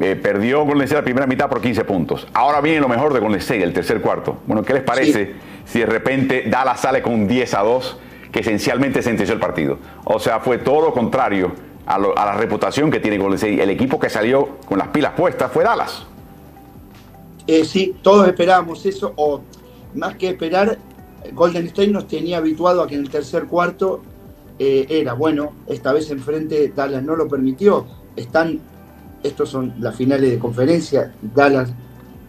eh, 0.00 0.16
perdió 0.20 0.64
Golden 0.64 0.82
State 0.82 1.02
la 1.02 1.04
primera 1.04 1.26
mitad 1.26 1.48
por 1.48 1.60
15 1.60 1.84
puntos. 1.84 2.26
Ahora 2.32 2.60
viene 2.60 2.80
lo 2.80 2.88
mejor 2.88 3.12
de 3.12 3.20
Golden 3.20 3.38
State, 3.38 3.62
el 3.62 3.72
tercer 3.72 4.00
cuarto. 4.00 4.38
Bueno, 4.46 4.62
¿qué 4.62 4.72
les 4.72 4.82
parece 4.82 5.34
si 5.66 5.80
de 5.80 5.86
repente 5.86 6.44
Dallas 6.48 6.80
sale 6.80 7.02
con 7.02 7.12
un 7.12 7.28
10 7.28 7.54
a 7.54 7.60
2 7.60 7.98
que 8.34 8.40
esencialmente 8.40 9.00
sentenció 9.00 9.32
el 9.32 9.40
partido? 9.40 9.78
O 10.04 10.18
sea, 10.18 10.40
fue 10.40 10.58
todo 10.58 10.86
lo 10.86 10.92
contrario 10.92 11.52
a, 11.86 12.00
la 12.00 12.34
reputación 12.34 12.90
que 12.90 12.98
tiene 12.98 13.16
Golden 13.16 13.36
State. 13.36 13.62
El 13.62 13.70
equipo 13.70 14.00
que 14.00 14.10
salió 14.10 14.58
con 14.66 14.76
las 14.76 14.88
pilas 14.88 15.12
puestas 15.12 15.52
fue 15.52 15.62
Dallas. 15.62 16.04
Eh, 17.46 17.64
sí, 17.64 17.94
todos 18.02 18.26
esperábamos 18.26 18.84
eso, 18.86 19.12
o 19.14 19.40
más 19.94 20.16
que 20.16 20.30
esperar, 20.30 20.78
Golden 21.32 21.66
State 21.66 21.92
nos 21.92 22.08
tenía 22.08 22.38
habituado 22.38 22.82
a 22.82 22.88
que 22.88 22.96
en 22.96 23.02
el 23.02 23.08
tercer 23.10 23.44
cuarto 23.44 24.02
eh, 24.58 24.86
era, 24.88 25.12
bueno, 25.12 25.52
esta 25.68 25.92
vez 25.92 26.10
enfrente 26.10 26.72
Dallas 26.74 27.04
no 27.04 27.14
lo 27.14 27.28
permitió. 27.28 27.86
Están 28.16 28.60
estos 29.22 29.48
son 29.48 29.74
las 29.78 29.94
finales 29.94 30.28
de 30.28 30.40
conferencia. 30.40 31.14
Dallas, 31.22 31.72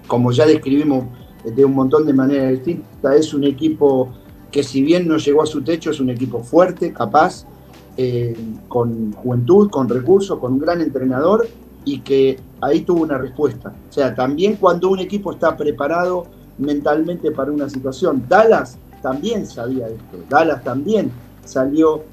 como 0.06 0.32
ya 0.32 0.45
describimos 0.45 1.06
de 1.43 1.66
un 1.66 1.74
montón 1.74 2.06
de 2.06 2.14
maneras 2.14 2.51
distintas, 2.51 3.16
es 3.16 3.34
un 3.34 3.43
equipo 3.43 4.14
que 4.56 4.64
si 4.64 4.82
bien 4.82 5.06
no 5.06 5.18
llegó 5.18 5.43
a 5.43 5.45
su 5.45 5.64
techo, 5.64 5.91
es 5.91 5.99
un 5.99 6.10
equipo 6.10 6.41
fuerte, 6.41 6.93
capaz, 6.93 7.45
eh, 7.97 8.34
con 8.70 9.12
juventud, 9.12 9.70
con 9.70 9.89
recursos, 9.89 10.39
con 10.39 10.53
un 10.53 10.60
gran 10.60 10.80
entrenador 10.80 11.45
y 11.84 11.99
que 11.99 12.39
ahí 12.62 12.80
tuvo 12.80 13.03
una 13.03 13.18
respuesta. 13.18 13.74
O 13.89 13.91
sea, 13.91 14.16
también 14.16 14.56
cuando 14.56 14.88
un 14.88 14.99
equipo 14.99 15.34
está 15.34 15.58
preparado 15.58 16.28
mentalmente 16.58 17.32
para 17.32 17.51
una 17.51 17.68
situación, 17.68 18.24
Dallas 18.30 18.78
también 19.01 19.45
sabía 19.45 19.89
esto, 19.89 20.20
Dallas 20.30 20.64
también 20.64 21.12
salió 21.43 22.03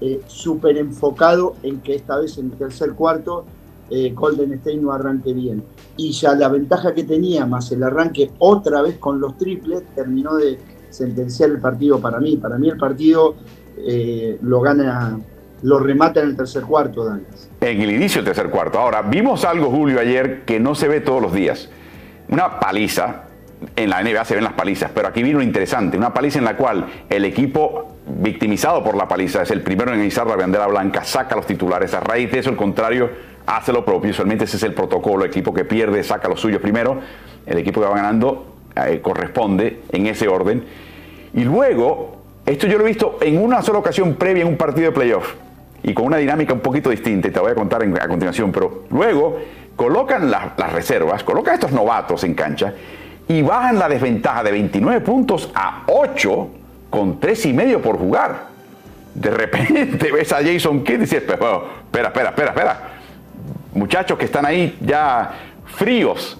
eh, 0.00 0.20
súper 0.28 0.76
enfocado 0.76 1.56
en 1.64 1.80
que 1.80 1.96
esta 1.96 2.16
vez 2.20 2.38
en 2.38 2.52
el 2.52 2.58
tercer 2.58 2.92
cuarto 2.92 3.44
eh, 3.90 4.12
Golden 4.14 4.52
State 4.52 4.76
no 4.76 4.92
arranque 4.92 5.32
bien. 5.32 5.64
Y 5.96 6.12
ya 6.12 6.34
la 6.34 6.48
ventaja 6.48 6.94
que 6.94 7.02
tenía, 7.02 7.44
más 7.44 7.72
el 7.72 7.82
arranque 7.82 8.30
otra 8.38 8.82
vez 8.82 8.98
con 8.98 9.18
los 9.18 9.36
triples, 9.36 9.82
terminó 9.96 10.36
de 10.36 10.58
sentenciar 10.90 11.50
el 11.50 11.60
partido 11.60 12.00
para 12.00 12.18
mí. 12.18 12.36
Para 12.36 12.58
mí 12.58 12.68
el 12.68 12.76
partido 12.76 13.36
eh, 13.76 14.38
lo 14.42 14.60
gana, 14.60 15.18
lo 15.62 15.78
remata 15.78 16.20
en 16.20 16.30
el 16.30 16.36
tercer 16.36 16.62
cuarto, 16.62 17.04
Dallas. 17.04 17.50
En 17.60 17.80
el 17.80 17.90
inicio 17.90 18.22
del 18.22 18.32
tercer 18.32 18.50
cuarto. 18.50 18.78
Ahora, 18.78 19.02
vimos 19.02 19.44
algo, 19.44 19.70
Julio, 19.70 20.00
ayer 20.00 20.44
que 20.44 20.60
no 20.60 20.74
se 20.74 20.88
ve 20.88 21.00
todos 21.00 21.22
los 21.22 21.32
días. 21.32 21.68
Una 22.28 22.60
paliza. 22.60 23.24
En 23.74 23.90
la 23.90 24.00
NBA 24.04 24.24
se 24.24 24.36
ven 24.36 24.44
las 24.44 24.52
palizas, 24.52 24.88
pero 24.94 25.08
aquí 25.08 25.20
vino 25.20 25.42
interesante, 25.42 25.96
una 25.96 26.14
paliza 26.14 26.38
en 26.38 26.44
la 26.44 26.56
cual 26.56 26.86
el 27.10 27.24
equipo 27.24 27.96
victimizado 28.06 28.84
por 28.84 28.96
la 28.96 29.08
paliza 29.08 29.42
es 29.42 29.50
el 29.50 29.62
primero 29.62 29.92
en 29.92 30.04
izar 30.04 30.28
la 30.28 30.36
bandera 30.36 30.68
blanca, 30.68 31.02
saca 31.02 31.34
los 31.34 31.44
titulares, 31.44 31.92
a 31.92 31.98
raíz 31.98 32.30
de 32.30 32.38
eso 32.38 32.50
el 32.50 32.56
contrario 32.56 33.10
hace 33.46 33.72
lo 33.72 33.84
propio, 33.84 34.12
usualmente 34.12 34.44
ese 34.44 34.58
es 34.58 34.62
el 34.62 34.74
protocolo, 34.74 35.24
el 35.24 35.30
equipo 35.30 35.52
que 35.52 35.64
pierde 35.64 36.04
saca 36.04 36.28
los 36.28 36.38
suyos 36.38 36.60
primero, 36.60 37.00
el 37.46 37.58
equipo 37.58 37.80
que 37.80 37.88
va 37.88 37.96
ganando 37.96 38.57
eh, 38.86 39.00
corresponde 39.00 39.80
en 39.90 40.06
ese 40.06 40.28
orden. 40.28 40.64
Y 41.34 41.44
luego, 41.44 42.16
esto 42.46 42.66
yo 42.66 42.78
lo 42.78 42.84
he 42.84 42.88
visto 42.88 43.18
en 43.20 43.42
una 43.42 43.62
sola 43.62 43.78
ocasión 43.78 44.14
previa 44.14 44.42
en 44.42 44.48
un 44.48 44.56
partido 44.56 44.86
de 44.86 44.92
playoff 44.92 45.34
y 45.82 45.94
con 45.94 46.06
una 46.06 46.16
dinámica 46.16 46.52
un 46.52 46.60
poquito 46.60 46.90
distinta, 46.90 47.30
te 47.30 47.40
voy 47.40 47.52
a 47.52 47.54
contar 47.54 47.82
a 47.82 48.08
continuación, 48.08 48.50
pero 48.52 48.84
luego 48.90 49.38
colocan 49.76 50.30
las 50.30 50.72
reservas, 50.72 51.22
colocan 51.22 51.54
estos 51.54 51.72
novatos 51.72 52.24
en 52.24 52.34
cancha 52.34 52.74
y 53.28 53.42
bajan 53.42 53.78
la 53.78 53.88
desventaja 53.88 54.42
de 54.42 54.50
29 54.52 55.00
puntos 55.02 55.50
a 55.54 55.84
8 55.86 56.48
con 56.90 57.20
3 57.20 57.46
y 57.46 57.52
medio 57.52 57.80
por 57.80 57.98
jugar. 57.98 58.48
De 59.14 59.30
repente 59.30 60.10
ves 60.12 60.32
a 60.32 60.38
Jason 60.42 60.82
Kidd 60.82 60.94
y 60.94 60.98
dices, 60.98 61.22
espera, 61.22 61.60
espera, 61.92 62.28
espera, 62.30 62.50
espera 62.50 62.98
muchachos 63.74 64.18
que 64.18 64.24
están 64.24 64.44
ahí 64.44 64.76
ya 64.80 65.32
fríos 65.66 66.38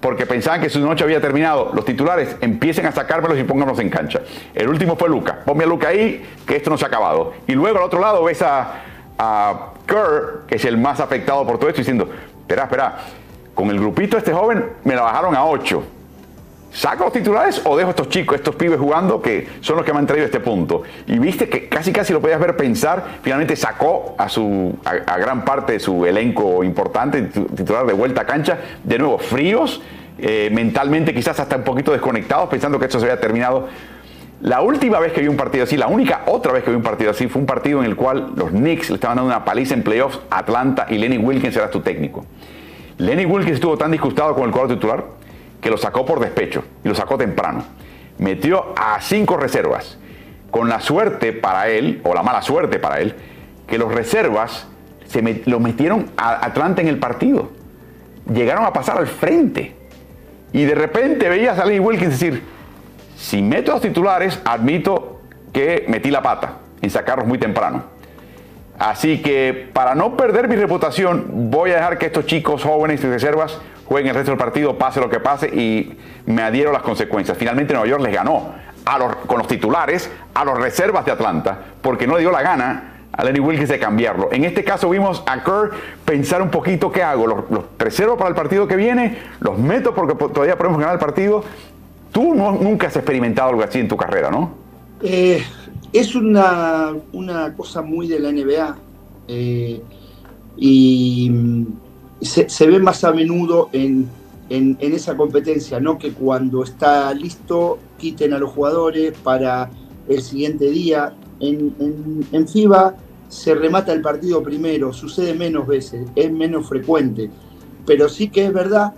porque 0.00 0.26
pensaban 0.26 0.60
que 0.60 0.70
su 0.70 0.80
noche 0.80 1.04
había 1.04 1.20
terminado, 1.20 1.70
los 1.74 1.84
titulares 1.84 2.36
empiecen 2.40 2.86
a 2.86 2.92
sacármelos 2.92 3.38
y 3.38 3.44
pónganlos 3.44 3.78
en 3.80 3.90
cancha. 3.90 4.20
El 4.54 4.68
último 4.68 4.96
fue 4.96 5.08
Luca. 5.08 5.40
Ponme 5.44 5.64
a 5.64 5.66
Luca 5.66 5.88
ahí, 5.88 6.24
que 6.46 6.56
esto 6.56 6.70
no 6.70 6.78
se 6.78 6.84
ha 6.84 6.88
acabado. 6.88 7.34
Y 7.46 7.52
luego 7.52 7.78
al 7.78 7.84
otro 7.84 8.00
lado 8.00 8.24
ves 8.24 8.42
a, 8.42 8.82
a 9.18 9.72
Kerr, 9.86 10.46
que 10.46 10.56
es 10.56 10.64
el 10.64 10.78
más 10.78 11.00
afectado 11.00 11.46
por 11.46 11.58
todo 11.58 11.68
esto, 11.68 11.80
diciendo, 11.80 12.08
espera, 12.40 12.64
espera, 12.64 12.96
con 13.54 13.70
el 13.70 13.80
grupito 13.80 14.16
este 14.16 14.32
joven 14.32 14.64
me 14.84 14.94
la 14.94 15.02
bajaron 15.02 15.34
a 15.34 15.44
8 15.44 15.82
¿Saco 16.70 17.04
los 17.04 17.12
titulares 17.12 17.62
o 17.64 17.76
dejo 17.76 17.88
a 17.88 17.90
estos 17.90 18.08
chicos, 18.10 18.36
estos 18.36 18.54
pibes 18.54 18.78
jugando 18.78 19.22
que 19.22 19.48
son 19.60 19.76
los 19.76 19.84
que 19.86 19.92
me 19.92 20.00
han 20.00 20.06
traído 20.06 20.24
a 20.24 20.26
este 20.26 20.40
punto? 20.40 20.82
Y 21.06 21.18
viste 21.18 21.48
que 21.48 21.68
casi 21.68 21.92
casi 21.92 22.12
lo 22.12 22.20
podías 22.20 22.38
ver 22.38 22.56
pensar, 22.56 23.18
finalmente 23.22 23.56
sacó 23.56 24.14
a, 24.18 24.28
su, 24.28 24.78
a, 24.84 25.16
gran 25.16 25.44
parte 25.44 25.74
de 25.74 25.80
su 25.80 26.04
elenco 26.04 26.62
importante, 26.62 27.22
titular 27.22 27.86
de 27.86 27.94
vuelta 27.94 28.22
a 28.22 28.26
cancha, 28.26 28.58
de 28.84 28.98
nuevo 28.98 29.18
fríos, 29.18 29.80
eh, 30.18 30.50
mentalmente 30.52 31.14
quizás 31.14 31.40
hasta 31.40 31.56
un 31.56 31.64
poquito 31.64 31.90
desconectados, 31.92 32.50
pensando 32.50 32.78
que 32.78 32.84
esto 32.84 33.00
se 33.00 33.06
había 33.06 33.20
terminado. 33.20 33.68
La 34.42 34.60
última 34.60 35.00
vez 35.00 35.12
que 35.12 35.22
vi 35.22 35.28
un 35.28 35.36
partido 35.36 35.64
así, 35.64 35.76
la 35.76 35.88
única 35.88 36.22
otra 36.26 36.52
vez 36.52 36.62
que 36.62 36.70
vi 36.70 36.76
un 36.76 36.82
partido 36.82 37.10
así, 37.10 37.28
fue 37.28 37.40
un 37.40 37.46
partido 37.46 37.80
en 37.80 37.86
el 37.86 37.96
cual 37.96 38.32
los 38.36 38.50
Knicks 38.50 38.90
le 38.90 38.96
estaban 38.96 39.16
dando 39.16 39.30
una 39.34 39.44
paliza 39.44 39.74
en 39.74 39.82
playoffs 39.82 40.20
a 40.30 40.38
Atlanta 40.38 40.86
y 40.90 40.98
Lenny 40.98 41.18
Wilkins 41.18 41.56
era 41.56 41.70
tu 41.70 41.80
técnico. 41.80 42.24
Lenny 42.98 43.24
Wilkins 43.24 43.54
estuvo 43.54 43.76
tan 43.78 43.90
disgustado 43.90 44.34
con 44.34 44.44
el 44.44 44.50
cuadro 44.50 44.74
titular 44.74 45.18
que 45.60 45.70
lo 45.70 45.76
sacó 45.76 46.04
por 46.04 46.20
despecho 46.20 46.64
y 46.84 46.88
lo 46.88 46.94
sacó 46.94 47.18
temprano. 47.18 47.64
Metió 48.18 48.74
a 48.76 49.00
cinco 49.00 49.36
reservas, 49.36 49.98
con 50.50 50.68
la 50.68 50.80
suerte 50.80 51.32
para 51.32 51.68
él, 51.68 52.00
o 52.04 52.14
la 52.14 52.22
mala 52.22 52.42
suerte 52.42 52.78
para 52.78 53.00
él, 53.00 53.14
que 53.66 53.78
los 53.78 53.92
reservas 53.92 54.66
se 55.06 55.42
lo 55.46 55.60
metieron 55.60 56.10
a 56.16 56.44
Atlanta 56.44 56.82
en 56.82 56.88
el 56.88 56.98
partido. 56.98 57.50
Llegaron 58.32 58.64
a 58.64 58.72
pasar 58.72 58.98
al 58.98 59.06
frente. 59.06 59.74
Y 60.52 60.64
de 60.64 60.74
repente 60.74 61.28
veías 61.28 61.58
a 61.58 61.64
Lenny 61.64 61.80
Wilkins 61.80 62.18
decir, 62.18 62.42
si 63.16 63.42
meto 63.42 63.72
a 63.72 63.74
los 63.74 63.82
titulares, 63.82 64.40
admito 64.44 65.20
que 65.52 65.84
metí 65.88 66.10
la 66.10 66.22
pata 66.22 66.58
en 66.80 66.90
sacarlos 66.90 67.26
muy 67.26 67.38
temprano. 67.38 67.84
Así 68.78 69.20
que 69.22 69.68
para 69.72 69.94
no 69.94 70.16
perder 70.16 70.48
mi 70.48 70.56
reputación, 70.56 71.50
voy 71.50 71.72
a 71.72 71.76
dejar 71.76 71.98
que 71.98 72.06
estos 72.06 72.26
chicos 72.26 72.62
jóvenes 72.62 73.02
y 73.02 73.08
reservas 73.08 73.58
jueguen 73.88 74.10
el 74.10 74.14
resto 74.16 74.30
del 74.32 74.38
partido, 74.38 74.76
pase 74.76 75.00
lo 75.00 75.08
que 75.08 75.18
pase, 75.20 75.48
y 75.48 75.96
me 76.26 76.42
adhiero 76.42 76.70
a 76.70 76.74
las 76.74 76.82
consecuencias. 76.82 77.36
Finalmente 77.38 77.72
Nueva 77.72 77.88
York 77.88 78.02
les 78.02 78.14
ganó 78.14 78.52
a 78.84 78.98
los, 78.98 79.16
con 79.16 79.38
los 79.38 79.48
titulares 79.48 80.10
a 80.34 80.44
los 80.44 80.58
reservas 80.58 81.04
de 81.04 81.12
Atlanta, 81.12 81.58
porque 81.80 82.06
no 82.06 82.14
le 82.14 82.20
dio 82.20 82.30
la 82.30 82.42
gana 82.42 82.94
a 83.12 83.24
Lenny 83.24 83.40
Wilkins 83.40 83.70
de 83.70 83.78
cambiarlo. 83.78 84.28
En 84.30 84.44
este 84.44 84.62
caso 84.62 84.90
vimos 84.90 85.22
a 85.26 85.42
Kerr 85.42 85.70
pensar 86.04 86.42
un 86.42 86.50
poquito 86.50 86.92
qué 86.92 87.02
hago, 87.02 87.26
los, 87.26 87.50
los 87.50 87.64
reservo 87.78 88.16
para 88.16 88.28
el 88.28 88.34
partido 88.34 88.68
que 88.68 88.76
viene, 88.76 89.18
los 89.40 89.58
meto 89.58 89.94
porque 89.94 90.14
todavía 90.14 90.56
podemos 90.56 90.78
ganar 90.78 90.94
el 90.94 91.00
partido. 91.00 91.42
Tú 92.12 92.34
nunca 92.34 92.86
has 92.86 92.96
experimentado 92.96 93.50
algo 93.50 93.62
así 93.62 93.80
en 93.80 93.88
tu 93.88 93.96
carrera, 93.96 94.30
¿no? 94.30 94.52
Eh, 95.02 95.42
es 95.92 96.14
una, 96.14 96.92
una, 97.12 97.54
cosa 97.54 97.82
muy 97.82 98.06
de 98.06 98.18
la 98.18 98.32
NBA. 98.32 98.76
Eh, 99.28 99.82
y 100.56 101.30
se, 102.20 102.66
ve 102.66 102.78
más 102.78 103.04
a 103.04 103.12
menudo 103.12 103.68
en, 103.72 104.08
esa 104.50 105.16
competencia, 105.16 105.78
¿no? 105.78 105.98
Que 105.98 106.12
cuando 106.12 106.62
está 106.62 107.12
listo 107.12 107.78
quiten 107.98 108.32
a 108.32 108.38
los 108.38 108.50
jugadores 108.50 109.12
para 109.22 109.70
el 110.08 110.22
siguiente 110.22 110.70
día. 110.70 111.14
En, 111.40 112.24
en, 112.32 112.48
FIBA 112.48 112.96
se 113.28 113.54
remata 113.54 113.92
el 113.92 114.00
partido 114.00 114.42
primero, 114.42 114.92
sucede 114.92 115.34
menos 115.34 115.66
veces, 115.66 116.08
es 116.14 116.32
menos 116.32 116.68
frecuente. 116.68 117.30
Pero 117.86 118.08
sí 118.08 118.28
que 118.28 118.46
es 118.46 118.52
verdad 118.52 118.94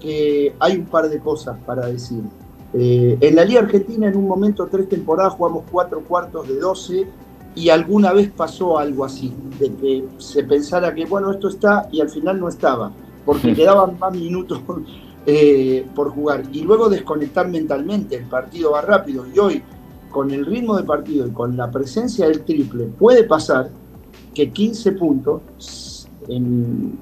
que 0.00 0.54
hay 0.58 0.76
un 0.76 0.86
par 0.86 1.08
de 1.08 1.18
cosas 1.18 1.58
para 1.66 1.86
decir. 1.86 2.22
Eh, 2.74 3.16
en 3.20 3.36
la 3.36 3.44
Liga 3.44 3.60
Argentina, 3.60 4.08
en 4.08 4.16
un 4.16 4.28
momento, 4.28 4.68
tres 4.70 4.88
temporadas, 4.88 5.32
jugamos 5.34 5.64
cuatro 5.70 6.00
cuartos 6.02 6.48
de 6.48 6.56
12 6.58 7.06
y 7.56 7.70
alguna 7.70 8.12
vez 8.12 8.30
pasó 8.30 8.78
algo 8.78 9.04
así, 9.04 9.32
de 9.58 9.74
que 9.74 10.04
se 10.18 10.44
pensara 10.44 10.94
que, 10.94 11.06
bueno, 11.06 11.32
esto 11.32 11.48
está 11.48 11.88
y 11.90 12.02
al 12.02 12.10
final 12.10 12.38
no 12.38 12.48
estaba, 12.48 12.92
porque 13.24 13.54
quedaban 13.56 13.98
más 13.98 14.12
minutos 14.12 14.60
eh, 15.26 15.86
por 15.94 16.10
jugar. 16.10 16.44
Y 16.52 16.60
luego 16.60 16.90
desconectar 16.90 17.48
mentalmente, 17.48 18.14
el 18.16 18.26
partido 18.26 18.72
va 18.72 18.82
rápido. 18.82 19.24
Y 19.34 19.38
hoy, 19.38 19.62
con 20.10 20.30
el 20.30 20.44
ritmo 20.44 20.76
de 20.76 20.84
partido 20.84 21.26
y 21.26 21.30
con 21.30 21.56
la 21.56 21.70
presencia 21.70 22.28
del 22.28 22.42
triple, 22.42 22.84
puede 22.98 23.24
pasar 23.24 23.70
que 24.34 24.50
15 24.50 24.92
puntos 24.92 25.40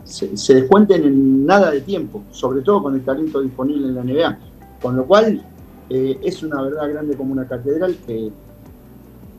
se, 0.05 0.55
descuenten 0.55 1.05
en 1.05 1.47
nada 1.47 1.73
de 1.73 1.81
tiempo, 1.81 2.23
sobre 2.31 2.63
todo 2.63 2.85
con 2.85 2.95
el 2.95 3.05
talento 3.05 3.41
disponible 3.41 3.89
en 3.89 3.95
la 3.97 4.05
NBA. 4.05 4.39
Con 4.81 4.97
lo 4.97 5.05
cual, 5.05 5.45
eh, 5.91 6.21
es 6.23 6.45
una 6.45 6.63
verdad 6.63 6.89
grande 6.89 7.17
como 7.17 7.33
una 7.33 7.49
catedral 7.49 7.97
que 8.07 8.31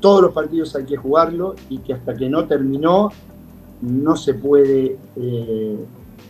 todos 0.06 0.22
los 0.22 0.34
partidos 0.34 0.76
hay 0.76 0.86
que 0.86 0.98
jugarlo 0.98 1.56
y 1.68 1.80
que 1.80 1.96
hasta 1.96 2.14
que 2.14 2.30
no 2.30 2.46
terminó 2.46 3.10
no 3.82 4.16
se 4.16 4.36
puede 4.36 5.00
eh, 5.16 5.78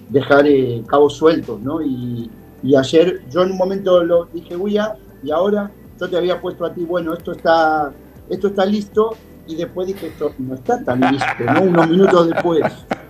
dejar 0.08 0.48
eh, 0.48 0.82
cabos 0.88 1.18
sueltos, 1.18 1.60
¿no? 1.60 1.82
Y, 1.82 2.32
ayer 2.78 3.24
yo 3.30 3.44
en 3.44 3.52
un 3.52 3.58
momento 3.58 4.02
lo 4.02 4.30
dije, 4.32 4.56
Guía, 4.56 4.96
y 5.22 5.30
ahora 5.30 5.70
yo 6.00 6.10
te 6.10 6.16
había 6.16 6.40
puesto 6.40 6.64
a 6.64 6.74
ti, 6.74 6.86
bueno, 6.86 7.14
esto 7.14 7.34
está, 7.34 7.92
esto 8.30 8.48
está 8.48 8.66
listo, 8.66 9.18
y 9.46 9.56
después 9.56 9.88
dije, 9.88 10.08
esto 10.08 10.32
no 10.40 10.56
está 10.56 10.82
tan 10.82 11.02
listo, 11.12 11.44
¿no? 11.54 11.64
Unos 11.64 11.90
minutos 11.90 12.30
después. 12.30 12.64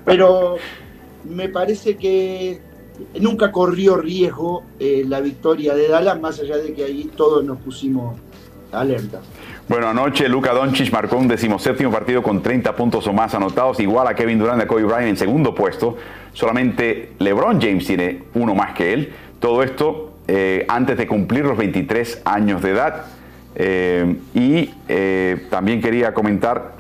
Pero 0.04 0.56
me 1.26 1.48
parece 1.48 1.96
que 1.96 2.60
nunca 3.22 3.52
corrió 3.52 3.98
riesgo 3.98 4.64
eh, 4.80 5.04
la 5.08 5.22
victoria 5.22 5.76
de 5.76 5.90
Dallas, 5.90 6.20
más 6.20 6.40
allá 6.40 6.58
de 6.58 6.74
que 6.74 6.86
ahí 6.86 7.12
todos 7.16 7.46
nos 7.46 7.60
pusimos 7.60 8.20
alerta. 8.72 9.22
Bueno, 9.68 9.88
anoche 9.88 10.30
Luca 10.30 10.54
Doncic 10.54 10.92
marcó 10.92 11.18
un 11.18 11.28
decimoséptimo 11.28 11.90
partido 11.90 12.22
con 12.22 12.44
30 12.44 12.76
puntos 12.76 13.08
o 13.08 13.14
más 13.14 13.34
anotados, 13.34 13.80
igual 13.80 14.08
a 14.08 14.14
Kevin 14.14 14.38
Durant 14.38 14.60
y 14.60 14.64
a 14.64 14.68
Kobe 14.68 14.84
Bryant 14.84 15.08
en 15.08 15.18
segundo 15.18 15.56
puesto. 15.56 15.98
Solamente 16.34 17.14
LeBron 17.18 17.60
James 17.60 17.84
tiene 17.84 18.24
uno 18.36 18.54
más 18.54 18.76
que 18.76 18.94
él. 18.94 19.14
Todo 19.40 19.64
esto 19.64 20.14
eh, 20.28 20.66
antes 20.68 20.98
de 20.98 21.08
cumplir 21.08 21.46
los 21.46 21.58
23 21.58 22.22
años 22.26 22.62
de 22.62 22.70
edad. 22.70 23.06
Eh, 23.56 24.16
y 24.36 24.70
eh, 24.88 25.48
también 25.50 25.82
quería 25.82 26.14
comentar 26.14 26.74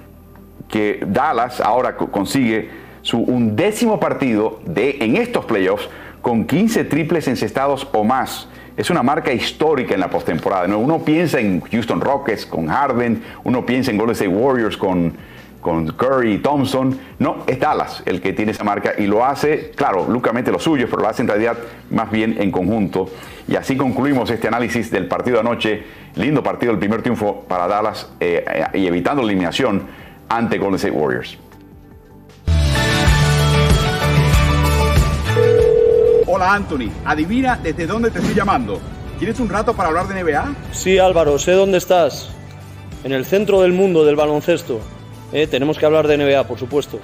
que 0.67 0.99
Dallas 1.07 1.61
ahora 1.61 1.95
consigue 1.95 2.69
su 3.01 3.19
undécimo 3.19 3.99
partido 3.99 4.59
de, 4.65 4.97
en 4.99 5.15
estos 5.15 5.45
playoffs 5.45 5.89
con 6.21 6.45
15 6.45 6.83
triples 6.83 7.27
encestados 7.27 7.87
o 7.93 8.03
más. 8.03 8.47
Es 8.77 8.89
una 8.89 9.03
marca 9.03 9.31
histórica 9.31 9.93
en 9.93 10.01
la 10.01 10.09
postemporada. 10.09 10.75
Uno 10.75 10.99
piensa 10.99 11.39
en 11.39 11.61
Houston 11.61 12.01
Rockets 12.01 12.45
con 12.45 12.67
Harden, 12.67 13.23
uno 13.45 13.65
piensa 13.65 13.91
en 13.91 13.97
Golden 13.97 14.13
State 14.13 14.29
Warriors 14.29 14.75
con, 14.75 15.13
con 15.61 15.87
Curry 15.93 16.39
Thompson. 16.39 16.99
No, 17.19 17.43
es 17.47 17.57
Dallas 17.57 18.03
el 18.05 18.19
que 18.21 18.33
tiene 18.33 18.51
esa 18.51 18.65
marca 18.65 18.93
y 18.97 19.07
lo 19.07 19.23
hace, 19.23 19.71
claro, 19.75 20.07
lúcamente 20.09 20.51
lo 20.51 20.59
suyo, 20.59 20.87
pero 20.89 21.03
lo 21.03 21.07
hace 21.07 21.21
en 21.21 21.29
realidad 21.29 21.57
más 21.89 22.11
bien 22.11 22.35
en 22.37 22.51
conjunto. 22.51 23.09
Y 23.47 23.55
así 23.55 23.77
concluimos 23.77 24.29
este 24.29 24.49
análisis 24.49 24.91
del 24.91 25.07
partido 25.07 25.35
de 25.35 25.39
anoche. 25.41 25.83
Lindo 26.15 26.43
partido, 26.43 26.73
el 26.73 26.79
primer 26.79 27.01
triunfo 27.01 27.45
para 27.47 27.67
Dallas 27.67 28.09
eh, 28.19 28.43
eh, 28.73 28.79
y 28.79 28.87
evitando 28.87 29.21
la 29.21 29.27
eliminación 29.27 29.83
ante 30.27 30.57
Golden 30.57 30.75
State 30.75 30.93
Warriors. 30.93 31.37
Hola 36.35 36.53
Anthony, 36.53 36.91
adivina 37.05 37.57
desde 37.63 37.87
dónde 37.87 38.11
te 38.11 38.19
estoy 38.19 38.35
llamando. 38.35 38.81
¿Tienes 39.17 39.39
un 39.39 39.47
rato 39.47 39.73
para 39.73 39.87
hablar 39.87 40.05
de 40.09 40.21
NBA? 40.21 40.53
Sí 40.73 40.99
Álvaro, 40.99 41.39
sé 41.39 41.53
dónde 41.53 41.77
estás. 41.77 42.29
En 43.05 43.13
el 43.13 43.23
centro 43.23 43.61
del 43.61 43.71
mundo 43.71 44.03
del 44.03 44.17
baloncesto. 44.17 44.81
Eh, 45.31 45.47
tenemos 45.47 45.77
que 45.77 45.85
hablar 45.85 46.09
de 46.09 46.17
NBA, 46.17 46.43
por 46.45 46.59
supuesto. 46.59 46.99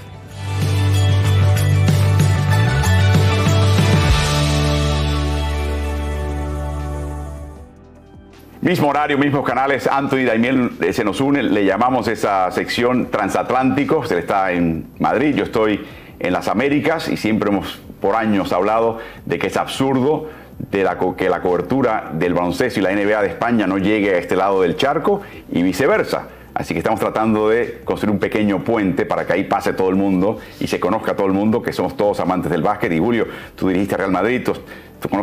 Mismo 8.60 8.90
horario, 8.90 9.18
mismos 9.18 9.46
canales, 9.46 9.88
Anthony 9.88 10.18
y 10.18 10.26
Daimiel 10.26 10.72
eh, 10.82 10.92
se 10.92 11.06
nos 11.06 11.22
unen, 11.22 11.54
le 11.54 11.64
llamamos 11.64 12.10
esa 12.10 12.52
sección 12.52 13.10
transatlántico, 13.10 14.04
se 14.04 14.20
está 14.20 14.52
en 14.52 14.88
Madrid, 15.00 15.36
yo 15.36 15.46
estoy 15.46 15.80
en 16.20 16.34
las 16.34 16.50
Américas 16.50 17.08
y 17.08 17.16
siempre 17.16 17.50
hemos 17.50 17.80
por 18.02 18.16
años 18.16 18.52
hablado 18.52 19.00
de 19.26 19.40
que 19.40 19.48
es 19.48 19.58
absurdo 19.58 20.28
que 20.70 21.30
la 21.30 21.42
cobertura 21.42 22.12
del 22.14 22.34
baloncesto 22.34 22.80
y 22.80 22.84
la 22.84 22.92
NBA 22.92 23.22
de 23.22 23.28
España 23.30 23.68
no 23.68 23.78
llegue 23.78 24.16
a 24.16 24.18
este 24.18 24.36
lado 24.36 24.62
del 24.62 24.76
charco 24.76 25.22
y 25.52 25.64
viceversa. 25.64 26.28
Así 26.54 26.74
que 26.74 26.80
estamos 26.80 27.00
tratando 27.00 27.48
de 27.48 27.82
construir 27.86 28.12
un 28.12 28.20
pequeño 28.20 28.60
puente 28.60 29.06
para 29.06 29.26
que 29.26 29.34
ahí 29.34 29.44
pase 29.46 29.72
todo 29.74 29.90
el 29.90 29.96
mundo 29.96 30.38
y 30.60 30.68
se 30.68 30.80
conozca 30.80 31.16
todo 31.16 31.28
el 31.28 31.34
mundo 31.34 31.62
que 31.62 31.72
somos 31.72 31.96
todos 31.96 32.20
amantes 32.20 32.52
del 32.52 32.62
básquet. 32.62 32.92
Y 32.92 33.00
Julio, 33.00 33.26
tú 33.56 33.70
dirigiste 33.70 33.96
Real 33.96 34.12
Madrid, 34.12 34.44
tú, 34.44 34.54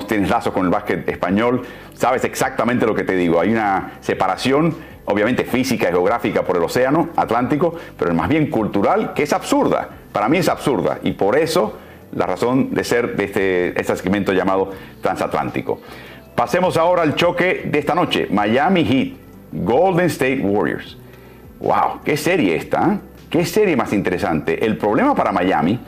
tienes 0.06 0.30
lazos 0.30 0.52
con 0.52 0.64
el 0.64 0.70
básquet 0.70 1.06
español, 1.08 1.62
sabes 1.94 2.24
exactamente 2.24 2.86
lo 2.86 2.94
que 2.94 3.04
te 3.04 3.14
digo. 3.14 3.40
Hay 3.40 3.52
una 3.52 3.98
separación, 4.00 4.74
obviamente 5.04 5.44
física 5.44 5.88
y 5.88 5.92
geográfica 5.92 6.42
por 6.42 6.56
el 6.56 6.62
océano 6.62 7.10
Atlántico, 7.14 7.74
pero 7.98 8.14
más 8.14 8.28
bien 8.28 8.50
cultural, 8.50 9.12
que 9.12 9.24
es 9.24 9.32
absurda. 9.34 9.88
Para 10.12 10.30
mí 10.30 10.38
es 10.38 10.48
absurda 10.48 10.98
y 11.02 11.12
por 11.12 11.36
eso 11.36 11.76
la 12.12 12.26
razón 12.26 12.74
de 12.74 12.84
ser 12.84 13.16
de 13.16 13.24
este, 13.24 13.80
este 13.80 13.96
segmento 13.96 14.32
llamado 14.32 14.72
transatlántico. 15.02 15.80
Pasemos 16.34 16.76
ahora 16.76 17.02
al 17.02 17.14
choque 17.14 17.62
de 17.64 17.78
esta 17.78 17.94
noche, 17.94 18.28
Miami 18.30 18.84
Heat, 18.84 19.16
Golden 19.52 20.06
State 20.06 20.40
Warriors. 20.40 20.96
¡Wow! 21.60 22.00
¡Qué 22.04 22.16
serie 22.16 22.54
esta! 22.54 22.92
¿eh? 22.92 22.98
¡Qué 23.28 23.44
serie 23.44 23.76
más 23.76 23.92
interesante! 23.92 24.64
El 24.64 24.76
problema 24.76 25.14
para 25.14 25.32
Miami 25.32 25.80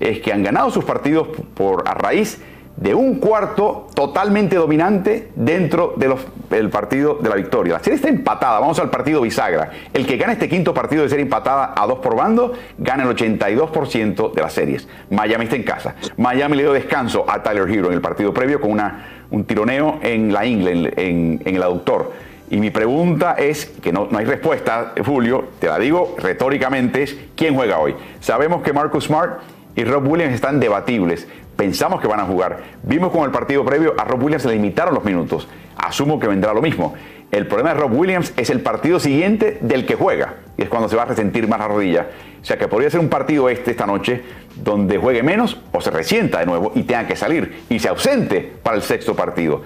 es 0.00 0.20
que 0.20 0.32
han 0.32 0.42
ganado 0.42 0.70
sus 0.70 0.84
partidos 0.84 1.28
por, 1.54 1.88
a 1.88 1.94
raíz 1.94 2.42
de 2.76 2.94
un 2.94 3.16
cuarto 3.16 3.88
totalmente 3.94 4.56
dominante 4.56 5.30
dentro 5.34 5.94
del 5.96 6.70
partido 6.70 7.18
de 7.20 7.28
la 7.28 7.36
victoria. 7.36 7.74
La 7.74 7.78
serie 7.80 7.96
está 7.96 8.08
empatada, 8.08 8.58
vamos 8.60 8.78
al 8.78 8.90
partido 8.90 9.20
bisagra. 9.20 9.70
El 9.92 10.06
que 10.06 10.16
gana 10.16 10.32
este 10.32 10.48
quinto 10.48 10.74
partido 10.74 11.02
de 11.02 11.08
serie 11.08 11.24
empatada 11.24 11.74
a 11.76 11.86
dos 11.86 11.98
por 11.98 12.16
bando, 12.16 12.52
gana 12.78 13.04
el 13.04 13.10
82% 13.10 14.32
de 14.32 14.42
las 14.42 14.52
series. 14.52 14.88
Miami 15.10 15.44
está 15.44 15.56
en 15.56 15.62
casa. 15.62 15.94
Miami 16.16 16.56
le 16.56 16.62
dio 16.64 16.72
descanso 16.72 17.24
a 17.28 17.42
Tyler 17.42 17.68
Hero 17.70 17.88
en 17.88 17.94
el 17.94 18.00
partido 18.00 18.32
previo 18.32 18.60
con 18.60 18.70
una, 18.70 19.26
un 19.30 19.44
tironeo 19.44 19.98
en 20.02 20.32
la 20.32 20.46
ingle, 20.46 20.92
en 20.96 21.40
el 21.44 21.62
aductor 21.62 22.10
y 22.52 22.58
mi 22.58 22.68
pregunta 22.68 23.32
es, 23.38 23.64
que 23.64 23.94
no, 23.94 24.10
hay 24.14 24.26
respuesta, 24.26 24.92
Julio, 25.02 25.48
te 25.58 25.68
la 25.68 25.78
digo 25.78 26.14
retóricamente, 26.18 27.02
es 27.02 27.16
¿quién 27.34 27.54
juega 27.54 27.78
hoy? 27.78 27.94
Sabemos 28.20 28.62
que 28.62 28.74
Marcus 28.74 29.04
Smart 29.04 29.40
y 29.74 29.84
Rob 29.84 30.06
Williams 30.06 30.34
están 30.34 30.60
debatibles. 30.60 31.26
Pensamos 31.56 32.00
que 32.00 32.06
van 32.06 32.20
a 32.20 32.24
jugar. 32.24 32.58
Vimos 32.82 33.12
con 33.12 33.24
el 33.24 33.30
partido 33.30 33.64
previo 33.64 33.94
a 33.98 34.04
Rob 34.04 34.22
Williams 34.22 34.44
le 34.44 34.54
limitaron 34.54 34.94
los 34.94 35.04
minutos. 35.04 35.48
Asumo 35.76 36.18
que 36.18 36.26
vendrá 36.26 36.52
lo 36.52 36.62
mismo. 36.62 36.94
El 37.30 37.46
problema 37.46 37.72
de 37.72 37.80
Rob 37.80 37.98
Williams 37.98 38.32
es 38.36 38.50
el 38.50 38.60
partido 38.60 39.00
siguiente 39.00 39.58
del 39.60 39.86
que 39.86 39.94
juega. 39.94 40.34
Y 40.56 40.62
es 40.62 40.68
cuando 40.68 40.88
se 40.88 40.96
va 40.96 41.02
a 41.02 41.06
resentir 41.06 41.48
más 41.48 41.60
la 41.60 41.68
rodilla. 41.68 42.08
O 42.40 42.44
sea 42.44 42.58
que 42.58 42.68
podría 42.68 42.90
ser 42.90 43.00
un 43.00 43.08
partido 43.08 43.48
este 43.48 43.70
esta 43.70 43.86
noche 43.86 44.22
donde 44.56 44.98
juegue 44.98 45.22
menos 45.22 45.60
o 45.72 45.80
se 45.80 45.90
resienta 45.90 46.40
de 46.40 46.46
nuevo 46.46 46.72
y 46.74 46.82
tenga 46.82 47.06
que 47.06 47.16
salir 47.16 47.64
y 47.68 47.78
se 47.78 47.88
ausente 47.88 48.52
para 48.62 48.76
el 48.76 48.82
sexto 48.82 49.14
partido. 49.14 49.62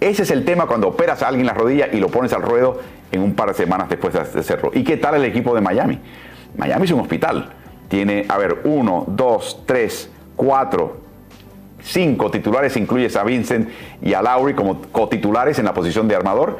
Ese 0.00 0.22
es 0.22 0.30
el 0.30 0.44
tema 0.44 0.66
cuando 0.66 0.88
operas 0.88 1.22
a 1.22 1.28
alguien 1.28 1.46
la 1.46 1.52
rodilla 1.52 1.88
y 1.92 1.98
lo 1.98 2.08
pones 2.08 2.32
al 2.32 2.42
ruedo 2.42 2.80
en 3.12 3.20
un 3.20 3.34
par 3.34 3.48
de 3.48 3.54
semanas 3.54 3.88
después 3.88 4.14
de 4.14 4.20
hacerlo. 4.20 4.70
¿Y 4.72 4.84
qué 4.84 4.96
tal 4.96 5.16
el 5.16 5.24
equipo 5.24 5.54
de 5.54 5.60
Miami? 5.60 5.98
Miami 6.56 6.84
es 6.84 6.90
un 6.92 7.00
hospital. 7.00 7.50
Tiene, 7.88 8.24
a 8.28 8.38
ver, 8.38 8.60
uno, 8.64 9.04
dos, 9.08 9.64
tres, 9.66 10.10
cuatro, 10.36 10.98
cinco 11.82 12.30
titulares, 12.30 12.76
incluyes 12.76 13.16
a 13.16 13.24
Vincent 13.24 13.68
y 14.02 14.14
a 14.14 14.22
Lowry 14.22 14.54
como 14.54 14.80
cotitulares 14.92 15.58
en 15.58 15.64
la 15.64 15.74
posición 15.74 16.08
de 16.08 16.16
armador. 16.16 16.58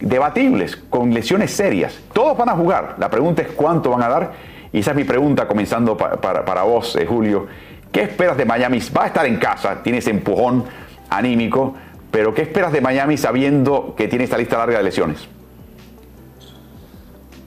Debatibles, 0.00 0.76
con 0.76 1.12
lesiones 1.12 1.50
serias. 1.50 1.98
Todos 2.12 2.36
van 2.36 2.48
a 2.48 2.52
jugar. 2.52 2.96
La 2.98 3.10
pregunta 3.10 3.42
es 3.42 3.48
cuánto 3.48 3.90
van 3.90 4.02
a 4.02 4.08
dar. 4.08 4.32
Y 4.72 4.80
esa 4.80 4.92
es 4.92 4.96
mi 4.96 5.04
pregunta, 5.04 5.46
comenzando 5.46 5.96
para, 5.96 6.62
vos, 6.62 6.96
eh, 6.96 7.06
Julio. 7.06 7.46
¿Qué 7.92 8.02
esperas 8.02 8.36
de 8.36 8.44
Miami? 8.44 8.78
Va 8.96 9.04
a 9.04 9.06
estar 9.08 9.26
en 9.26 9.36
casa, 9.36 9.82
tiene 9.82 9.98
ese 9.98 10.10
empujón 10.10 10.64
anímico 11.10 11.74
pero 12.10 12.34
¿qué 12.34 12.42
esperas 12.42 12.72
de 12.72 12.80
Miami 12.80 13.16
sabiendo 13.16 13.94
que 13.96 14.08
tiene 14.08 14.24
esta 14.24 14.36
lista 14.36 14.58
larga 14.58 14.78
de 14.78 14.84
lesiones? 14.84 15.20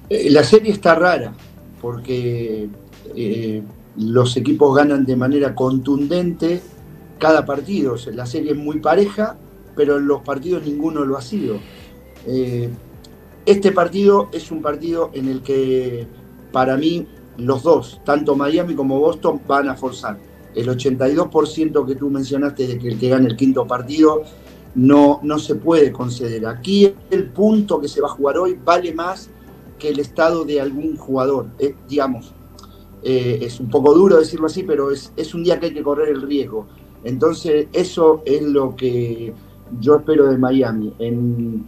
Eh, 0.09 0.29
la 0.29 0.43
serie 0.43 0.71
está 0.71 0.95
rara 0.95 1.33
porque 1.81 2.69
eh, 3.15 3.61
los 3.97 4.37
equipos 4.37 4.75
ganan 4.75 5.05
de 5.05 5.15
manera 5.15 5.53
contundente 5.53 6.61
cada 7.19 7.45
partido. 7.45 7.95
La 8.13 8.25
serie 8.25 8.51
es 8.51 8.57
muy 8.57 8.79
pareja, 8.79 9.37
pero 9.75 9.97
en 9.97 10.07
los 10.07 10.21
partidos 10.21 10.63
ninguno 10.63 11.05
lo 11.05 11.17
ha 11.17 11.21
sido. 11.21 11.57
Eh, 12.27 12.69
este 13.45 13.71
partido 13.71 14.29
es 14.31 14.51
un 14.51 14.61
partido 14.61 15.09
en 15.13 15.27
el 15.27 15.41
que 15.41 16.07
para 16.51 16.77
mí 16.77 17.07
los 17.37 17.63
dos, 17.63 17.99
tanto 18.05 18.35
Miami 18.35 18.75
como 18.75 18.99
Boston, 18.99 19.41
van 19.47 19.69
a 19.69 19.75
forzar. 19.75 20.17
El 20.55 20.67
82% 20.67 21.85
que 21.85 21.95
tú 21.95 22.09
mencionaste 22.09 22.67
de 22.67 22.77
que 22.77 22.87
el 22.89 22.99
gane 22.99 23.27
el 23.27 23.35
quinto 23.35 23.65
partido 23.65 24.23
no, 24.75 25.19
no 25.23 25.39
se 25.39 25.55
puede 25.55 25.91
conceder. 25.91 26.45
Aquí 26.45 26.93
el 27.09 27.29
punto 27.29 27.81
que 27.81 27.87
se 27.87 28.01
va 28.01 28.07
a 28.07 28.11
jugar 28.11 28.37
hoy 28.37 28.57
vale 28.63 28.93
más 28.93 29.29
que 29.79 29.89
el 29.89 29.99
estado 29.99 30.45
de 30.45 30.61
algún 30.61 30.95
jugador, 30.95 31.47
digamos. 31.89 32.33
Eh, 33.01 33.39
es 33.41 33.59
un 33.59 33.69
poco 33.69 33.93
duro 33.93 34.17
decirlo 34.17 34.47
así, 34.47 34.63
pero 34.63 34.91
es, 34.91 35.11
es 35.17 35.33
un 35.33 35.43
día 35.43 35.59
que 35.59 35.67
hay 35.67 35.73
que 35.73 35.83
correr 35.83 36.09
el 36.09 36.21
riesgo. 36.21 36.67
Entonces, 37.03 37.67
eso 37.73 38.21
es 38.25 38.41
lo 38.43 38.75
que 38.75 39.33
yo 39.79 39.97
espero 39.97 40.27
de 40.27 40.37
Miami. 40.37 40.93
En, 40.99 41.65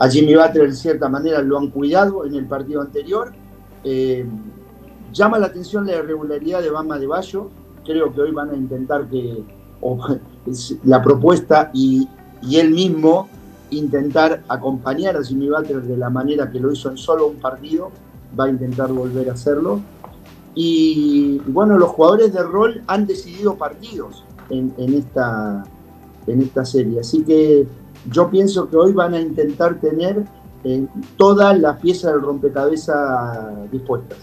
a 0.00 0.08
Jimmy 0.08 0.34
Butler, 0.34 0.70
de 0.70 0.76
cierta 0.76 1.08
manera, 1.08 1.42
lo 1.42 1.58
han 1.58 1.70
cuidado 1.70 2.24
en 2.24 2.34
el 2.34 2.46
partido 2.46 2.80
anterior. 2.80 3.32
Eh, 3.84 4.26
llama 5.12 5.38
la 5.38 5.46
atención 5.46 5.86
la 5.86 5.96
irregularidad 5.96 6.62
de 6.62 6.70
Bama 6.70 6.98
de 6.98 7.06
Bayo. 7.06 7.50
Creo 7.84 8.12
que 8.12 8.20
hoy 8.20 8.32
van 8.32 8.50
a 8.50 8.56
intentar 8.56 9.06
que, 9.08 9.42
la 10.84 11.02
propuesta 11.02 11.70
y, 11.72 12.08
él 12.52 12.70
mismo 12.70 13.28
intentar 13.70 14.44
acompañar 14.46 15.16
a 15.16 15.22
Jimmy 15.24 15.48
Butler 15.48 15.82
de 15.82 15.96
la 15.96 16.10
manera 16.10 16.50
que 16.50 16.60
lo 16.60 16.70
hizo 16.70 16.90
en 16.90 16.96
solo 16.96 17.26
un 17.26 17.36
partido, 17.36 17.90
va 18.38 18.44
a 18.44 18.48
intentar 18.48 18.92
volver 18.92 19.30
a 19.30 19.32
hacerlo. 19.32 19.80
Y 20.54 21.38
bueno, 21.46 21.76
los 21.76 21.88
jugadores 21.90 22.32
de 22.32 22.42
rol 22.42 22.82
han 22.86 23.06
decidido 23.06 23.56
partidos 23.56 24.25
en, 24.50 24.72
esta, 24.94 25.64
en 26.26 26.42
esta 26.42 26.64
serie, 26.64 27.00
así 27.00 27.22
que 27.24 27.66
yo 28.10 28.30
pienso 28.30 28.68
que 28.68 28.76
hoy 28.76 28.92
van 28.92 29.14
a 29.14 29.20
intentar 29.20 29.80
tener 29.80 30.24
eh, 30.64 30.86
todas 31.16 31.58
las 31.58 31.80
piezas 31.80 32.12
del 32.12 32.22
rompecabezas 32.22 33.70
dispuestas. 33.70 34.18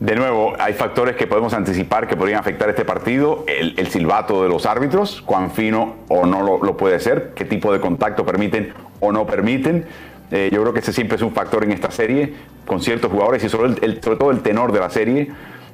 De 0.00 0.16
nuevo, 0.16 0.54
hay 0.58 0.72
factores 0.72 1.14
que 1.14 1.26
podemos 1.26 1.52
anticipar 1.52 2.08
que 2.08 2.16
podrían 2.16 2.40
afectar 2.40 2.70
este 2.70 2.86
partido. 2.86 3.44
El, 3.46 3.86
silbato 3.88 4.42
de 4.42 4.48
los 4.48 4.64
árbitros, 4.64 5.20
cuán 5.20 5.50
fino 5.50 5.96
o 6.08 6.24
no 6.24 6.42
lo, 6.42 6.76
puede 6.78 6.98
ser, 7.00 7.32
qué 7.34 7.44
tipo 7.44 7.70
de 7.70 7.80
contacto 7.80 8.24
permiten 8.24 8.72
o 9.00 9.12
no 9.12 9.26
permiten. 9.26 9.84
Eh, 10.30 10.48
yo 10.50 10.62
creo 10.62 10.72
que 10.72 10.78
ese 10.78 10.94
siempre 10.94 11.16
es 11.16 11.22
un 11.22 11.32
factor 11.32 11.64
en 11.64 11.72
esta 11.72 11.90
serie, 11.90 12.32
con 12.66 12.80
ciertos 12.80 13.10
jugadores 13.10 13.44
y 13.44 13.50
sobre, 13.50 13.74
todo 14.00 14.30
el 14.30 14.40
tenor 14.40 14.72
de 14.72 14.80
la 14.80 14.88
serie. 14.88 15.30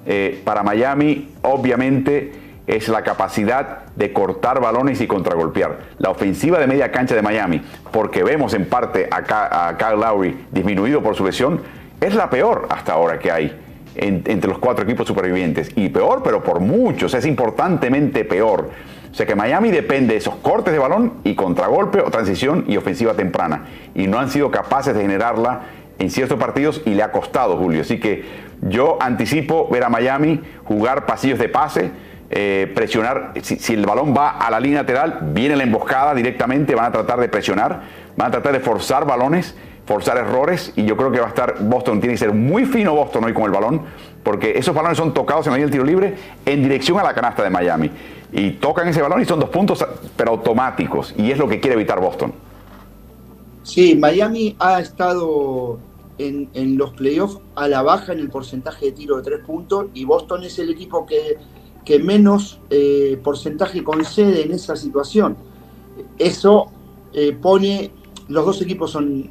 Eh, 0.06 0.40
para 0.44 0.64
Miami, 0.64 1.28
obviamente, 1.42 2.45
es 2.66 2.88
la 2.88 3.02
capacidad 3.02 3.84
de 3.94 4.12
cortar 4.12 4.60
balones 4.60 5.00
y 5.00 5.06
contragolpear. 5.06 5.78
La 5.98 6.10
ofensiva 6.10 6.58
de 6.58 6.66
media 6.66 6.90
cancha 6.90 7.14
de 7.14 7.22
Miami, 7.22 7.62
porque 7.92 8.24
vemos 8.24 8.54
en 8.54 8.66
parte 8.66 9.08
a, 9.10 9.76
Kyle 9.76 10.00
Lowry 10.00 10.46
disminuido 10.50 11.02
por 11.02 11.14
su 11.14 11.24
lesión, 11.24 11.60
es 12.00 12.14
la 12.14 12.28
peor 12.28 12.66
hasta 12.70 12.92
ahora 12.92 13.18
que 13.18 13.30
hay 13.30 13.60
entre 13.94 14.50
los 14.50 14.58
cuatro 14.58 14.84
equipos 14.84 15.06
supervivientes. 15.06 15.70
Y 15.74 15.88
peor, 15.88 16.22
pero 16.22 16.42
por 16.42 16.60
muchos, 16.60 17.14
es 17.14 17.24
importantemente 17.24 18.24
peor. 18.24 18.70
O 19.10 19.14
sea 19.14 19.24
que 19.24 19.34
Miami 19.34 19.70
depende 19.70 20.12
de 20.12 20.18
esos 20.18 20.34
cortes 20.36 20.74
de 20.74 20.78
balón 20.78 21.14
y 21.24 21.34
contragolpe 21.34 22.00
o 22.00 22.10
transición 22.10 22.64
y 22.68 22.76
ofensiva 22.76 23.14
temprana. 23.14 23.64
Y 23.94 24.08
no 24.08 24.18
han 24.18 24.28
sido 24.28 24.50
capaces 24.50 24.94
de 24.94 25.00
generarla 25.00 25.62
en 25.98 26.10
ciertos 26.10 26.38
partidos 26.38 26.82
y 26.84 26.90
le 26.90 27.02
ha 27.02 27.12
costado, 27.12 27.56
Julio. 27.56 27.80
Así 27.80 27.98
que 27.98 28.24
yo 28.60 28.98
anticipo 29.00 29.68
ver 29.70 29.84
a 29.84 29.88
Miami 29.88 30.40
jugar 30.64 31.06
pasillos 31.06 31.38
de 31.38 31.48
pase, 31.48 31.90
eh, 32.30 32.70
presionar. 32.74 33.32
Si, 33.42 33.74
el 33.74 33.86
balón 33.86 34.14
va 34.16 34.30
a 34.30 34.50
la 34.50 34.60
línea 34.60 34.80
lateral, 34.80 35.18
viene 35.32 35.56
la 35.56 35.62
emboscada 35.62 36.14
directamente, 36.14 36.74
van 36.74 36.86
a 36.86 36.92
tratar 36.92 37.20
de 37.20 37.28
presionar, 37.28 37.82
van 38.16 38.28
a 38.28 38.30
tratar 38.32 38.52
de 38.52 38.60
forzar 38.60 39.06
balones, 39.06 39.54
forzar 39.84 40.16
errores. 40.18 40.72
Y 40.76 40.84
yo 40.84 40.96
creo 40.96 41.12
que 41.12 41.20
va 41.20 41.26
a 41.26 41.28
estar 41.30 41.56
Boston, 41.60 42.00
tiene 42.00 42.14
que 42.14 42.18
ser 42.18 42.32
muy 42.32 42.64
fino 42.64 42.94
Boston 42.94 43.24
hoy 43.24 43.32
con 43.32 43.44
el 43.44 43.50
balón, 43.50 43.82
porque 44.22 44.58
esos 44.58 44.74
balones 44.74 44.98
son 44.98 45.14
tocados 45.14 45.46
en 45.46 45.52
la 45.52 45.58
línea 45.58 45.70
tiro 45.70 45.84
libre 45.84 46.14
en 46.44 46.62
dirección 46.62 46.98
a 46.98 47.02
la 47.02 47.14
canasta 47.14 47.42
de 47.42 47.50
Miami. 47.50 47.90
Y 48.32 48.52
tocan 48.52 48.88
ese 48.88 49.00
balón 49.00 49.22
y 49.22 49.24
son 49.24 49.38
dos 49.38 49.50
puntos, 49.50 49.86
pero 50.16 50.32
automáticos. 50.32 51.14
Y 51.16 51.30
es 51.30 51.38
lo 51.38 51.48
que 51.48 51.60
quiere 51.60 51.74
evitar 51.74 52.00
Boston. 52.00 52.32
Sí, 53.62 53.96
Miami 53.96 54.56
ha 54.58 54.80
estado 54.80 55.78
en, 56.18 56.78
los 56.78 56.92
playoffs 56.92 57.38
a 57.54 57.68
la 57.68 57.82
baja 57.82 58.12
en 58.12 58.20
el 58.20 58.30
porcentaje 58.30 58.86
de 58.86 58.92
tiro 58.92 59.16
de 59.16 59.22
tres 59.22 59.40
puntos 59.44 59.86
y 59.92 60.04
Boston 60.04 60.44
es 60.44 60.58
el 60.58 60.70
equipo 60.70 61.04
que, 61.04 61.36
que 61.86 62.00
menos 62.00 62.58
eh, 62.68 63.18
porcentaje 63.22 63.82
concede 63.84 64.42
en 64.42 64.52
esa 64.52 64.74
situación. 64.76 65.36
Eso 66.18 66.66
eh, 67.14 67.32
pone, 67.40 67.92
los 68.28 68.44
dos 68.44 68.60
equipos 68.60 68.90
son 68.90 69.30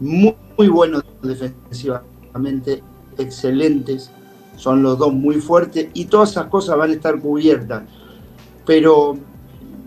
muy, 0.00 0.68
buenos 0.68 1.04
defensivamente, 1.22 2.82
excelentes, 3.18 4.10
son 4.56 4.82
los 4.82 4.98
dos 4.98 5.12
muy 5.12 5.36
fuertes 5.36 5.88
y 5.92 6.06
todas 6.06 6.30
esas 6.30 6.46
cosas 6.46 6.78
van 6.78 6.90
a 6.90 6.94
estar 6.94 7.20
cubiertas. 7.20 7.82
Pero 8.64 9.18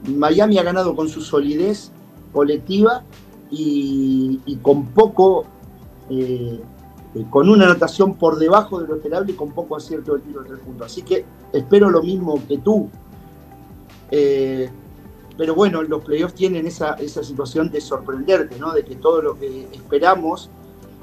Miami 0.07 0.59
ha 0.59 0.63
ganado 0.63 0.95
con 0.95 1.09
su 1.09 1.21
solidez 1.21 1.91
colectiva 2.31 3.03
y, 3.49 4.59
con 4.61 4.85
poco, 4.89 5.45
eh, 6.11 6.61
eh, 7.15 7.25
con 7.29 7.49
una 7.49 7.65
anotación 7.65 8.15
por 8.15 8.37
debajo 8.37 8.79
de 8.79 8.87
lo 8.87 8.95
esperable 8.95 9.31
y 9.31 9.35
con 9.35 9.51
poco 9.51 9.75
acierto 9.75 10.13
del 10.13 10.21
tiro 10.21 10.41
de 10.41 10.49
tres 10.49 10.59
puntos. 10.59 10.87
Así 10.87 11.01
que 11.01 11.25
espero 11.53 11.89
lo 11.89 12.03
mismo 12.03 12.41
que 12.47 12.59
tú. 12.59 12.89
Eh, 14.11 14.69
pero 15.37 15.55
bueno, 15.55 15.81
los 15.83 16.03
playoffs 16.03 16.35
tienen 16.35 16.67
esa, 16.67 16.93
esa 16.95 17.23
situación 17.23 17.71
de 17.71 17.81
sorprenderte, 17.81 18.59
¿no? 18.59 18.73
De 18.73 18.83
que 18.83 18.95
todo 18.95 19.21
lo 19.21 19.39
que 19.39 19.67
esperamos 19.71 20.49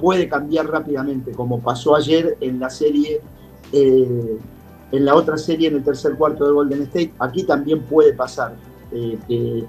puede 0.01 0.29
cambiar 0.29 0.71
rápidamente, 0.71 1.33
como 1.33 1.61
pasó 1.61 1.97
ayer 1.97 2.37
en 2.41 2.61
la 2.61 2.69
serie, 2.69 3.23
en 3.73 4.39
la 4.93 5.15
otra 5.15 5.39
serie, 5.39 5.69
en 5.69 5.77
el 5.77 5.85
tercer 5.85 6.17
cuarto 6.17 6.47
de 6.47 6.53
Golden 6.53 6.83
State. 6.83 7.15
Aquí 7.19 7.45
también 7.45 7.83
puede 7.85 8.13
pasar 8.13 8.55
que, 8.91 9.65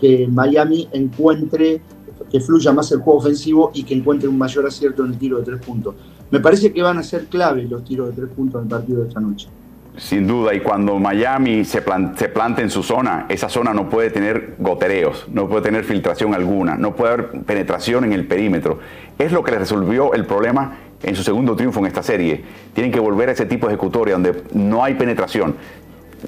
que 0.00 0.28
Miami 0.28 0.88
encuentre 0.92 1.82
que 2.30 2.40
fluya 2.40 2.72
más 2.72 2.90
el 2.92 3.00
juego 3.00 3.20
ofensivo 3.20 3.70
y 3.74 3.84
que 3.84 3.94
encuentre 3.94 4.28
un 4.28 4.38
mayor 4.38 4.66
acierto 4.66 5.04
en 5.04 5.12
el 5.12 5.18
tiro 5.18 5.38
de 5.38 5.44
tres 5.44 5.60
puntos. 5.64 5.94
Me 6.30 6.40
parece 6.40 6.72
que 6.72 6.82
van 6.82 6.98
a 6.98 7.02
ser 7.02 7.26
clave 7.26 7.64
los 7.64 7.84
tiros 7.84 8.08
de 8.08 8.22
tres 8.22 8.34
puntos 8.34 8.60
en 8.60 8.64
el 8.64 8.68
partido 8.68 9.02
de 9.02 9.08
esta 9.08 9.20
noche. 9.20 9.48
Sin 9.96 10.26
duda, 10.26 10.52
y 10.52 10.60
cuando 10.60 10.98
Miami 10.98 11.64
se, 11.64 11.82
se 12.16 12.28
plante 12.28 12.60
en 12.60 12.68
su 12.68 12.82
zona, 12.82 13.24
esa 13.30 13.48
zona 13.48 13.72
no 13.72 13.88
puede 13.88 14.10
tener 14.10 14.54
gotereos, 14.58 15.26
no 15.32 15.48
puede 15.48 15.62
tener 15.62 15.84
filtración 15.84 16.34
alguna, 16.34 16.76
no 16.76 16.94
puede 16.94 17.14
haber 17.14 17.30
penetración 17.44 18.04
en 18.04 18.12
el 18.12 18.26
perímetro. 18.26 18.78
Es 19.18 19.32
lo 19.32 19.42
que 19.42 19.52
le 19.52 19.58
resolvió 19.58 20.12
el 20.12 20.26
problema 20.26 20.76
en 21.02 21.14
su 21.14 21.22
segundo 21.22 21.56
triunfo 21.56 21.80
en 21.80 21.86
esta 21.86 22.02
serie. 22.02 22.44
Tienen 22.74 22.92
que 22.92 23.00
volver 23.00 23.30
a 23.30 23.32
ese 23.32 23.46
tipo 23.46 23.68
de 23.68 23.74
ejecutoria 23.74 24.14
donde 24.14 24.42
no 24.52 24.84
hay 24.84 24.94
penetración 24.94 25.54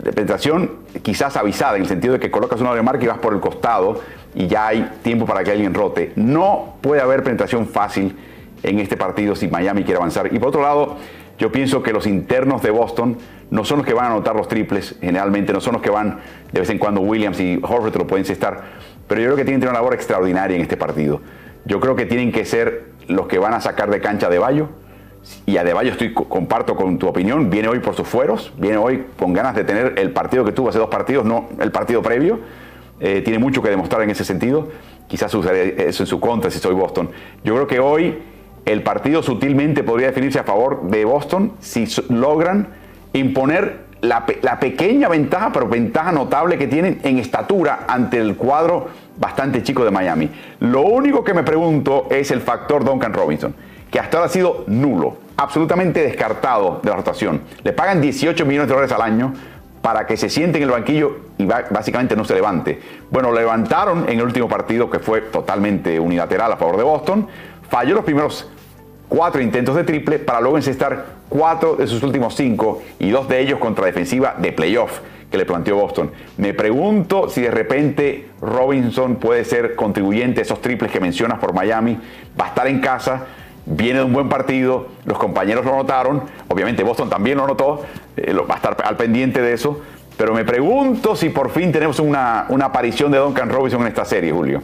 de 0.03 0.13
penetración 0.13 0.71
quizás 1.03 1.37
avisada, 1.37 1.77
en 1.77 1.83
el 1.83 1.89
sentido 1.89 2.15
de 2.15 2.21
que 2.21 2.31
colocas 2.31 2.61
una 2.61 2.75
de 2.75 2.83
marca 2.83 3.05
y 3.05 3.09
vas 3.09 3.19
por 3.19 3.35
el 3.35 3.41
costado 3.41 4.01
y 4.35 4.47
ya 4.47 4.69
hay 4.69 4.91
tiempo 5.03 5.27
para 5.27 5.43
que 5.45 5.51
alguien 5.51 5.75
rote. 5.75 6.13
No 6.17 6.77
puede 6.81 7.01
haber 7.01 7.23
penetración 7.23 7.67
fácil 7.67 8.17
en 8.63 8.79
este 8.79 8.97
partido 8.97 9.35
si 9.35 9.49
Miami 9.49 9.85
quiere 9.85 9.99
avanzar. 9.99 10.33
Y 10.33 10.39
por 10.39 10.49
otro 10.49 10.63
lado, 10.63 10.97
yo 11.39 11.53
pienso 11.53 11.83
que 11.83 11.93
los 11.93 12.07
internos 12.07 12.63
de 12.63 12.71
Boston 12.71 13.19
no 13.51 13.65
son 13.65 13.79
los 13.79 13.87
que 13.87 13.95
van 13.95 14.07
a 14.07 14.09
anotar 14.13 14.35
los 14.37 14.49
triples, 14.49 14.97
generalmente 15.01 15.53
no 15.53 15.61
son 15.61 15.75
los 15.75 15.83
que 15.83 15.91
van 15.91 16.21
de 16.53 16.61
vez 16.61 16.71
en 16.71 16.79
cuando 16.79 17.01
Williams 17.01 17.41
y 17.41 17.59
Horford 17.63 17.97
lo 17.97 18.07
pueden 18.07 18.31
estar, 18.31 18.63
pero 19.07 19.21
yo 19.21 19.27
creo 19.29 19.37
que 19.37 19.45
tienen 19.45 19.61
que 19.61 19.67
tener 19.67 19.71
una 19.71 19.81
labor 19.81 19.95
extraordinaria 19.95 20.57
en 20.57 20.63
este 20.63 20.77
partido. 20.77 21.21
Yo 21.65 21.81
creo 21.81 21.97
que 21.97 22.07
tienen 22.07 22.33
que 22.33 22.45
ser 22.45 22.89
los 23.07 23.27
que 23.27 23.39
van 23.39 23.55
a 23.55 23.61
sacar 23.61 23.91
de 23.91 24.01
cancha 24.01 24.29
de 24.29 24.39
Bayo, 24.39 24.69
y 25.47 25.57
Adebayo 25.57 25.93
estoy 25.93 26.13
comparto 26.13 26.77
con 26.77 26.99
tu 26.99 27.07
opinión, 27.07 27.51
viene 27.51 27.69
hoy 27.69 27.81
por 27.81 27.95
sus 27.95 28.07
fueros, 28.07 28.53
viene 28.57 28.77
hoy 28.77 29.05
con 29.19 29.33
ganas 29.33 29.55
de 29.55 29.65
tener 29.65 29.95
el 29.99 30.11
partido 30.13 30.45
que 30.45 30.53
tuvo 30.53 30.69
hace 30.71 30.79
dos 30.79 30.89
partidos, 30.89 31.25
no 31.25 31.49
el 31.61 31.71
partido 31.71 32.03
previo. 32.03 32.41
Eh, 33.01 33.23
tiene 33.23 33.39
mucho 33.39 33.63
que 33.63 33.71
demostrar 33.71 34.03
en 34.03 34.11
ese 34.11 34.25
sentido. 34.25 34.69
Quizás 35.07 35.33
eso 35.35 36.03
en 36.03 36.07
su 36.07 36.21
contra 36.21 36.51
si 36.51 36.59
soy 36.59 36.75
Boston. 36.75 37.11
Yo 37.45 37.55
creo 37.55 37.67
que 37.67 37.81
hoy 37.81 38.19
el 38.65 38.83
partido 38.83 39.23
sutilmente 39.23 39.83
podría 39.83 40.09
definirse 40.09 40.39
a 40.39 40.45
favor 40.45 40.83
de 40.83 41.05
Boston 41.05 41.53
si 41.61 41.87
logran 42.11 42.69
imponer 43.13 43.89
la, 44.01 44.27
la, 44.43 44.61
pequeña 44.61 45.09
ventaja, 45.09 45.51
pero 45.53 45.67
ventaja 45.67 46.13
notable 46.13 46.59
que 46.59 46.69
tienen 46.69 47.01
en 47.03 47.19
estatura 47.19 47.87
ante 47.89 48.19
el 48.19 48.37
cuadro 48.37 48.89
bastante 49.17 49.63
chico 49.63 49.85
de 49.85 49.91
Miami. 49.91 50.31
Lo 50.61 50.83
único 50.83 51.25
que 51.25 51.35
me 51.35 51.43
pregunto 51.43 52.07
es 52.11 52.31
el 52.31 52.41
factor 52.41 52.85
Duncan 52.85 53.13
Robinson 53.13 53.55
que 53.91 53.99
hasta 53.99 54.19
ahora 54.19 54.29
ha 54.29 54.33
sido 54.33 54.65
nulo, 54.67 55.17
absolutamente 55.37 56.03
descartado 56.03 56.81
de 56.83 56.91
la 56.91 56.97
rotación. 56.97 57.43
Le 57.63 57.73
pagan 57.73 58.01
18 58.01 58.45
millones 58.45 58.69
de 58.69 58.75
dólares 58.75 58.93
al 58.95 59.03
año 59.03 59.33
para 59.83 60.07
que 60.07 60.17
se 60.17 60.29
siente 60.29 60.59
en 60.59 60.65
el 60.65 60.71
banquillo 60.71 61.19
y 61.39 61.45
básicamente 61.45 62.17
no 62.17 62.25
se 62.25 62.35
levante. 62.35 62.81
Bueno, 63.11 63.31
lo 63.31 63.39
levantaron 63.39 64.09
en 64.09 64.19
el 64.19 64.23
último 64.23 64.49
partido 64.49 64.91
que 64.91 64.99
fue 64.99 65.23
totalmente 65.23 65.99
unilateral 66.01 66.53
a 66.53 66.57
favor 66.57 66.77
de 66.77 66.83
Boston. 66.83 67.29
Falló 67.69 67.95
los 67.95 68.05
primeros 68.05 68.51
cuatro 69.09 69.41
intentos 69.41 69.75
de 69.77 69.85
triple 69.85 70.19
para 70.19 70.41
luego 70.41 70.57
encestar 70.57 71.07
cuatro 71.29 71.77
de 71.77 71.87
sus 71.87 72.03
últimos 72.03 72.35
cinco 72.35 72.83
y 72.99 73.11
dos 73.11 73.29
de 73.29 73.41
ellos 73.41 73.59
contra 73.59 73.87
defensiva 73.87 74.35
de 74.39 74.53
playoff 74.53 75.01
que 75.31 75.37
le 75.37 75.45
planteó 75.45 75.77
Boston. 75.77 76.11
Me 76.39 76.55
pregunto 76.55 77.29
si 77.29 77.43
de 77.43 77.51
repente 77.51 78.31
Robinson 78.41 79.17
puede 79.17 79.45
ser 79.45 79.77
contribuyente 79.77 80.41
a 80.41 80.43
esos 80.43 80.61
triples 80.61 80.91
que 80.91 81.01
mencionas 81.01 81.39
por 81.39 81.53
Miami. 81.53 81.99
Va 82.39 82.47
a 82.47 82.49
estar 82.49 82.67
en 82.67 82.81
casa 82.81 83.27
viene 83.71 84.01
de 84.01 84.05
un 84.05 84.13
buen 84.13 84.29
partido, 84.29 84.89
los 85.05 85.19
compañeros 85.19 85.65
lo 85.65 85.77
notaron, 85.77 86.23
obviamente 86.49 86.83
Boston 86.83 87.11
también 87.11 87.39
lo 87.39 87.47
notó, 87.47 87.83
eh, 88.17 88.33
va 88.33 88.55
a 88.55 88.57
estar 88.57 88.77
al 88.85 88.97
pendiente 88.97 89.43
de 89.43 89.53
eso, 89.53 89.81
pero 90.17 90.35
me 90.35 90.45
pregunto 90.45 91.15
si 91.15 91.29
por 91.29 91.51
fin 91.51 91.71
tenemos 91.71 92.01
una, 92.01 92.47
aparición 92.63 93.13
de 93.13 93.19
Duncan 93.19 93.51
Robinson 93.51 93.83
en 93.83 93.89
esta 93.89 94.05
serie, 94.05 94.33
Julio. 94.33 94.63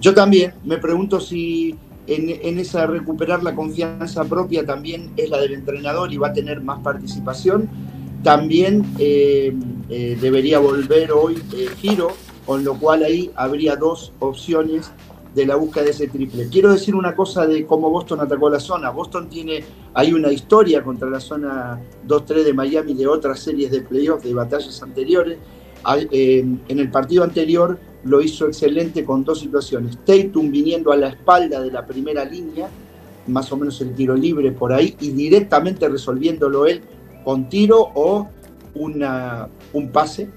Yo 0.00 0.14
también, 0.14 0.54
me 0.64 0.78
pregunto 0.78 1.20
si 1.20 1.76
en, 2.06 2.58
esa 2.58 2.86
recuperar 2.86 3.42
la 3.42 3.54
confianza 3.54 4.24
propia 4.24 4.64
también 4.64 5.10
es 5.16 5.28
la 5.28 5.38
del 5.38 5.54
entrenador 5.54 6.12
y 6.12 6.16
va 6.16 6.28
a 6.28 6.32
tener 6.32 6.60
más 6.60 6.80
participación. 6.80 7.68
También 8.22 8.84
eh, 8.98 9.54
eh, 9.88 10.18
debería 10.20 10.58
volver 10.58 11.12
hoy 11.12 11.36
Giro, 11.76 12.08
con 12.46 12.64
lo 12.64 12.74
cual 12.74 13.04
ahí 13.04 13.30
habría 13.36 13.76
dos 13.76 14.12
opciones 14.18 14.90
de 15.38 15.46
la 15.46 15.54
búsqueda 15.54 15.84
de 15.84 15.90
ese 15.90 16.08
triple. 16.08 16.48
Quiero 16.48 16.72
decir 16.72 16.96
una 16.96 17.14
cosa 17.14 17.46
de 17.46 17.64
cómo 17.64 17.90
Boston 17.90 18.20
atacó 18.20 18.50
la 18.50 18.58
zona. 18.58 18.90
Boston 18.90 19.28
tiene, 19.28 19.62
hay 19.94 20.12
una 20.12 20.32
historia 20.32 20.82
contra 20.82 21.08
la 21.08 21.20
zona 21.20 21.80
2-3 22.06 22.42
de 22.42 22.52
Miami 22.52 22.94
de 22.94 23.06
otras 23.06 23.38
series 23.38 23.70
de 23.70 23.82
playoffs, 23.82 24.24
de 24.24 24.34
batallas 24.34 24.82
anteriores. 24.82 25.38
Eh, 26.10 26.44
en 26.68 26.78
el 26.78 26.90
partido 26.90 27.22
anterior 27.22 27.78
lo 28.02 28.20
hizo 28.20 28.46
excelente 28.46 29.04
con 29.04 29.22
dos 29.22 29.38
situaciones. 29.38 29.98
Tatum 30.04 30.50
viniendo 30.50 30.90
a 30.90 30.96
la 30.96 31.08
espalda 31.08 31.60
de 31.60 31.70
la 31.70 31.86
primera 31.86 32.24
línea, 32.24 32.68
más 33.28 33.52
o 33.52 33.56
menos 33.56 33.80
el 33.80 33.94
tiro 33.94 34.16
libre 34.16 34.50
por 34.50 34.72
ahí, 34.72 34.96
y 35.00 35.10
directamente 35.10 35.88
resolviéndolo 35.88 36.66
él 36.66 36.82
con 37.24 37.48
tiro 37.48 37.78
o 37.94 38.28
una, 38.74 39.48
un 39.72 39.88
pase. 39.90 40.30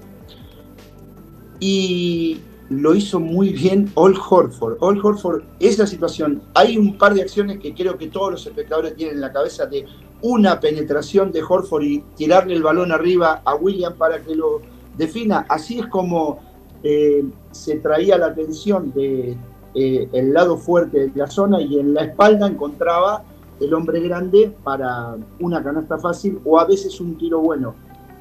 Y 1.58 2.38
lo 2.72 2.94
hizo 2.94 3.20
muy 3.20 3.50
bien 3.50 3.90
All 3.94 4.14
Horford. 4.14 4.76
All 4.80 4.98
Horford, 5.04 5.42
esa 5.60 5.86
situación, 5.86 6.42
hay 6.54 6.78
un 6.78 6.96
par 6.96 7.14
de 7.14 7.22
acciones 7.22 7.58
que 7.58 7.74
creo 7.74 7.98
que 7.98 8.08
todos 8.08 8.32
los 8.32 8.46
espectadores 8.46 8.96
tienen 8.96 9.16
en 9.16 9.20
la 9.20 9.32
cabeza 9.32 9.66
de 9.66 9.84
una 10.22 10.60
penetración 10.60 11.32
de 11.32 11.42
Horford 11.42 11.82
y 11.82 11.98
tirarle 12.16 12.54
el 12.54 12.62
balón 12.62 12.92
arriba 12.92 13.42
a 13.44 13.54
William 13.54 13.94
para 13.94 14.22
que 14.22 14.34
lo 14.34 14.62
defina. 14.96 15.44
Así 15.48 15.80
es 15.80 15.86
como 15.86 16.40
eh, 16.82 17.24
se 17.50 17.76
traía 17.76 18.16
la 18.16 18.26
atención 18.26 18.92
de 18.92 19.36
eh, 19.74 20.08
el 20.12 20.32
lado 20.32 20.56
fuerte 20.56 21.08
de 21.08 21.12
la 21.14 21.26
zona 21.26 21.60
y 21.60 21.78
en 21.78 21.94
la 21.94 22.04
espalda 22.04 22.46
encontraba 22.46 23.24
el 23.60 23.72
hombre 23.74 24.00
grande 24.00 24.52
para 24.64 25.16
una 25.40 25.62
canasta 25.62 25.98
fácil 25.98 26.40
o 26.44 26.58
a 26.58 26.64
veces 26.64 27.00
un 27.00 27.16
tiro 27.16 27.40
bueno 27.40 27.74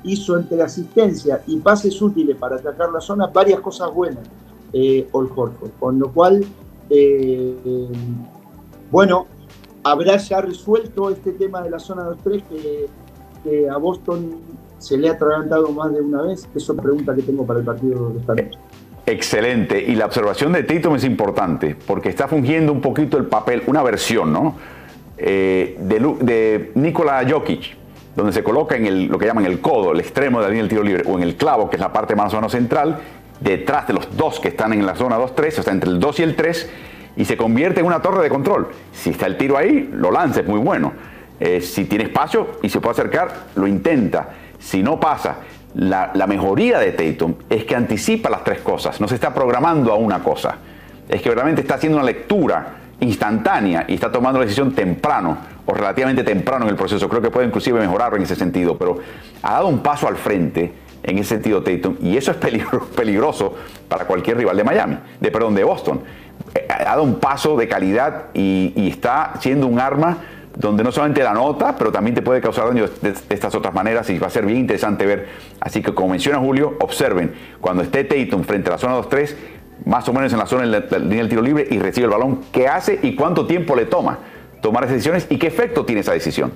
hizo 0.04 0.38
entre 0.38 0.62
asistencia 0.62 1.42
y 1.48 1.58
pases 1.58 2.02
útiles 2.02 2.36
para 2.38 2.56
atacar 2.56 2.92
la 2.92 3.02
zona 3.02 3.28
varias 3.28 3.60
cosas 3.60 3.94
buenas, 3.94 4.28
eh, 4.74 5.08
Con 5.12 6.00
lo 6.00 6.12
cual, 6.12 6.46
eh, 6.90 7.88
bueno, 8.90 9.28
¿Habrá 9.84 10.18
ya 10.18 10.42
resuelto 10.42 11.10
este 11.10 11.32
tema 11.32 11.62
de 11.62 11.72
la 11.72 11.80
zona 11.80 12.04
2-3 12.04 12.44
que, 13.44 13.70
a 13.70 13.78
Boston 13.78 14.36
se 14.78 14.98
le 14.98 15.10
ha 15.10 15.14
atragantado 15.14 15.72
más 15.72 15.92
de 15.92 16.02
una 16.02 16.22
vez? 16.22 16.48
Eso 16.54 16.74
es 16.74 16.80
pregunta 16.80 17.16
que 17.16 17.24
tengo 17.24 17.46
para 17.46 17.60
el 17.60 17.66
partido 17.66 18.10
de 18.10 18.20
esta 18.20 18.36
noche. 18.36 18.60
Excelente. 19.08 19.82
Y 19.82 19.96
la 19.96 20.06
observación 20.06 20.54
de 20.54 20.64
Tatum 20.64 20.96
es 20.96 21.04
importante 21.04 21.76
porque 21.88 22.10
está 22.10 22.28
fungiendo 22.28 22.72
un 22.72 22.82
poquito 22.82 23.18
el 23.18 23.26
papel, 23.26 23.64
una 23.66 23.82
versión, 23.82 24.32
¿no? 24.32 24.56
Eh, 25.18 25.78
de, 25.80 26.00
de 26.22 26.72
Nikola 26.76 27.28
Jokic, 27.28 27.78
donde 28.16 28.34
se 28.34 28.44
coloca 28.44 28.76
en 28.76 28.86
el, 28.86 29.06
lo 29.06 29.18
que 29.18 29.26
llaman 29.26 29.46
el 29.46 29.62
codo, 29.62 29.92
el 29.92 30.00
extremo 30.00 30.40
de 30.40 30.46
la 30.46 30.50
línea 30.50 30.64
del 30.64 30.70
tiro 30.70 30.84
libre, 30.84 31.04
o 31.06 31.18
en 31.18 31.24
el 31.24 31.36
clavo, 31.36 31.70
que 31.70 31.78
es 31.78 31.82
la 31.82 31.94
parte 31.94 32.16
más 32.16 32.34
o 32.34 32.38
menos 32.38 32.52
central, 32.52 33.00
detrás 33.40 33.88
de 33.88 33.94
los 33.94 34.16
dos 34.16 34.40
que 34.40 34.50
están 34.50 34.74
en 34.74 34.86
la 34.86 34.96
zona 34.96 35.18
2-3, 35.18 35.60
o 35.60 35.64
sea, 35.64 35.74
entre 35.74 35.90
el 35.90 36.00
2 36.00 36.20
y 36.20 36.24
el 36.24 36.36
3, 36.36 36.70
y 37.18 37.26
se 37.26 37.38
convierte 37.38 37.80
en 37.80 37.86
una 37.86 38.02
torre 38.02 38.24
de 38.24 38.30
control. 38.30 38.70
Si 38.94 39.10
está 39.10 39.26
el 39.26 39.38
tiro 39.38 39.58
ahí, 39.58 39.90
lo 39.94 40.12
lanza, 40.12 40.42
es 40.42 40.48
muy 40.48 40.60
bueno. 40.60 40.94
Eh, 41.40 41.60
si 41.60 41.86
tiene 41.86 42.06
espacio 42.06 42.60
y 42.62 42.70
se 42.70 42.80
puede 42.80 42.94
acercar, 42.94 43.34
lo 43.56 43.66
intenta. 43.68 44.30
Si 44.60 44.84
no 44.84 45.00
pasa, 45.00 45.38
la, 45.76 46.12
mejoría 46.28 46.80
de 46.80 46.92
Tatum 46.92 47.36
es 47.50 47.64
que 47.66 47.76
anticipa 47.76 48.30
las 48.30 48.44
tres 48.44 48.60
cosas, 48.60 49.00
no 49.02 49.08
se 49.08 49.16
está 49.16 49.34
programando 49.34 49.92
a 49.92 49.96
una 49.96 50.22
cosa. 50.24 50.58
Es 51.10 51.22
que 51.22 51.32
realmente 51.32 51.62
está 51.62 51.76
haciendo 51.76 51.98
una 51.98 52.06
lectura 52.06 52.76
instantánea 53.02 53.86
y 53.88 53.96
está 53.96 54.12
tomando 54.12 54.40
la 54.40 54.46
decisión 54.46 54.74
temprano 54.74 55.38
o 55.66 55.74
relativamente 55.74 56.24
temprano 56.24 56.66
en 56.66 56.70
el 56.70 56.76
proceso. 56.76 57.10
Creo 57.10 57.22
que 57.22 57.30
puede 57.30 57.48
inclusive 57.48 57.80
mejorar 57.80 58.16
en 58.16 58.24
ese 58.24 58.36
sentido, 58.36 58.78
pero 58.78 59.00
ha 59.42 59.54
dado 59.54 59.68
un 59.68 59.80
paso 59.80 60.08
al 60.08 60.16
frente 60.16 60.74
en 61.04 61.18
ese 61.18 61.30
sentido 61.30 61.64
Tatum 61.64 61.98
y 62.02 62.16
eso 62.16 62.32
es 62.32 62.38
peligroso 62.96 63.56
para 63.88 64.06
cualquier 64.06 64.38
rival 64.38 64.56
de 64.56 64.64
Miami, 64.64 64.98
de 65.20 65.32
perdón, 65.32 65.56
de 65.56 65.64
Boston. 65.64 66.02
Ha 66.70 66.84
dado 66.84 67.04
un 67.04 67.20
paso 67.20 67.58
de 67.58 67.68
calidad 67.68 68.26
y, 68.34 68.90
está 68.90 69.34
siendo 69.40 69.68
un 69.68 69.80
arma 69.80 70.18
donde 70.56 70.84
no 70.84 70.92
solamente 70.92 71.24
la 71.24 71.34
nota, 71.34 71.76
pero 71.78 71.92
también 71.92 72.14
te 72.14 72.22
puede 72.22 72.42
causar 72.42 72.68
daño 72.68 72.86
de, 73.02 73.14
estas 73.30 73.56
otras 73.56 73.74
maneras 73.74 74.10
y 74.10 74.20
va 74.20 74.28
a 74.28 74.30
ser 74.30 74.46
bien 74.46 74.60
interesante 74.60 75.06
ver. 75.06 75.30
Así 75.60 75.82
que 75.82 75.94
como 75.94 76.10
menciona 76.10 76.40
Julio, 76.40 76.76
observen, 76.82 77.34
cuando 77.62 77.84
esté 77.84 78.04
Tatum 78.04 78.44
frente 78.44 78.70
a 78.70 78.74
la 78.74 78.78
zona 78.78 78.98
2-3, 78.98 79.36
más 79.86 80.08
o 80.08 80.14
menos 80.14 80.32
en 80.32 80.40
la 80.40 80.46
zona 80.46 80.64
de 80.64 80.88
la 80.90 81.00
línea 81.00 81.20
del 81.20 81.30
tiro 81.30 81.42
libre 81.42 81.68
y 81.70 81.80
recibe 81.80 82.06
el 82.06 82.12
balón, 82.12 82.42
qué 82.52 82.68
hace 82.68 83.00
y 83.02 83.16
cuánto 83.16 83.46
tiempo 83.46 83.76
le 83.76 83.86
toma 83.86 84.20
tomar 84.62 84.84
esas 84.84 84.96
decisiones 84.96 85.28
y 85.30 85.38
qué 85.38 85.48
efecto 85.48 85.86
tiene 85.86 86.02
esa 86.02 86.14
decisión. 86.14 86.54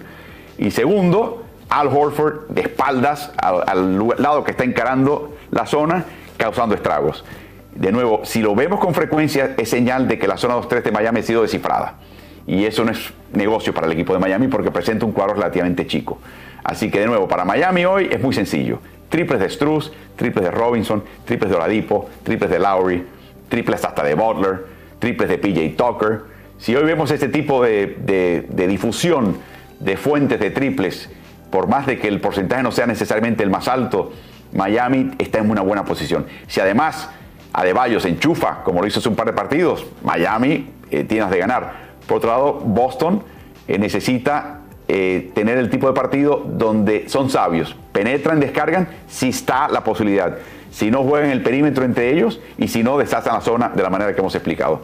Y 0.58 0.72
segundo, 0.72 1.44
Al 1.70 1.88
Horford 1.88 2.48
de 2.50 2.62
espaldas 2.62 3.32
al, 3.38 3.98
lado 4.18 4.44
que 4.44 4.52
está 4.52 4.64
encarando 4.64 5.36
la 5.52 5.66
zona, 5.66 6.06
causando 6.38 6.76
estragos. 6.76 7.26
De 7.74 7.92
nuevo, 7.92 8.22
si 8.24 8.42
lo 8.42 8.56
vemos 8.56 8.80
con 8.80 8.94
frecuencia, 8.94 9.56
es 9.58 9.70
señal 9.70 10.08
de 10.08 10.18
que 10.18 10.28
la 10.28 10.38
zona 10.38 10.56
2-3 10.56 10.84
de 10.84 10.92
Miami 10.92 11.20
ha 11.20 11.24
sido 11.24 11.42
descifrada. 11.42 11.96
Y 12.48 12.66
eso 12.66 12.86
no 12.86 12.92
es 12.92 13.12
negocio 13.34 13.74
para 13.74 13.88
el 13.88 13.94
equipo 13.94 14.14
de 14.14 14.20
Miami 14.20 14.48
porque 14.48 14.72
presenta 14.72 15.06
un 15.06 15.12
cuadro 15.12 15.34
relativamente 15.34 15.88
chico. 15.88 16.20
Así 16.64 16.90
que 16.90 17.00
de 17.00 17.08
nuevo, 17.08 17.28
para 17.28 17.44
Miami 17.44 17.86
hoy 17.86 18.08
es 18.12 18.22
muy 18.22 18.34
sencillo. 18.34 18.80
Triples 19.10 19.40
de 19.40 19.50
Struz, 19.50 19.92
triples 20.16 20.46
de 20.46 20.52
Robinson, 20.52 21.04
triples 21.26 21.50
de 21.50 21.58
Oladipo, 21.58 22.10
triples 22.24 22.50
de 22.50 22.60
Lowry, 22.60 23.04
triples 23.56 23.86
hasta 23.86 24.04
de 24.04 24.16
Butler, 24.16 24.66
triples 25.00 25.30
de 25.30 25.38
PJ 25.38 25.78
Tucker. 25.78 26.24
Si 26.58 26.76
hoy 26.76 26.84
vemos 26.84 27.10
este 27.10 27.30
tipo 27.30 27.64
de, 27.64 28.46
de 28.50 28.68
difusión 28.68 29.38
de 29.80 29.96
fuentes 29.96 30.42
de 30.42 30.52
triples, 30.52 31.10
por 31.50 31.70
más 31.70 31.86
de 31.86 31.98
que 31.98 32.10
el 32.10 32.20
porcentaje 32.20 32.64
no 32.64 32.74
sea 32.74 32.86
necesariamente 32.86 33.44
el 33.44 33.50
más 33.50 33.70
alto, 33.70 34.12
Miami 34.52 35.12
está 35.20 35.40
en 35.40 35.50
una 35.50 35.62
buena 35.62 35.86
posición. 35.86 36.26
Si 36.48 36.60
además 36.60 37.10
Adebayo 37.54 38.02
se 38.02 38.10
enchufa, 38.10 38.62
como 38.66 38.82
lo 38.82 38.88
hizo 38.88 39.00
hace 39.00 39.08
un 39.08 39.16
par 39.16 39.28
de 39.28 39.32
partidos, 39.34 39.86
Miami 40.04 40.68
eh, 40.92 41.06
tiene 41.06 41.30
de 41.30 41.38
ganar. 41.38 41.96
Por 42.06 42.18
otro 42.18 42.30
lado, 42.30 42.54
Boston 42.56 43.24
eh, 43.70 43.80
necesita 43.80 44.60
eh, 44.90 45.32
tener 45.34 45.58
el 45.58 45.70
tipo 45.70 45.88
de 45.88 45.94
partido 45.94 46.44
donde 46.46 47.08
son 47.08 47.30
sabios, 47.30 47.74
penetran, 47.94 48.42
descargan, 48.42 48.90
si 49.08 49.30
está 49.30 49.70
la 49.70 49.82
posibilidad. 49.86 50.38
Si 50.76 50.92
no 50.92 51.04
juegan 51.04 51.30
el 51.30 51.42
perímetro 51.42 51.86
entre 51.86 52.12
ellos 52.12 52.42
y 52.58 52.68
si 52.68 52.84
no 52.84 52.98
deshacen 52.98 53.32
la 53.32 53.40
zona 53.40 53.70
de 53.70 53.82
la 53.82 53.90
manera 53.90 54.14
que 54.14 54.20
hemos 54.20 54.36
explicado. 54.36 54.82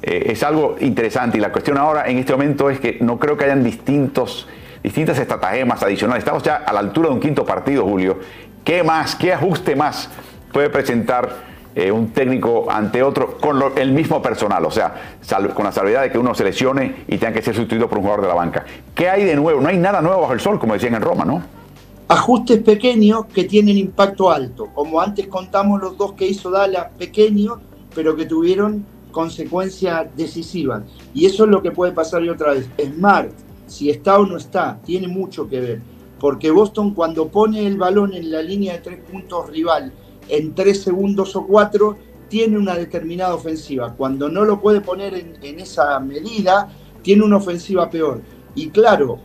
es 0.00 0.40
algo 0.44 0.76
interesante 0.78 1.38
y 1.38 1.40
la 1.40 1.50
cuestión 1.50 1.78
ahora 1.78 2.08
en 2.08 2.18
este 2.18 2.30
momento 2.30 2.70
es 2.70 2.78
que 2.78 2.98
no 3.00 3.18
creo 3.18 3.36
que 3.36 3.46
hayan 3.46 3.64
distintos 3.64 4.46
distintas 4.84 5.18
estratagemas 5.18 5.82
adicionales. 5.82 6.22
Estamos 6.22 6.44
ya 6.44 6.56
a 6.56 6.72
la 6.72 6.78
altura 6.78 7.08
de 7.08 7.14
un 7.14 7.20
quinto 7.20 7.44
partido, 7.44 7.84
Julio. 7.84 8.18
¿Qué 8.64 8.84
más, 8.84 9.16
qué 9.16 9.32
ajuste 9.32 9.74
más 9.74 10.08
puede 10.52 10.70
presentar 10.70 11.52
eh, 11.74 11.90
un 11.90 12.12
técnico 12.12 12.70
ante 12.70 13.02
otro 13.02 13.38
con 13.38 13.60
el 13.76 13.90
mismo 13.90 14.22
personal? 14.22 14.64
O 14.64 14.70
sea, 14.70 14.94
con 15.54 15.64
la 15.64 15.72
salvedad 15.72 16.02
de 16.02 16.12
que 16.12 16.18
uno 16.18 16.34
se 16.34 16.44
lesione 16.44 17.04
y 17.08 17.18
tenga 17.18 17.32
que 17.32 17.42
ser 17.42 17.56
sustituido 17.56 17.88
por 17.88 17.98
un 17.98 18.04
jugador 18.04 18.22
de 18.22 18.28
la 18.28 18.34
banca. 18.34 18.64
¿Qué 18.94 19.08
hay 19.08 19.24
de 19.24 19.34
nuevo? 19.34 19.60
No 19.60 19.68
hay 19.68 19.78
nada 19.78 20.00
nuevo 20.00 20.20
bajo 20.20 20.32
el 20.32 20.40
sol, 20.40 20.60
como 20.60 20.74
decían 20.74 20.94
en 20.94 21.02
Roma, 21.02 21.24
¿no? 21.24 21.42
Ajustes 22.12 22.62
pequeños 22.62 23.24
que 23.24 23.44
tienen 23.44 23.78
impacto 23.78 24.30
alto, 24.30 24.68
como 24.74 25.00
antes 25.00 25.28
contamos 25.28 25.80
los 25.80 25.96
dos 25.96 26.12
que 26.12 26.26
hizo 26.26 26.50
Dallas, 26.50 26.88
pequeños, 26.98 27.58
pero 27.94 28.14
que 28.14 28.26
tuvieron 28.26 28.84
consecuencias 29.12 30.08
decisivas. 30.14 30.82
Y 31.14 31.24
eso 31.24 31.44
es 31.44 31.50
lo 31.50 31.62
que 31.62 31.70
puede 31.70 31.92
pasar 31.92 32.22
y 32.22 32.28
otra 32.28 32.52
vez. 32.52 32.68
Smart, 32.78 33.30
si 33.66 33.88
está 33.88 34.18
o 34.18 34.26
no 34.26 34.36
está, 34.36 34.78
tiene 34.84 35.08
mucho 35.08 35.48
que 35.48 35.58
ver. 35.58 35.80
Porque 36.20 36.50
Boston 36.50 36.92
cuando 36.92 37.28
pone 37.28 37.66
el 37.66 37.78
balón 37.78 38.12
en 38.12 38.30
la 38.30 38.42
línea 38.42 38.74
de 38.74 38.80
tres 38.80 39.00
puntos 39.10 39.48
rival 39.48 39.90
en 40.28 40.54
tres 40.54 40.82
segundos 40.82 41.34
o 41.34 41.46
cuatro, 41.46 41.96
tiene 42.28 42.58
una 42.58 42.74
determinada 42.74 43.34
ofensiva. 43.34 43.94
Cuando 43.94 44.28
no 44.28 44.44
lo 44.44 44.60
puede 44.60 44.82
poner 44.82 45.14
en, 45.14 45.60
esa 45.60 45.98
medida, 45.98 46.68
tiene 47.00 47.24
una 47.24 47.38
ofensiva 47.38 47.88
peor. 47.88 48.20
Y 48.54 48.68
claro, 48.68 49.18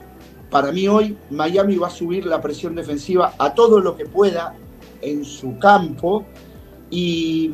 para 0.50 0.72
mí 0.72 0.88
hoy 0.88 1.18
Miami 1.30 1.76
va 1.76 1.88
a 1.88 1.92
subir 1.92 2.26
la 2.26 2.42
presión 2.42 2.76
defensiva 2.76 3.34
a 3.38 3.54
todo 3.54 3.80
lo 3.80 3.96
que 3.96 4.06
pueda 4.06 4.56
en 5.02 5.26
su 5.26 5.58
campo. 5.60 6.26
Y 6.90 7.54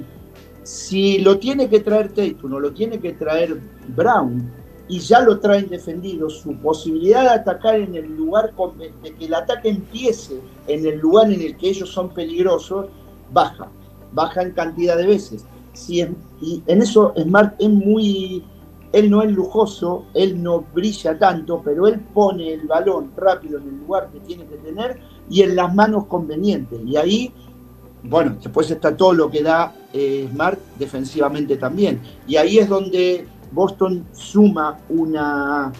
si 0.63 1.19
lo 1.19 1.39
tiene 1.39 1.69
que 1.69 1.79
traer 1.79 2.13
Tatum 2.13 2.53
o 2.53 2.59
lo 2.59 2.71
tiene 2.73 2.99
que 2.99 3.13
traer 3.13 3.59
Brown, 3.95 4.51
y 4.87 4.99
ya 4.99 5.21
lo 5.21 5.39
traen 5.39 5.69
defendido, 5.69 6.29
su 6.29 6.55
posibilidad 6.57 7.23
de 7.23 7.29
atacar 7.29 7.75
en 7.75 7.95
el 7.95 8.15
lugar, 8.15 8.53
de 9.01 9.13
que 9.13 9.25
el 9.25 9.33
ataque 9.33 9.69
empiece 9.69 10.39
en 10.67 10.85
el 10.85 10.99
lugar 10.99 11.31
en 11.31 11.41
el 11.41 11.57
que 11.57 11.69
ellos 11.69 11.89
son 11.89 12.13
peligrosos, 12.13 12.87
baja, 13.31 13.69
baja 14.11 14.41
en 14.41 14.51
cantidad 14.51 14.97
de 14.97 15.07
veces. 15.07 15.45
Si 15.71 16.05
y 16.41 16.61
en 16.67 16.81
eso 16.81 17.13
Smart 17.17 17.55
es 17.59 17.69
muy, 17.69 18.43
él 18.93 19.09
no 19.09 19.23
es 19.23 19.31
lujoso, 19.31 20.05
él 20.13 20.41
no 20.41 20.63
brilla 20.73 21.17
tanto, 21.17 21.61
pero 21.65 21.87
él 21.87 21.99
pone 22.13 22.53
el 22.53 22.67
balón 22.67 23.11
rápido 23.17 23.57
en 23.57 23.67
el 23.67 23.77
lugar 23.79 24.09
que 24.13 24.19
tiene 24.19 24.45
que 24.45 24.55
tener 24.57 24.99
y 25.29 25.41
en 25.41 25.55
las 25.55 25.73
manos 25.73 26.05
convenientes. 26.05 26.79
Y 26.85 26.95
ahí, 26.95 27.33
bueno, 28.03 28.37
después 28.41 28.69
está 28.69 28.95
todo 28.95 29.13
lo 29.13 29.31
que 29.31 29.41
da 29.41 29.73
eh, 29.91 30.29
Smart 30.31 30.59
defensivamente 30.77 31.57
también. 31.57 32.01
Y 32.27 32.35
ahí 32.35 32.59
es 32.59 32.69
donde 32.69 33.25
Boston 33.51 34.05
suma 34.11 34.77
una 34.89 35.71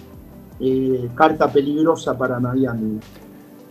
eh, 0.59 1.07
carta 1.14 1.51
peligrosa 1.51 2.18
para 2.18 2.39
Miami. 2.39 2.99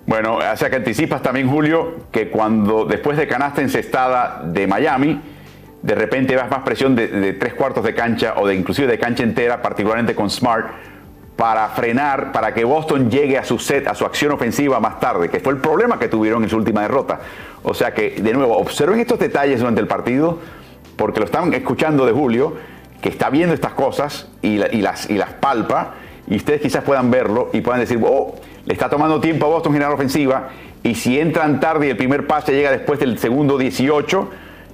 Bueno, 0.07 0.37
o 0.37 0.57
sea 0.57 0.71
que 0.71 0.77
anticipas 0.77 1.21
también, 1.21 1.49
Julio, 1.49 2.07
que 2.13 2.31
cuando 2.31 2.85
después 2.85 3.17
de 3.17 3.27
canasta 3.27 3.61
encestada 3.61 4.43
de 4.45 4.69
Miami, 4.69 5.21
de 5.83 5.95
repente 5.95 6.37
vas 6.37 6.49
más 6.49 6.63
presión 6.63 6.95
de, 6.95 7.33
tres 7.35 7.55
cuartos 7.55 7.85
de 7.85 7.95
cancha 7.95 8.35
o 8.37 8.47
de 8.47 8.55
inclusive 8.55 8.87
de 8.87 8.99
cancha 8.99 9.23
entera, 9.25 9.61
particularmente 9.61 10.15
con 10.15 10.31
Smart, 10.31 10.67
para 11.37 11.69
frenar, 11.71 12.31
para 12.31 12.55
que 12.55 12.65
Boston 12.65 13.11
llegue 13.11 13.37
a 13.37 13.45
su 13.45 13.59
set, 13.59 13.89
a 13.89 13.95
su 13.95 14.05
acción 14.05 14.33
ofensiva 14.33 14.79
más 14.79 15.01
tarde, 15.01 15.29
que 15.29 15.41
fue 15.41 15.53
el 15.53 15.59
problema 15.59 15.99
que 15.99 16.09
tuvieron 16.09 16.45
en 16.45 16.49
su 16.49 16.57
última 16.57 16.83
derrota. 16.83 17.21
O 17.65 17.75
sea 17.75 17.93
que, 17.93 18.11
de 18.11 18.33
nuevo, 18.33 18.57
observen 18.57 19.01
estos 19.01 19.19
detalles 19.19 19.59
durante 19.59 19.81
el 19.81 19.89
partido, 19.89 20.39
porque 20.97 21.19
lo 21.19 21.27
estaban 21.27 21.53
escuchando 21.53 22.07
de 22.07 22.13
Julio 22.13 22.57
que 23.01 23.09
está 23.09 23.31
viendo 23.31 23.53
estas 23.53 23.73
cosas 23.73 24.29
y, 24.43 24.59
las, 24.59 25.11
y 25.11 25.19
las 25.19 25.33
palpa, 25.41 25.95
y 26.29 26.37
ustedes 26.37 26.61
quizás 26.61 26.85
puedan 26.85 27.11
verlo 27.11 27.51
y 27.53 27.61
puedan 27.61 27.81
decir, 27.81 27.99
oh, 28.05 28.37
le 28.65 28.73
está 28.73 28.89
tomando 28.89 29.21
tiempo 29.21 29.47
a 29.47 29.49
Boston 29.49 29.73
generar 29.73 29.93
ofensiva, 29.93 30.51
y 30.85 30.95
si 30.95 31.19
entran 31.19 31.59
tarde 31.59 31.89
y 31.89 31.91
el 31.91 31.97
primer 31.97 32.29
pase 32.29 32.53
llega 32.53 32.71
después 32.71 33.01
del 33.01 33.19
segundo 33.19 33.59
18 33.59 34.31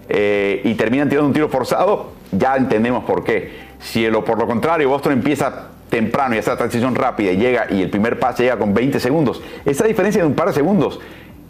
eh, 0.09 0.61
y 0.65 0.75
terminan 0.75 1.09
tirando 1.09 1.29
un 1.29 1.35
tiro 1.35 1.49
forzado, 1.49 2.13
ya 2.33 2.57
entendemos 2.57 3.05
por 3.05 3.25
qué. 3.25 3.69
Si 3.81 4.07
lo, 4.09 4.25
por 4.25 4.39
lo 4.39 4.47
contrario 4.47 4.89
Boston 4.89 5.13
empieza 5.13 5.69
temprano 5.89 6.35
y 6.35 6.39
hace 6.39 6.51
la 6.51 6.57
transición 6.57 6.95
rápida 6.95 7.33
y 7.33 7.37
llega 7.37 7.67
y 7.71 7.83
el 7.83 7.91
primer 7.91 8.19
pase 8.19 8.43
llega 8.45 8.59
con 8.59 8.75
20 8.75 9.01
segundos, 9.01 9.43
esa 9.65 9.85
diferencia 9.85 10.23
de 10.23 10.29
un 10.29 10.35
par 10.35 10.49
de 10.49 10.55
segundos 10.55 11.01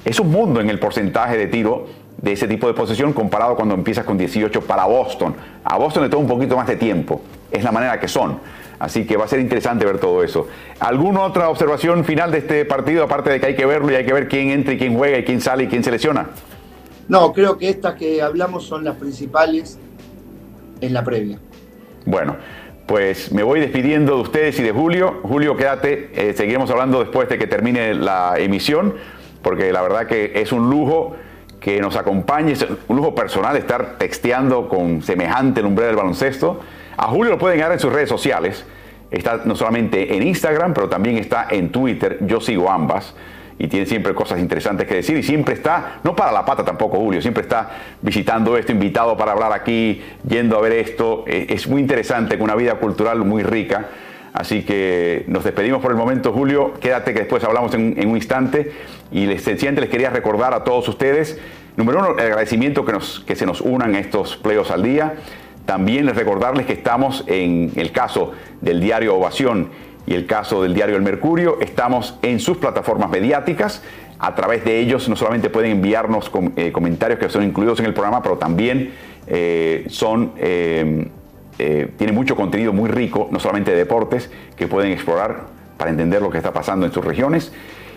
es 0.04 0.20
un 0.20 0.30
mundo 0.30 0.60
en 0.60 0.70
el 0.70 0.78
porcentaje 0.78 1.36
de 1.36 1.46
tiro 1.46 1.86
de 2.18 2.32
ese 2.32 2.48
tipo 2.48 2.66
de 2.66 2.74
posesión 2.74 3.12
comparado 3.12 3.56
cuando 3.56 3.74
empiezas 3.74 4.04
con 4.04 4.18
18 4.18 4.62
para 4.62 4.84
Boston. 4.86 5.34
A 5.64 5.76
Boston 5.78 6.04
le 6.04 6.08
toma 6.08 6.22
un 6.22 6.28
poquito 6.28 6.56
más 6.56 6.66
de 6.66 6.76
tiempo, 6.76 7.20
es 7.50 7.62
la 7.62 7.72
manera 7.72 7.98
que 8.00 8.08
son. 8.08 8.40
Así 8.78 9.06
que 9.06 9.16
va 9.16 9.24
a 9.24 9.28
ser 9.28 9.40
interesante 9.40 9.84
ver 9.84 9.98
todo 9.98 10.22
eso. 10.22 10.46
¿Alguna 10.78 11.22
otra 11.22 11.48
observación 11.48 12.04
final 12.04 12.30
de 12.30 12.38
este 12.38 12.64
partido, 12.64 13.04
aparte 13.04 13.30
de 13.30 13.40
que 13.40 13.46
hay 13.46 13.56
que 13.56 13.66
verlo 13.66 13.90
y 13.90 13.96
hay 13.96 14.06
que 14.06 14.12
ver 14.12 14.28
quién 14.28 14.50
entra 14.50 14.72
y 14.74 14.78
quién 14.78 14.96
juega 14.96 15.18
y 15.18 15.24
quién 15.24 15.40
sale 15.40 15.64
y 15.64 15.66
quién 15.66 15.82
se 15.82 15.90
lesiona? 15.90 16.28
No, 17.08 17.32
creo 17.32 17.56
que 17.56 17.70
estas 17.70 17.94
que 17.94 18.20
hablamos 18.20 18.64
son 18.64 18.84
las 18.84 18.96
principales 18.96 19.78
en 20.80 20.92
la 20.92 21.02
previa. 21.02 21.38
Bueno, 22.04 22.36
pues 22.86 23.32
me 23.32 23.42
voy 23.42 23.60
despidiendo 23.60 24.16
de 24.16 24.22
ustedes 24.22 24.58
y 24.60 24.62
de 24.62 24.72
Julio. 24.72 25.20
Julio, 25.22 25.56
quédate, 25.56 26.10
eh, 26.14 26.34
seguiremos 26.34 26.70
hablando 26.70 27.00
después 27.00 27.28
de 27.28 27.38
que 27.38 27.46
termine 27.46 27.94
la 27.94 28.34
emisión, 28.38 28.94
porque 29.42 29.72
la 29.72 29.82
verdad 29.82 30.06
que 30.06 30.32
es 30.34 30.52
un 30.52 30.68
lujo 30.68 31.16
que 31.60 31.80
nos 31.80 31.96
acompañe, 31.96 32.52
es 32.52 32.66
un 32.88 32.96
lujo 32.96 33.14
personal 33.14 33.56
estar 33.56 33.96
texteando 33.98 34.68
con 34.68 35.02
semejante 35.02 35.62
lumbre 35.62 35.86
del 35.86 35.96
baloncesto. 35.96 36.60
A 36.96 37.08
Julio 37.08 37.32
lo 37.32 37.38
pueden 37.38 37.58
ver 37.58 37.72
en 37.72 37.80
sus 37.80 37.92
redes 37.92 38.08
sociales. 38.08 38.64
Está 39.10 39.40
no 39.44 39.56
solamente 39.56 40.14
en 40.14 40.26
Instagram, 40.26 40.74
pero 40.74 40.88
también 40.90 41.16
está 41.16 41.48
en 41.50 41.72
Twitter. 41.72 42.18
Yo 42.20 42.40
sigo 42.40 42.70
ambas 42.70 43.14
y 43.58 43.66
tiene 43.66 43.86
siempre 43.86 44.14
cosas 44.14 44.38
interesantes 44.38 44.86
que 44.86 44.94
decir 44.94 45.16
y 45.16 45.22
siempre 45.22 45.54
está, 45.54 46.00
no 46.04 46.14
para 46.14 46.30
la 46.30 46.44
pata 46.44 46.64
tampoco 46.64 46.98
Julio, 46.98 47.20
siempre 47.20 47.42
está 47.42 47.70
visitando 48.00 48.56
esto, 48.56 48.72
invitado 48.72 49.16
para 49.16 49.32
hablar 49.32 49.52
aquí, 49.52 50.02
yendo 50.28 50.56
a 50.56 50.60
ver 50.60 50.72
esto. 50.72 51.24
Eh, 51.26 51.46
es 51.48 51.66
muy 51.66 51.80
interesante, 51.80 52.36
con 52.38 52.44
una 52.44 52.54
vida 52.54 52.76
cultural 52.76 53.18
muy 53.24 53.42
rica. 53.42 53.86
Así 54.32 54.62
que 54.62 55.24
nos 55.26 55.42
despedimos 55.42 55.82
por 55.82 55.90
el 55.90 55.96
momento, 55.96 56.32
Julio. 56.32 56.74
Quédate 56.80 57.12
que 57.12 57.20
después 57.20 57.42
hablamos 57.42 57.74
en, 57.74 58.08
un 58.08 58.16
instante. 58.16 58.70
Y 59.10 59.26
les, 59.26 59.42
sencillamente 59.42 59.80
les 59.80 59.90
quería 59.90 60.10
recordar 60.10 60.54
a 60.54 60.62
todos 60.62 60.86
ustedes, 60.88 61.40
número 61.76 61.98
uno, 61.98 62.18
el 62.18 62.26
agradecimiento 62.26 62.84
que, 62.84 62.92
nos, 62.92 63.20
que 63.20 63.34
se 63.34 63.46
nos 63.46 63.60
unan 63.60 63.96
estos 63.96 64.36
pleos 64.36 64.70
al 64.70 64.84
día. 64.84 65.14
También 65.64 66.06
les 66.06 66.14
recordarles 66.14 66.66
que 66.66 66.74
estamos 66.74 67.24
en 67.26 67.72
el 67.74 67.90
caso 67.90 68.32
del 68.60 68.80
diario 68.80 69.16
Ovación 69.16 69.70
y 70.08 70.14
el 70.14 70.24
caso 70.24 70.62
del 70.62 70.72
diario 70.72 70.96
El 70.96 71.02
Mercurio, 71.02 71.58
estamos 71.60 72.18
en 72.22 72.40
sus 72.40 72.56
plataformas 72.56 73.10
mediáticas. 73.10 73.82
A 74.18 74.34
través 74.34 74.64
de 74.64 74.80
ellos 74.80 75.06
no 75.08 75.16
solamente 75.16 75.50
pueden 75.50 75.72
enviarnos 75.72 76.30
eh, 76.56 76.72
comentarios 76.72 77.18
que 77.18 77.28
son 77.28 77.44
incluidos 77.44 77.78
en 77.80 77.86
el 77.86 77.92
programa, 77.92 78.22
pero 78.22 78.38
también 78.38 78.92
eh, 79.26 79.84
son, 79.90 80.32
eh, 80.38 81.08
tienen 81.58 82.14
mucho 82.14 82.36
contenido 82.36 82.72
muy 82.72 82.88
rico, 82.88 83.28
no 83.30 83.38
solamente 83.38 83.72
de 83.72 83.76
deportes, 83.76 84.30
que 84.56 84.66
pueden 84.66 84.92
explorar 84.92 85.42
para 85.76 85.90
entender 85.90 86.22
lo 86.22 86.30
que 86.30 86.38
está 86.38 86.54
pasando 86.54 86.86
en 86.86 86.92
sus 86.92 87.04
regiones. 87.04 87.52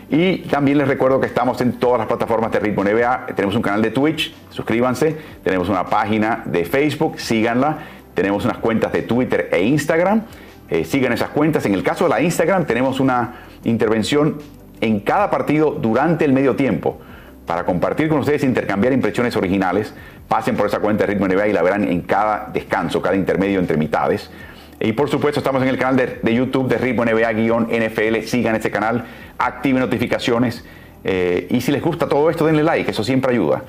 Y 0.09 0.39
también 0.49 0.77
les 0.77 0.89
recuerdo 0.89 1.21
que 1.21 1.27
estamos 1.27 1.61
en 1.61 1.79
todas 1.79 1.99
las 1.99 2.07
plataformas 2.07 2.51
de 2.51 2.59
Ritmo 2.59 2.83
NBA. 2.83 3.27
Tenemos 3.27 3.55
un 3.55 3.61
canal 3.61 3.81
de 3.81 3.91
Twitch, 3.91 4.35
suscríbanse. 4.49 5.15
Tenemos 5.45 5.69
una 5.69 5.85
página 5.85 6.43
de 6.45 6.65
Facebook, 6.65 7.17
síganla. 7.17 7.77
Tenemos 8.13 8.43
unas 8.43 8.57
cuentas 8.57 8.91
de 8.91 9.03
Twitter 9.03 9.47
e 9.53 9.63
Instagram. 9.63 10.23
Eh, 10.71 10.85
sigan 10.85 11.11
esas 11.11 11.29
cuentas. 11.29 11.65
En 11.65 11.73
el 11.73 11.83
caso 11.83 12.05
de 12.05 12.11
la 12.11 12.21
Instagram 12.21 12.65
tenemos 12.65 13.01
una 13.01 13.33
intervención 13.65 14.37
en 14.79 15.01
cada 15.01 15.29
partido 15.29 15.71
durante 15.71 16.23
el 16.23 16.31
medio 16.31 16.55
tiempo 16.55 16.97
para 17.45 17.65
compartir 17.65 18.07
con 18.07 18.19
ustedes, 18.19 18.45
intercambiar 18.45 18.93
impresiones 18.93 19.35
originales. 19.35 19.93
Pasen 20.29 20.55
por 20.55 20.67
esa 20.67 20.79
cuenta 20.79 21.05
de 21.05 21.11
Ritmo 21.11 21.27
NBA 21.27 21.49
y 21.49 21.53
la 21.53 21.61
verán 21.61 21.89
en 21.89 22.01
cada 22.03 22.49
descanso, 22.53 23.01
cada 23.01 23.17
intermedio 23.17 23.59
entre 23.59 23.75
mitades. 23.75 24.31
Y 24.79 24.93
por 24.93 25.09
supuesto 25.09 25.41
estamos 25.41 25.61
en 25.61 25.67
el 25.67 25.77
canal 25.77 26.19
de, 26.23 26.33
YouTube 26.33 26.69
de 26.69 26.77
Ritmo 26.77 27.03
NBA-NFL. 27.03 28.25
Sigan 28.25 28.55
ese 28.55 28.71
canal, 28.71 29.03
activen 29.37 29.81
notificaciones. 29.81 30.63
Eh, 31.03 31.47
y 31.49 31.59
si 31.59 31.73
les 31.73 31.81
gusta 31.81 32.07
todo 32.07 32.29
esto, 32.29 32.45
denle 32.45 32.63
like, 32.63 32.89
eso 32.89 33.03
siempre 33.03 33.33
ayuda. 33.33 33.63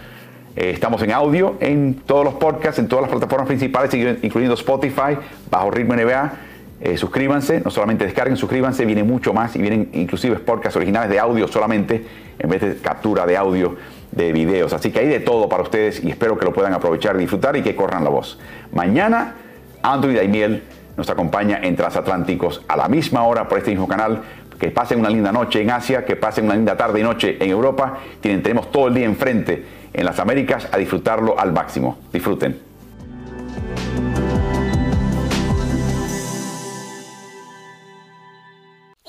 Eh, 0.55 0.71
estamos 0.71 1.03
en 1.03 1.11
audio, 1.11 1.57
en 1.59 1.95
todos 2.07 2.25
los 2.25 2.35
podcasts, 2.35 2.79
en 2.79 2.87
todas 2.87 3.03
las 3.03 3.11
plataformas 3.11 3.49
principales, 3.49 3.93
incluyendo 4.23 4.55
Spotify, 4.55 5.19
bajo 5.51 5.73
Ritmo 5.73 5.97
NBA. 5.97 6.52
Eh, 6.85 6.97
suscríbanse, 6.97 7.61
no 7.65 7.71
solamente 7.71 8.05
descarguen, 8.05 8.37
suscríbanse, 8.37 8.85
viene 8.85 9.05
mucho 9.05 9.33
más 9.33 9.55
y 9.55 9.61
vienen 9.61 9.91
inclusive 9.93 10.41
podcasts 10.41 10.77
originales 10.77 11.09
de 11.11 11.21
audio 11.21 11.47
solamente, 11.47 12.05
en 12.37 12.51
vez 12.51 12.61
de 12.61 12.77
captura 12.79 13.25
de 13.25 13.37
audio 13.37 13.77
de 14.11 14.33
videos. 14.33 14.73
Así 14.73 14.91
que 14.91 14.99
hay 14.99 15.07
de 15.07 15.21
todo 15.21 15.49
para 15.49 15.63
ustedes 15.63 16.03
y 16.03 16.11
espero 16.11 16.37
que 16.37 16.45
lo 16.45 16.53
puedan 16.53 16.73
aprovechar, 16.75 17.17
disfrutar 17.17 17.57
y 17.57 17.63
que 17.63 17.77
corran 17.77 18.03
la 18.03 18.11
voz. 18.11 18.37
Mañana, 18.73 19.35
Anthony 19.81 20.15
Daimiel 20.15 20.65
nos 20.97 21.09
acompaña 21.09 21.61
en 21.63 21.77
Transatlánticos 21.77 22.63
a 22.67 22.77
la 22.77 22.89
misma 22.89 23.23
hora 23.23 23.47
por 23.47 23.59
este 23.59 23.71
mismo 23.71 23.87
canal. 23.87 24.21
Que 24.59 24.73
pasen 24.73 24.99
una 24.99 25.09
linda 25.09 25.31
noche 25.31 25.63
en 25.63 25.71
Asia, 25.71 26.05
que 26.05 26.17
pasen 26.17 26.47
una 26.47 26.55
linda 26.55 26.77
tarde 26.77 26.99
y 26.99 27.03
noche 27.05 27.37
en 27.41 27.51
Europa. 27.51 27.99
Tienen, 28.21 28.43
tenemos 28.43 28.73
todo 28.73 28.89
el 28.89 28.95
día 28.95 29.07
enfrente 29.07 29.65
en 29.93 30.05
las 30.05 30.19
Américas 30.19 30.69
a 30.73 30.79
disfrutarlo 30.79 31.39
al 31.39 31.53
máximo. 31.53 31.99
Disfruten. 32.13 32.59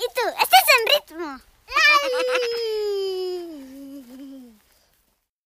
¿Y 0.04 0.12
tú? 0.12 0.28
¿Estás 0.42 0.64
en 0.76 1.16
ritmo? 1.16 1.40